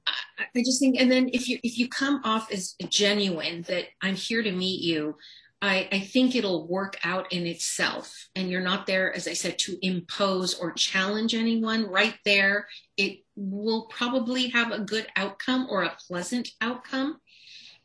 I, 0.07 0.43
I 0.55 0.59
just 0.59 0.79
think 0.79 0.99
and 0.99 1.11
then 1.11 1.29
if 1.33 1.47
you 1.47 1.59
if 1.63 1.77
you 1.77 1.87
come 1.87 2.21
off 2.23 2.51
as 2.51 2.75
genuine 2.89 3.63
that 3.63 3.85
i'm 4.01 4.15
here 4.15 4.43
to 4.43 4.51
meet 4.51 4.81
you 4.81 5.15
I, 5.61 5.87
I, 5.91 5.99
think 6.01 6.35
it'll 6.35 6.67
work 6.67 6.97
out 7.03 7.31
in 7.31 7.47
itself. 7.47 8.27
And 8.35 8.49
you're 8.49 8.61
not 8.61 8.85
there, 8.85 9.15
as 9.15 9.27
I 9.27 9.33
said, 9.33 9.57
to 9.59 9.77
impose 9.81 10.53
or 10.53 10.73
challenge 10.73 11.33
anyone. 11.33 11.89
Right 11.89 12.15
there, 12.23 12.67
it 12.97 13.19
will 13.35 13.87
probably 13.87 14.49
have 14.49 14.71
a 14.71 14.81
good 14.81 15.07
outcome 15.15 15.67
or 15.69 15.83
a 15.83 15.97
pleasant 16.07 16.49
outcome 16.61 17.17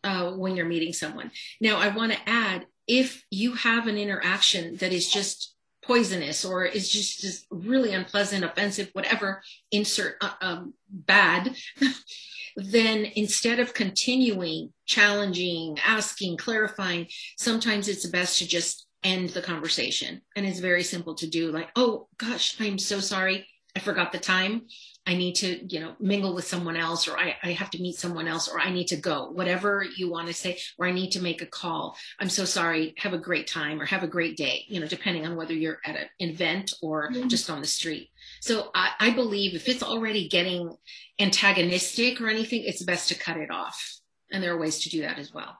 uh, 0.04 0.32
when 0.32 0.56
you're 0.56 0.66
meeting 0.66 0.92
someone. 0.92 1.30
Now, 1.60 1.78
I 1.78 1.88
want 1.88 2.12
to 2.12 2.28
add 2.28 2.66
if 2.90 3.24
you 3.30 3.52
have 3.52 3.86
an 3.86 3.96
interaction 3.96 4.74
that 4.78 4.92
is 4.92 5.08
just 5.08 5.54
poisonous 5.84 6.44
or 6.44 6.64
is 6.64 6.88
just, 6.88 7.20
just 7.20 7.46
really 7.48 7.94
unpleasant, 7.94 8.44
offensive, 8.44 8.90
whatever, 8.94 9.40
insert 9.70 10.16
uh, 10.20 10.32
um, 10.40 10.74
bad, 10.88 11.54
then 12.56 13.06
instead 13.14 13.60
of 13.60 13.74
continuing, 13.74 14.72
challenging, 14.86 15.78
asking, 15.86 16.36
clarifying, 16.36 17.06
sometimes 17.38 17.86
it's 17.86 18.06
best 18.06 18.38
to 18.38 18.48
just 18.48 18.88
end 19.04 19.28
the 19.30 19.40
conversation. 19.40 20.20
And 20.34 20.44
it's 20.44 20.58
very 20.58 20.82
simple 20.82 21.14
to 21.14 21.28
do 21.28 21.52
like, 21.52 21.70
oh 21.76 22.08
gosh, 22.18 22.60
I'm 22.60 22.76
so 22.76 22.98
sorry. 22.98 23.46
I 23.76 23.80
forgot 23.80 24.12
the 24.12 24.18
time. 24.18 24.62
I 25.06 25.14
need 25.14 25.36
to, 25.36 25.64
you 25.72 25.80
know, 25.80 25.94
mingle 25.98 26.34
with 26.34 26.46
someone 26.46 26.76
else, 26.76 27.08
or 27.08 27.18
I, 27.18 27.34
I 27.42 27.52
have 27.52 27.70
to 27.70 27.80
meet 27.80 27.96
someone 27.96 28.28
else, 28.28 28.48
or 28.48 28.60
I 28.60 28.70
need 28.70 28.88
to 28.88 28.96
go, 28.96 29.30
whatever 29.30 29.84
you 29.96 30.10
want 30.10 30.28
to 30.28 30.34
say, 30.34 30.58
or 30.78 30.86
I 30.86 30.92
need 30.92 31.10
to 31.12 31.22
make 31.22 31.40
a 31.40 31.46
call. 31.46 31.96
I'm 32.18 32.28
so 32.28 32.44
sorry. 32.44 32.94
Have 32.98 33.14
a 33.14 33.18
great 33.18 33.46
time 33.46 33.80
or 33.80 33.86
have 33.86 34.02
a 34.02 34.08
great 34.08 34.36
day, 34.36 34.64
you 34.68 34.78
know, 34.78 34.86
depending 34.86 35.26
on 35.26 35.36
whether 35.36 35.54
you're 35.54 35.78
at 35.86 35.96
an 35.96 36.08
event 36.18 36.74
or 36.82 37.10
mm-hmm. 37.10 37.28
just 37.28 37.48
on 37.48 37.60
the 37.60 37.66
street. 37.66 38.10
So 38.40 38.70
I, 38.74 38.90
I 39.00 39.10
believe 39.10 39.54
if 39.54 39.68
it's 39.68 39.82
already 39.82 40.28
getting 40.28 40.76
antagonistic 41.18 42.20
or 42.20 42.28
anything, 42.28 42.62
it's 42.64 42.82
best 42.82 43.08
to 43.08 43.18
cut 43.18 43.38
it 43.38 43.50
off. 43.50 44.00
And 44.30 44.42
there 44.42 44.52
are 44.52 44.60
ways 44.60 44.80
to 44.80 44.90
do 44.90 45.02
that 45.02 45.18
as 45.18 45.32
well. 45.32 45.56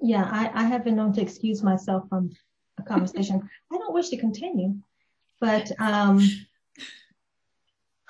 Yeah, 0.00 0.28
I, 0.30 0.50
I 0.54 0.64
have 0.64 0.84
been 0.84 0.96
known 0.96 1.12
to 1.14 1.22
excuse 1.22 1.62
myself 1.62 2.08
from 2.08 2.30
a 2.78 2.82
conversation. 2.82 3.48
I 3.72 3.78
don't 3.78 3.94
wish 3.94 4.08
to 4.10 4.16
continue, 4.16 4.74
but 5.40 5.70
um, 5.78 6.20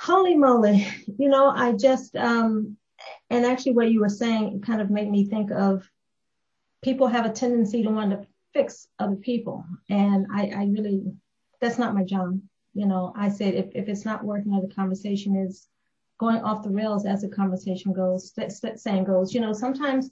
holy 0.05 0.35
moly, 0.35 0.87
you 1.19 1.31
know, 1.31 1.49
I 1.49 1.73
just, 1.73 2.15
um, 2.15 2.77
and 3.31 3.47
actually 3.47 3.73
what 3.73 3.91
you 3.91 4.01
were 4.01 4.11
saying 4.11 4.61
kind 4.61 4.83
of 4.83 4.91
made 4.91 5.11
me 5.11 5.25
think 5.25 5.51
of 5.51 5.89
people 6.83 7.07
have 7.07 7.25
a 7.25 7.33
tendency 7.33 7.83
to 7.83 7.89
want 7.89 8.11
to 8.11 8.27
fix 8.53 8.87
other 8.99 9.17
people. 9.17 9.65
And 9.89 10.27
I, 10.31 10.53
I 10.55 10.65
really, 10.67 11.05
that's 11.59 11.79
not 11.79 11.95
my 11.95 12.05
job. 12.05 12.39
You 12.75 12.87
know, 12.87 13.15
I 13.17 13.31
said 13.31 13.55
if, 13.55 13.67
if 13.75 13.89
it's 13.89 14.05
not 14.05 14.25
working 14.25 14.53
or 14.53 14.61
the 14.61 14.75
conversation 14.75 15.37
is 15.37 15.69
going 16.19 16.43
off 16.43 16.65
the 16.65 16.71
rails 16.71 17.07
as 17.07 17.23
the 17.23 17.29
conversation 17.29 17.95
goes, 17.95 18.33
that, 18.33 18.53
that 18.61 18.81
saying 18.81 19.05
goes, 19.05 19.33
you 19.33 19.41
know, 19.41 19.55
sometimes 19.55 20.11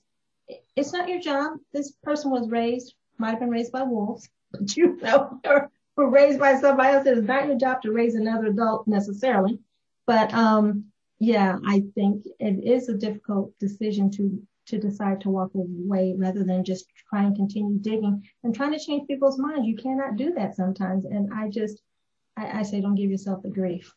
it's 0.74 0.95
not 0.95 1.09
your 1.11 1.20
job. 1.20 1.59
This 1.74 1.93
person 2.03 2.30
was 2.30 2.49
raised, 2.49 2.95
might 3.18 3.32
have 3.32 3.40
been 3.40 3.51
raised 3.51 3.72
by 3.72 3.82
wolves, 3.82 4.26
but 4.53 4.74
you 4.74 4.97
know, 5.03 5.38
or 5.45 5.70
raised 6.11 6.40
by 6.40 6.59
somebody 6.59 6.95
else. 6.95 7.07
It's 7.07 7.28
not 7.28 7.47
your 7.47 7.59
job 7.59 7.82
to 7.82 7.93
raise 7.93 8.14
another 8.14 8.47
adult 8.47 8.88
necessarily. 8.88 9.59
But 10.07 10.32
um, 10.34 10.86
yeah, 11.18 11.59
I 11.66 11.84
think 11.94 12.24
it 12.40 12.64
is 12.64 12.88
a 12.88 12.96
difficult 12.96 13.57
decision 13.59 14.11
to 14.12 14.42
to 14.66 14.78
decide 14.78 15.20
to 15.20 15.30
walk 15.30 15.50
away 15.55 16.14
rather 16.16 16.44
than 16.44 16.64
just 16.64 16.86
try 17.11 17.24
and 17.24 17.34
continue 17.34 17.78
digging 17.78 18.22
and 18.44 18.55
trying 18.55 18.72
to 18.72 18.78
change 18.78 19.09
people's 19.09 19.38
minds. 19.38 19.66
You 19.66 19.76
cannot 19.76 20.16
do 20.16 20.32
that 20.34 20.55
sometimes. 20.55 21.05
And 21.05 21.32
I 21.34 21.48
just, 21.48 21.82
I, 22.36 22.61
I 22.61 22.62
say, 22.62 22.80
don't 22.80 22.94
give 22.94 23.11
yourself 23.11 23.42
the 23.42 23.50
grief. 23.50 23.92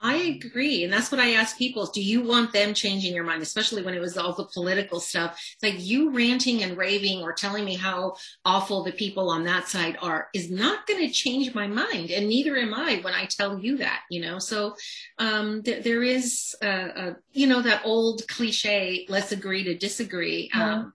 I 0.00 0.14
agree. 0.16 0.84
And 0.84 0.92
that's 0.92 1.10
what 1.10 1.20
I 1.20 1.32
ask 1.32 1.58
people. 1.58 1.86
Do 1.86 2.00
you 2.00 2.22
want 2.22 2.52
them 2.52 2.72
changing 2.72 3.12
your 3.14 3.24
mind, 3.24 3.42
especially 3.42 3.82
when 3.82 3.94
it 3.94 4.00
was 4.00 4.16
all 4.16 4.32
the 4.32 4.44
political 4.44 5.00
stuff? 5.00 5.32
It's 5.32 5.62
like 5.74 5.84
you 5.84 6.10
ranting 6.10 6.62
and 6.62 6.76
raving 6.76 7.20
or 7.20 7.32
telling 7.32 7.64
me 7.64 7.74
how 7.74 8.14
awful 8.44 8.84
the 8.84 8.92
people 8.92 9.28
on 9.28 9.42
that 9.44 9.66
side 9.66 9.98
are 10.00 10.28
is 10.32 10.52
not 10.52 10.86
going 10.86 11.04
to 11.04 11.12
change 11.12 11.52
my 11.52 11.66
mind. 11.66 12.12
And 12.12 12.28
neither 12.28 12.56
am 12.56 12.74
I 12.74 13.00
when 13.02 13.12
I 13.12 13.26
tell 13.26 13.58
you 13.58 13.78
that, 13.78 14.02
you 14.08 14.20
know? 14.20 14.38
So 14.38 14.76
um, 15.18 15.64
th- 15.64 15.82
there 15.82 16.04
is, 16.04 16.54
a, 16.62 16.68
a, 16.68 17.16
you 17.32 17.48
know, 17.48 17.60
that 17.62 17.82
old 17.84 18.22
cliche, 18.28 19.04
let's 19.08 19.32
agree 19.32 19.64
to 19.64 19.76
disagree, 19.76 20.48
um, 20.54 20.92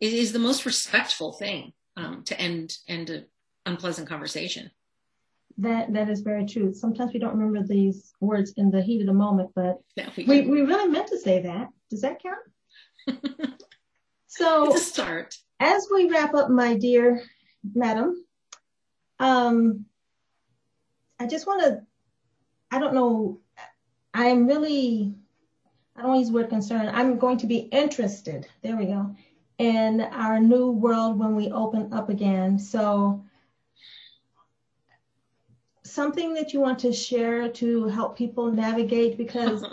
is, 0.00 0.12
is 0.12 0.32
the 0.32 0.40
most 0.40 0.66
respectful 0.66 1.34
thing 1.34 1.72
um, 1.96 2.24
to 2.24 2.40
end, 2.40 2.76
end 2.88 3.10
an 3.10 3.26
unpleasant 3.64 4.08
conversation. 4.08 4.72
That 5.60 5.92
that 5.92 6.08
is 6.08 6.22
very 6.22 6.46
true. 6.46 6.72
Sometimes 6.72 7.12
we 7.12 7.20
don't 7.20 7.36
remember 7.36 7.66
these 7.66 8.14
words 8.18 8.54
in 8.56 8.70
the 8.70 8.80
heat 8.80 9.02
of 9.02 9.06
the 9.06 9.12
moment, 9.12 9.50
but 9.54 9.78
we, 10.16 10.24
we, 10.24 10.40
we 10.42 10.62
really 10.62 10.88
meant 10.88 11.08
to 11.08 11.18
say 11.18 11.42
that. 11.42 11.68
Does 11.90 12.00
that 12.00 12.22
count? 12.22 13.22
so 14.26 14.70
it's 14.70 14.80
a 14.80 14.84
start. 14.84 15.36
As 15.58 15.86
we 15.92 16.08
wrap 16.08 16.34
up, 16.34 16.48
my 16.48 16.78
dear 16.78 17.22
madam, 17.74 18.24
um, 19.18 19.84
I 21.18 21.26
just 21.26 21.46
want 21.46 21.62
to. 21.62 21.82
I 22.70 22.78
don't 22.78 22.94
know. 22.94 23.40
I'm 24.14 24.46
really. 24.46 25.14
I 25.94 26.02
don't 26.02 26.18
use 26.18 26.28
the 26.28 26.34
word 26.34 26.48
concern. 26.48 26.88
I'm 26.90 27.18
going 27.18 27.36
to 27.38 27.46
be 27.46 27.58
interested. 27.58 28.46
There 28.62 28.76
we 28.78 28.86
go. 28.86 29.14
In 29.58 30.00
our 30.00 30.40
new 30.40 30.70
world 30.70 31.18
when 31.18 31.36
we 31.36 31.50
open 31.52 31.92
up 31.92 32.08
again. 32.08 32.58
So 32.58 33.22
something 35.90 36.34
that 36.34 36.52
you 36.52 36.60
want 36.60 36.78
to 36.80 36.92
share 36.92 37.48
to 37.48 37.88
help 37.88 38.16
people 38.16 38.50
navigate? 38.50 39.18
Because, 39.18 39.64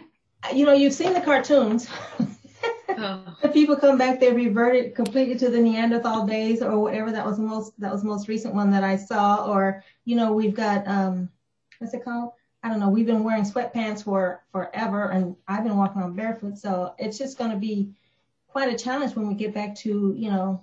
you 0.54 0.64
know, 0.64 0.72
you've 0.72 0.92
seen 0.92 1.12
the 1.12 1.20
cartoons. 1.20 1.88
oh. 2.88 3.34
people 3.52 3.76
come 3.76 3.98
back, 3.98 4.20
they 4.20 4.32
reverted 4.32 4.94
completely 4.94 5.36
to 5.36 5.50
the 5.50 5.60
Neanderthal 5.60 6.26
days 6.26 6.62
or 6.62 6.78
whatever. 6.78 7.10
That 7.12 7.26
was 7.26 7.36
the 7.36 7.42
most 7.42 7.78
that 7.80 7.92
was 7.92 8.02
the 8.02 8.08
most 8.08 8.28
recent 8.28 8.54
one 8.54 8.70
that 8.70 8.84
I 8.84 8.96
saw. 8.96 9.46
Or, 9.46 9.82
you 10.04 10.16
know, 10.16 10.32
we've 10.32 10.54
got 10.54 10.86
um, 10.86 11.28
what's 11.78 11.94
it 11.94 12.04
called? 12.04 12.32
I 12.62 12.70
don't 12.70 12.80
know. 12.80 12.88
We've 12.88 13.06
been 13.06 13.24
wearing 13.24 13.44
sweatpants 13.44 14.04
for 14.04 14.42
forever, 14.50 15.10
and 15.10 15.36
I've 15.46 15.64
been 15.64 15.76
walking 15.76 16.02
on 16.02 16.14
barefoot. 16.14 16.56
So 16.56 16.94
it's 16.98 17.18
just 17.18 17.36
going 17.36 17.50
to 17.50 17.58
be 17.58 17.90
quite 18.48 18.72
a 18.72 18.78
challenge 18.78 19.14
when 19.14 19.28
we 19.28 19.34
get 19.34 19.52
back 19.52 19.74
to, 19.74 20.14
you 20.16 20.30
know, 20.30 20.62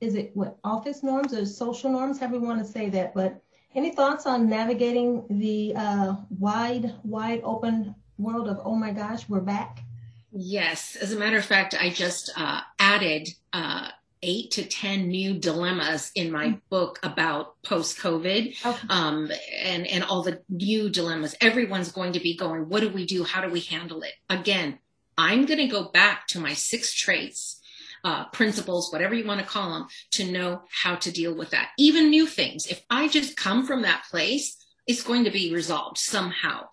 is 0.00 0.14
it 0.14 0.30
what 0.34 0.58
office 0.62 1.02
norms 1.02 1.34
or 1.34 1.44
social 1.46 1.90
norms? 1.90 2.20
However 2.20 2.36
you 2.36 2.42
want 2.42 2.64
to 2.64 2.70
say 2.70 2.88
that, 2.90 3.12
but 3.12 3.41
any 3.74 3.90
thoughts 3.90 4.26
on 4.26 4.48
navigating 4.48 5.24
the 5.28 5.74
uh, 5.76 6.16
wide, 6.38 6.94
wide 7.04 7.40
open 7.44 7.94
world 8.18 8.48
of, 8.48 8.60
oh 8.64 8.74
my 8.74 8.92
gosh, 8.92 9.28
we're 9.28 9.40
back? 9.40 9.80
Yes. 10.30 10.96
As 10.96 11.12
a 11.12 11.18
matter 11.18 11.36
of 11.36 11.44
fact, 11.44 11.74
I 11.78 11.90
just 11.90 12.30
uh, 12.36 12.60
added 12.78 13.28
uh, 13.52 13.88
eight 14.22 14.50
to 14.52 14.64
10 14.64 15.08
new 15.08 15.34
dilemmas 15.34 16.10
in 16.14 16.30
my 16.30 16.46
mm-hmm. 16.46 16.58
book 16.70 17.00
about 17.02 17.60
post 17.62 17.98
COVID 17.98 18.64
okay. 18.64 18.86
um, 18.88 19.30
and, 19.62 19.86
and 19.86 20.04
all 20.04 20.22
the 20.22 20.42
new 20.48 20.88
dilemmas. 20.88 21.34
Everyone's 21.40 21.92
going 21.92 22.12
to 22.12 22.20
be 22.20 22.36
going, 22.36 22.68
what 22.68 22.80
do 22.80 22.88
we 22.88 23.06
do? 23.06 23.24
How 23.24 23.40
do 23.40 23.50
we 23.50 23.60
handle 23.60 24.02
it? 24.02 24.12
Again, 24.30 24.78
I'm 25.18 25.44
going 25.44 25.58
to 25.58 25.66
go 25.66 25.84
back 25.84 26.26
to 26.28 26.40
my 26.40 26.54
six 26.54 26.94
traits 26.94 27.61
uh, 28.04 28.26
principles, 28.26 28.92
whatever 28.92 29.14
you 29.14 29.26
want 29.26 29.40
to 29.40 29.46
call 29.46 29.72
them, 29.72 29.86
to 30.12 30.30
know 30.30 30.62
how 30.70 30.96
to 30.96 31.12
deal 31.12 31.34
with 31.34 31.50
that. 31.50 31.70
Even 31.78 32.10
new 32.10 32.26
things. 32.26 32.66
If 32.66 32.84
I 32.90 33.08
just 33.08 33.36
come 33.36 33.66
from 33.66 33.82
that 33.82 34.04
place, 34.10 34.56
it's 34.86 35.02
going 35.02 35.24
to 35.24 35.30
be 35.30 35.52
resolved 35.52 35.98
somehow. 35.98 36.66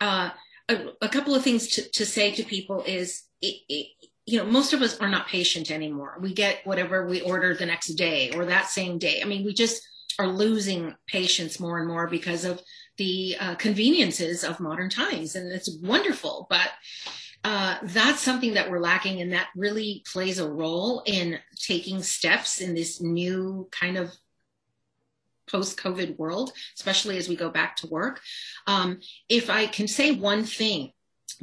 Uh, 0.00 0.30
a, 0.68 0.86
a, 1.00 1.08
couple 1.08 1.34
of 1.34 1.42
things 1.42 1.68
to, 1.68 1.88
to 1.90 2.04
say 2.04 2.32
to 2.32 2.42
people 2.42 2.82
is, 2.86 3.22
it, 3.40 3.56
it, 3.68 3.86
you 4.26 4.38
know, 4.38 4.44
most 4.44 4.72
of 4.72 4.82
us 4.82 4.98
are 4.98 5.08
not 5.08 5.28
patient 5.28 5.70
anymore. 5.70 6.18
We 6.20 6.34
get 6.34 6.60
whatever 6.64 7.06
we 7.06 7.20
order 7.20 7.54
the 7.54 7.66
next 7.66 7.88
day 7.94 8.30
or 8.34 8.46
that 8.46 8.66
same 8.66 8.98
day. 8.98 9.20
I 9.22 9.26
mean, 9.26 9.44
we 9.44 9.54
just 9.54 9.82
are 10.18 10.26
losing 10.26 10.94
patience 11.06 11.60
more 11.60 11.78
and 11.78 11.88
more 11.88 12.08
because 12.08 12.44
of 12.44 12.60
the 12.98 13.36
uh, 13.40 13.54
conveniences 13.56 14.44
of 14.44 14.60
modern 14.60 14.90
times. 14.90 15.34
And 15.34 15.50
it's 15.50 15.76
wonderful, 15.82 16.46
but 16.50 16.68
uh, 17.44 17.78
that's 17.82 18.20
something 18.20 18.54
that 18.54 18.70
we're 18.70 18.80
lacking, 18.80 19.20
and 19.20 19.32
that 19.32 19.48
really 19.56 20.04
plays 20.12 20.38
a 20.38 20.48
role 20.48 21.02
in 21.06 21.38
taking 21.56 22.02
steps 22.02 22.60
in 22.60 22.74
this 22.74 23.00
new 23.00 23.68
kind 23.72 23.96
of 23.96 24.12
post 25.50 25.76
COVID 25.78 26.16
world, 26.18 26.52
especially 26.78 27.18
as 27.18 27.28
we 27.28 27.36
go 27.36 27.50
back 27.50 27.76
to 27.76 27.88
work. 27.88 28.20
Um, 28.66 29.00
if 29.28 29.50
I 29.50 29.66
can 29.66 29.88
say 29.88 30.12
one 30.12 30.44
thing, 30.44 30.92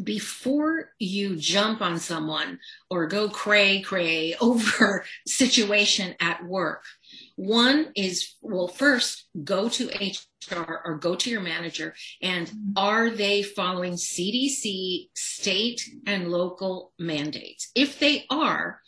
before 0.04 0.92
you 1.00 1.36
jump 1.36 1.82
on 1.82 2.00
someone 2.00 2.60
or 2.90 3.08
go 3.08 3.30
cray 3.30 3.82
cray 3.82 4.36
over 4.42 5.06
situation 5.26 6.16
at 6.20 6.46
work, 6.46 6.84
one 7.36 7.92
is, 7.96 8.36
well, 8.42 8.68
first 8.68 9.26
go 9.44 9.70
to 9.70 9.88
HR 9.88 10.82
or 10.86 10.98
go 10.98 11.16
to 11.16 11.30
your 11.30 11.42
manager 11.42 11.94
and 12.22 12.52
are 12.76 13.10
they 13.10 13.44
following 13.44 13.94
CDC 13.94 15.10
state 15.16 15.82
and 16.06 16.32
local 16.32 16.94
mandates? 17.00 17.72
If 17.76 18.00
they 18.00 18.26
are, 18.30 18.82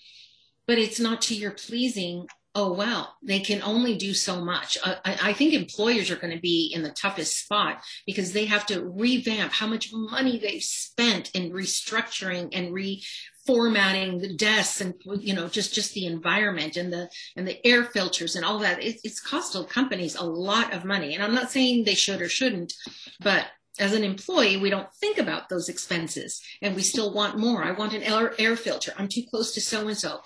but 0.67 0.77
it's 0.77 0.99
not 0.99 1.21
to 1.23 1.35
your 1.35 1.51
pleasing, 1.51 2.27
oh 2.53 2.73
well 2.73 3.15
they 3.23 3.39
can 3.39 3.61
only 3.61 3.97
do 3.97 4.13
so 4.13 4.43
much. 4.43 4.77
I, 4.83 4.97
I, 5.05 5.33
think 5.33 5.53
employers 5.53 6.11
are 6.11 6.15
going 6.17 6.35
to 6.35 6.41
be 6.41 6.71
in 6.73 6.83
the 6.83 6.89
toughest 6.89 7.45
spot 7.45 7.83
because 8.05 8.33
they 8.33 8.45
have 8.45 8.65
to 8.67 8.83
revamp 8.83 9.53
how 9.53 9.67
much 9.67 9.93
money 9.93 10.37
they've 10.37 10.63
spent 10.63 11.31
in 11.31 11.51
restructuring 11.51 12.49
and 12.53 12.73
reformatting 12.73 14.19
the 14.19 14.35
desks 14.35 14.81
and 14.81 14.95
you 15.21 15.33
know 15.33 15.47
just 15.47 15.73
just 15.73 15.93
the 15.93 16.05
environment 16.05 16.75
and 16.75 16.91
the 16.91 17.09
and 17.37 17.47
the 17.47 17.65
air 17.65 17.83
filters 17.83 18.35
and 18.35 18.43
all 18.43 18.59
that. 18.59 18.83
It, 18.83 18.99
it's 19.03 19.25
costed 19.25 19.69
companies 19.69 20.15
a 20.15 20.25
lot 20.25 20.73
of 20.73 20.83
money. 20.83 21.15
And 21.15 21.23
i'm 21.23 21.35
not 21.35 21.51
saying 21.51 21.83
they 21.83 21.95
should 21.95 22.21
or 22.21 22.29
shouldn't 22.29 22.73
but 23.21 23.45
as 23.79 23.93
an 23.93 24.03
employee 24.03 24.57
we 24.57 24.69
don't 24.69 24.93
think 24.95 25.17
about 25.17 25.47
those 25.47 25.69
expenses 25.69 26.41
and 26.61 26.75
we 26.75 26.81
still 26.81 27.13
want 27.13 27.37
more. 27.37 27.63
I 27.63 27.71
want 27.71 27.93
an 27.93 28.03
air, 28.03 28.33
air 28.37 28.55
filter. 28.55 28.93
I'm 28.97 29.07
too 29.07 29.23
close 29.29 29.53
to 29.53 29.61
so 29.61 29.87
and 29.87 29.97
so 29.97 30.19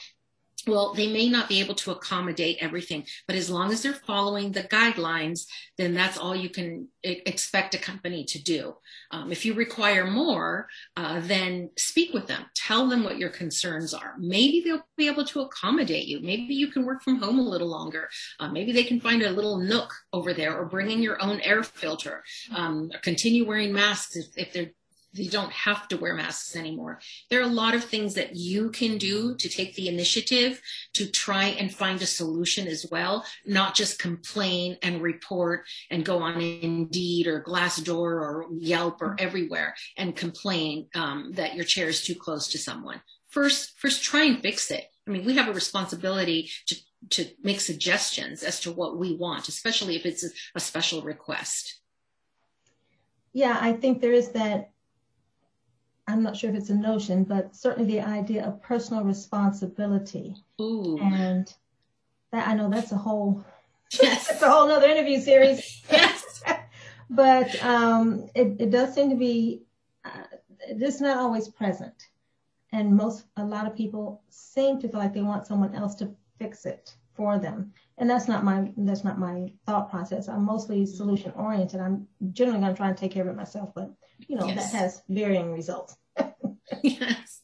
well, 0.68 0.94
they 0.94 1.12
may 1.12 1.30
not 1.30 1.50
be 1.50 1.60
able 1.60 1.76
to 1.76 1.92
accommodate 1.92 2.58
everything, 2.62 3.06
but 3.28 3.36
as 3.36 3.50
long 3.50 3.72
as 3.72 3.82
they're 3.82 3.94
following 3.94 4.52
the 4.52 4.64
guidelines, 4.64 5.46
then 5.78 5.94
that's 5.94 6.18
all 6.18 6.36
you 6.36 6.50
can 6.50 6.88
expect 7.04 7.76
a 7.76 7.78
company 7.78 8.24
to 8.26 8.42
do. 8.42 8.76
Um, 9.12 9.32
if 9.32 9.46
you 9.46 9.54
require 9.54 10.06
more, 10.06 10.68
uh, 10.98 11.22
then 11.22 11.70
speak 11.78 12.14
with 12.14 12.28
them. 12.28 12.46
Tell 12.56 12.88
them 12.88 13.04
what 13.04 13.18
your 13.18 13.30
concerns 13.30 13.94
are. 13.94 14.16
Maybe 14.18 14.62
they'll 14.62 14.88
be 14.98 15.08
able 15.08 15.26
to 15.26 15.42
accommodate 15.42 16.08
you. 16.08 16.20
Maybe 16.22 16.56
you 16.56 16.68
can 16.68 16.86
work 16.86 17.04
from 17.04 17.22
home 17.22 17.40
a 17.40 17.44
little 17.44 17.70
longer. 17.70 18.10
Uh, 18.40 18.50
maybe 18.50 18.72
they 18.72 18.84
can 18.84 19.00
find 19.00 19.22
a 19.22 19.30
little 19.30 19.58
nook 19.58 19.94
over 20.14 20.34
there 20.34 20.58
or 20.58 20.66
bring 20.66 20.92
in 20.92 21.02
your 21.02 21.22
own 21.22 21.40
air 21.42 21.64
filter. 21.64 22.24
Um, 22.54 22.92
continue 23.02 23.46
wearing 23.46 23.74
masks 23.74 24.16
if, 24.16 24.28
if 24.36 24.54
they're 24.54 24.72
you 25.16 25.30
don't 25.30 25.52
have 25.52 25.88
to 25.88 25.98
wear 25.98 26.14
masks 26.14 26.56
anymore. 26.56 27.00
There 27.30 27.40
are 27.40 27.44
a 27.44 27.48
lot 27.48 27.74
of 27.74 27.84
things 27.84 28.14
that 28.16 28.36
you 28.36 28.70
can 28.70 28.98
do 28.98 29.36
to 29.36 29.50
take 29.50 29.76
the 29.76 29.88
initiative 29.88 30.62
to 30.94 31.10
try 31.10 31.46
and 31.46 31.74
find 31.74 32.02
a 32.02 32.06
solution 32.06 32.68
as 32.68 32.86
well, 32.92 33.26
not 33.46 33.76
just 33.76 34.00
complain 34.00 34.78
and 34.82 35.02
report 35.02 35.66
and 35.90 36.06
go 36.06 36.20
on 36.20 36.42
Indeed 36.42 37.28
or 37.28 37.42
Glassdoor 37.42 37.98
or 37.98 38.46
Yelp 38.58 39.02
or 39.02 39.16
everywhere 39.20 39.76
and 39.98 40.16
complain 40.16 40.88
um, 40.96 41.32
that 41.34 41.56
your 41.56 41.66
chair 41.66 41.88
is 41.88 42.04
too 42.04 42.16
close 42.16 42.48
to 42.50 42.58
someone. 42.58 43.02
First, 43.30 43.74
first 43.78 44.04
try 44.04 44.24
and 44.24 44.42
fix 44.42 44.72
it. 44.72 44.86
I 45.08 45.12
mean, 45.12 45.26
we 45.26 45.36
have 45.36 45.48
a 45.48 45.54
responsibility 45.54 46.50
to 46.68 46.76
to 47.12 47.28
make 47.44 47.60
suggestions 47.60 48.42
as 48.42 48.60
to 48.62 48.72
what 48.72 48.98
we 48.98 49.16
want, 49.16 49.48
especially 49.48 49.96
if 49.96 50.08
it's 50.08 50.24
a, 50.24 50.30
a 50.56 50.60
special 50.60 51.04
request. 51.04 51.82
Yeah, 53.32 53.58
I 53.60 53.74
think 53.74 54.02
there 54.02 54.14
is 54.14 54.30
that 54.30 54.72
I'm 56.08 56.22
not 56.22 56.38
sure 56.38 56.50
if 56.50 56.56
it's 56.56 56.70
a 56.70 56.76
notion, 56.76 57.24
but 57.24 57.56
certainly 57.56 57.92
the 57.92 58.02
idea 58.02 58.46
of 58.46 58.62
personal 58.62 59.04
responsibility. 59.04 60.36
Ooh. 60.62 61.00
And 61.00 61.52
that 62.32 62.48
I 62.48 62.54
know 62.54 62.70
that's 62.70 62.92
a 62.92 62.98
whole 62.98 63.44
yes. 64.02 64.28
that's 64.28 64.42
a 64.42 64.50
whole 64.50 64.70
other 64.70 64.88
interview 64.88 65.20
series. 65.20 65.84
yes. 65.92 66.44
but 67.10 67.64
um, 67.64 68.30
it, 68.36 68.56
it 68.60 68.70
does 68.72 68.94
seem 68.94 69.10
to 69.10 69.16
be 69.16 69.64
uh, 70.04 70.24
it's 70.68 71.02
not 71.02 71.18
always 71.18 71.48
present. 71.48 72.10
And 72.72 72.96
most 72.96 73.26
a 73.38 73.44
lot 73.44 73.68
of 73.68 73.76
people 73.76 74.22
seem 74.30 74.80
to 74.82 74.90
feel 74.90 75.00
like 75.00 75.14
they 75.14 75.22
want 75.22 75.48
someone 75.48 75.74
else 75.76 75.96
to 75.96 76.12
fix 76.38 76.66
it 76.66 76.96
for 77.16 77.40
them. 77.40 77.74
And 77.98 78.10
that's 78.10 78.28
not 78.28 78.44
my 78.44 78.72
that's 78.78 79.04
not 79.04 79.20
my 79.20 79.52
thought 79.66 79.90
process. 79.90 80.28
I'm 80.28 80.44
mostly 80.44 80.86
solution 80.86 81.32
oriented. 81.36 81.80
I'm 81.80 82.08
generally 82.32 82.60
going 82.60 82.74
to 82.74 82.78
try 82.78 82.90
and 82.90 82.98
take 82.98 83.12
care 83.12 83.24
of 83.24 83.30
it 83.30 83.36
myself, 83.36 83.72
but 83.74 83.92
you 84.28 84.36
know, 84.36 84.46
yes. 84.46 84.72
that 84.72 84.78
has 84.78 85.02
varying 85.10 85.54
results. 85.54 85.96
yes. 86.84 87.42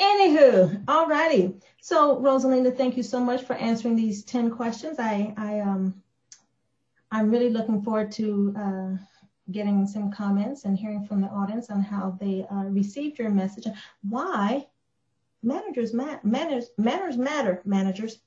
Anywho, 0.00 0.84
all 0.88 1.06
righty. 1.06 1.54
So 1.80 2.16
Rosalinda, 2.16 2.76
thank 2.76 2.96
you 2.96 3.02
so 3.02 3.20
much 3.20 3.44
for 3.44 3.54
answering 3.54 3.96
these 3.96 4.24
10 4.24 4.50
questions. 4.50 4.98
I, 4.98 5.32
I 5.36 5.60
um 5.60 6.02
I'm 7.10 7.30
really 7.30 7.50
looking 7.50 7.82
forward 7.82 8.10
to 8.12 8.54
uh, 8.58 8.90
getting 9.52 9.86
some 9.86 10.10
comments 10.10 10.64
and 10.64 10.76
hearing 10.76 11.04
from 11.06 11.20
the 11.20 11.28
audience 11.28 11.70
on 11.70 11.80
how 11.80 12.18
they 12.20 12.44
uh, 12.50 12.64
received 12.64 13.18
your 13.18 13.30
message. 13.30 13.66
Why 14.02 14.66
managers 15.42 15.94
ma- 15.94 16.18
manners 16.22 16.70
manners 16.76 17.16
matter 17.16 17.62
managers. 17.64 18.18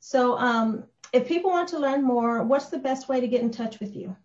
So 0.00 0.38
um, 0.38 0.84
if 1.12 1.26
people 1.26 1.50
want 1.50 1.68
to 1.70 1.78
learn 1.78 2.02
more, 2.02 2.42
what's 2.42 2.66
the 2.66 2.78
best 2.78 3.08
way 3.08 3.20
to 3.20 3.28
get 3.28 3.42
in 3.42 3.50
touch 3.50 3.80
with 3.80 3.94
you? 3.94 4.16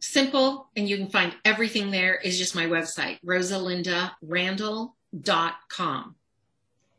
simple 0.00 0.68
and 0.76 0.88
you 0.88 0.96
can 0.96 1.08
find 1.08 1.34
everything 1.44 1.90
there 1.90 2.14
is 2.14 2.38
just 2.38 2.54
my 2.54 2.66
website 2.66 3.18
rosalindarandall.com 3.24 6.14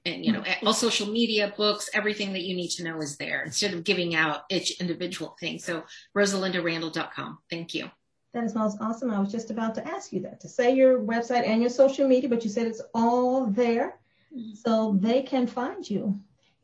and 0.05 0.26
you 0.26 0.32
know 0.32 0.43
all 0.63 0.74
social 0.74 1.07
media 1.07 1.53
books 1.57 1.89
everything 1.93 2.32
that 2.34 2.41
you 2.41 2.55
need 2.55 2.70
to 2.70 2.84
know 2.84 3.01
is 3.01 3.17
there 3.17 3.43
instead 3.43 3.74
of 3.74 3.84
giving 3.84 4.13
out 4.15 4.43
each 4.49 4.80
individual 4.80 5.36
thing. 5.39 5.57
So 5.59 5.84
rosalindarandall.com 6.15 7.39
thank 7.49 7.74
you. 7.74 7.89
That 8.34 8.43
is 8.43 8.53
most 8.53 8.78
awesome. 8.80 9.09
I 9.11 9.20
was 9.20 9.32
just 9.32 9.49
about 9.49 9.74
to 9.76 9.88
ask 9.88 10.13
you 10.13 10.22
that 10.22 10.39
to 10.41 10.47
say 10.47 10.76
your 10.76 10.99
website 10.99 11.47
and 11.47 11.61
your 11.61 11.72
social 11.72 12.07
media 12.07 12.30
but 12.30 12.43
you 12.43 12.49
said 12.49 12.67
it's 12.67 12.82
all 12.93 13.47
there. 13.47 13.95
Mm-hmm. 14.32 14.53
so 14.53 14.95
they 15.01 15.24
can 15.24 15.47
find 15.47 15.89
you 15.89 16.22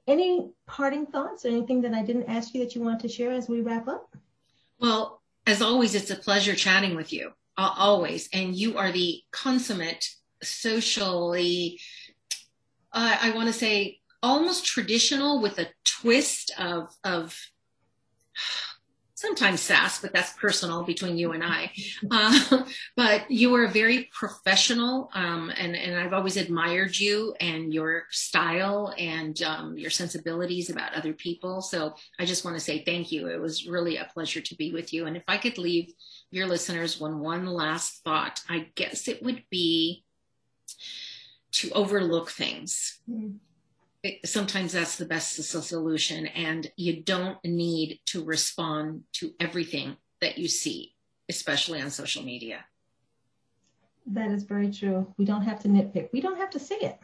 any 0.07 0.51
parting 0.67 1.05
thoughts 1.05 1.45
or 1.45 1.49
anything 1.49 1.81
that 1.81 1.93
i 1.93 2.01
didn't 2.01 2.29
ask 2.29 2.53
you 2.53 2.63
that 2.63 2.75
you 2.75 2.81
want 2.81 2.99
to 2.99 3.07
share 3.07 3.31
as 3.31 3.49
we 3.49 3.61
wrap 3.61 3.87
up 3.87 4.15
well 4.79 5.21
as 5.47 5.61
always, 5.61 5.93
it's 5.93 6.09
a 6.09 6.15
pleasure 6.15 6.55
chatting 6.55 6.95
with 6.95 7.13
you, 7.13 7.31
always. 7.57 8.29
And 8.33 8.55
you 8.55 8.77
are 8.77 8.91
the 8.91 9.21
consummate, 9.31 10.09
socially, 10.41 11.79
uh, 12.91 13.17
I 13.21 13.31
want 13.31 13.47
to 13.47 13.53
say, 13.53 13.99
almost 14.23 14.65
traditional 14.65 15.41
with 15.41 15.59
a 15.59 15.67
twist 15.83 16.51
of, 16.57 16.89
of 17.03 17.37
sometimes 19.15 19.61
sass, 19.61 20.01
but 20.01 20.13
that's 20.13 20.33
personal 20.33 20.83
between 20.83 21.17
you 21.17 21.31
and 21.31 21.43
I. 21.43 21.71
Uh, 22.11 22.63
but 22.95 23.31
you 23.31 23.55
are 23.55 23.67
very 23.67 24.09
professional, 24.13 25.09
um, 25.13 25.51
and 25.57 25.75
and 25.75 25.97
I've 25.97 26.13
always 26.13 26.37
admired 26.37 26.97
you 26.97 27.33
and 27.39 27.73
your 27.73 28.03
style 28.11 28.93
and 28.97 29.41
um, 29.41 29.77
your 29.77 29.89
sensibilities 29.89 30.69
about 30.69 30.93
other 30.93 31.13
people. 31.13 31.61
So 31.61 31.95
I 32.19 32.25
just 32.25 32.45
want 32.45 32.57
to 32.57 32.63
say 32.63 32.83
thank 32.83 33.11
you. 33.11 33.27
It 33.27 33.41
was 33.41 33.67
really 33.67 33.97
a 33.97 34.09
pleasure 34.13 34.41
to 34.41 34.55
be 34.55 34.71
with 34.71 34.93
you. 34.93 35.07
And 35.07 35.17
if 35.17 35.23
I 35.27 35.37
could 35.37 35.57
leave 35.57 35.91
your 36.29 36.45
listeners 36.45 36.99
one 36.99 37.19
one 37.19 37.45
last 37.45 38.03
thought, 38.03 38.41
I 38.49 38.67
guess 38.75 39.07
it 39.07 39.23
would 39.23 39.43
be 39.49 40.03
to 41.53 41.71
overlook 41.71 42.29
things. 42.29 42.99
Mm-hmm 43.09 43.37
sometimes 44.23 44.73
that's 44.73 44.97
the 44.97 45.05
best 45.05 45.35
solution 45.35 46.27
and 46.27 46.71
you 46.75 47.01
don't 47.03 47.37
need 47.43 47.99
to 48.07 48.23
respond 48.23 49.03
to 49.13 49.33
everything 49.39 49.97
that 50.21 50.37
you 50.37 50.47
see 50.47 50.93
especially 51.29 51.81
on 51.81 51.89
social 51.89 52.23
media. 52.23 52.63
That 54.05 54.29
is 54.29 54.43
very 54.43 54.71
true. 54.71 55.11
We 55.17 55.25
don't 55.25 55.41
have 55.41 55.59
to 55.61 55.67
nitpick. 55.67 56.09
We 56.13 56.21
don't 56.21 56.37
have 56.37 56.51
to 56.51 56.59
see 56.59 56.75
it. 56.75 56.99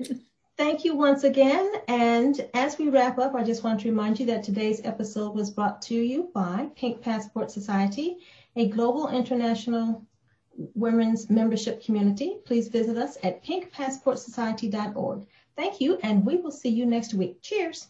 Thank 0.56 0.84
you 0.84 0.96
once 0.96 1.22
again 1.22 1.72
and 1.86 2.48
as 2.52 2.78
we 2.78 2.88
wrap 2.88 3.16
up 3.16 3.36
i 3.36 3.44
just 3.44 3.62
want 3.62 3.78
to 3.78 3.88
remind 3.88 4.18
you 4.18 4.26
that 4.26 4.42
today's 4.42 4.80
episode 4.84 5.32
was 5.32 5.52
brought 5.52 5.80
to 5.82 5.94
you 5.94 6.30
by 6.34 6.68
pink 6.74 7.00
passport 7.00 7.52
society 7.52 8.16
a 8.56 8.68
global 8.68 9.08
international 9.08 10.04
women's 10.74 11.30
membership 11.30 11.82
community. 11.82 12.38
Please 12.44 12.68
visit 12.68 12.96
us 12.96 13.16
at 13.22 13.44
pinkpassportsociety.org 13.44 15.26
Thank 15.58 15.80
you, 15.80 15.98
and 16.04 16.24
we 16.24 16.36
will 16.36 16.52
see 16.52 16.68
you 16.68 16.86
next 16.86 17.14
week. 17.14 17.42
Cheers. 17.42 17.88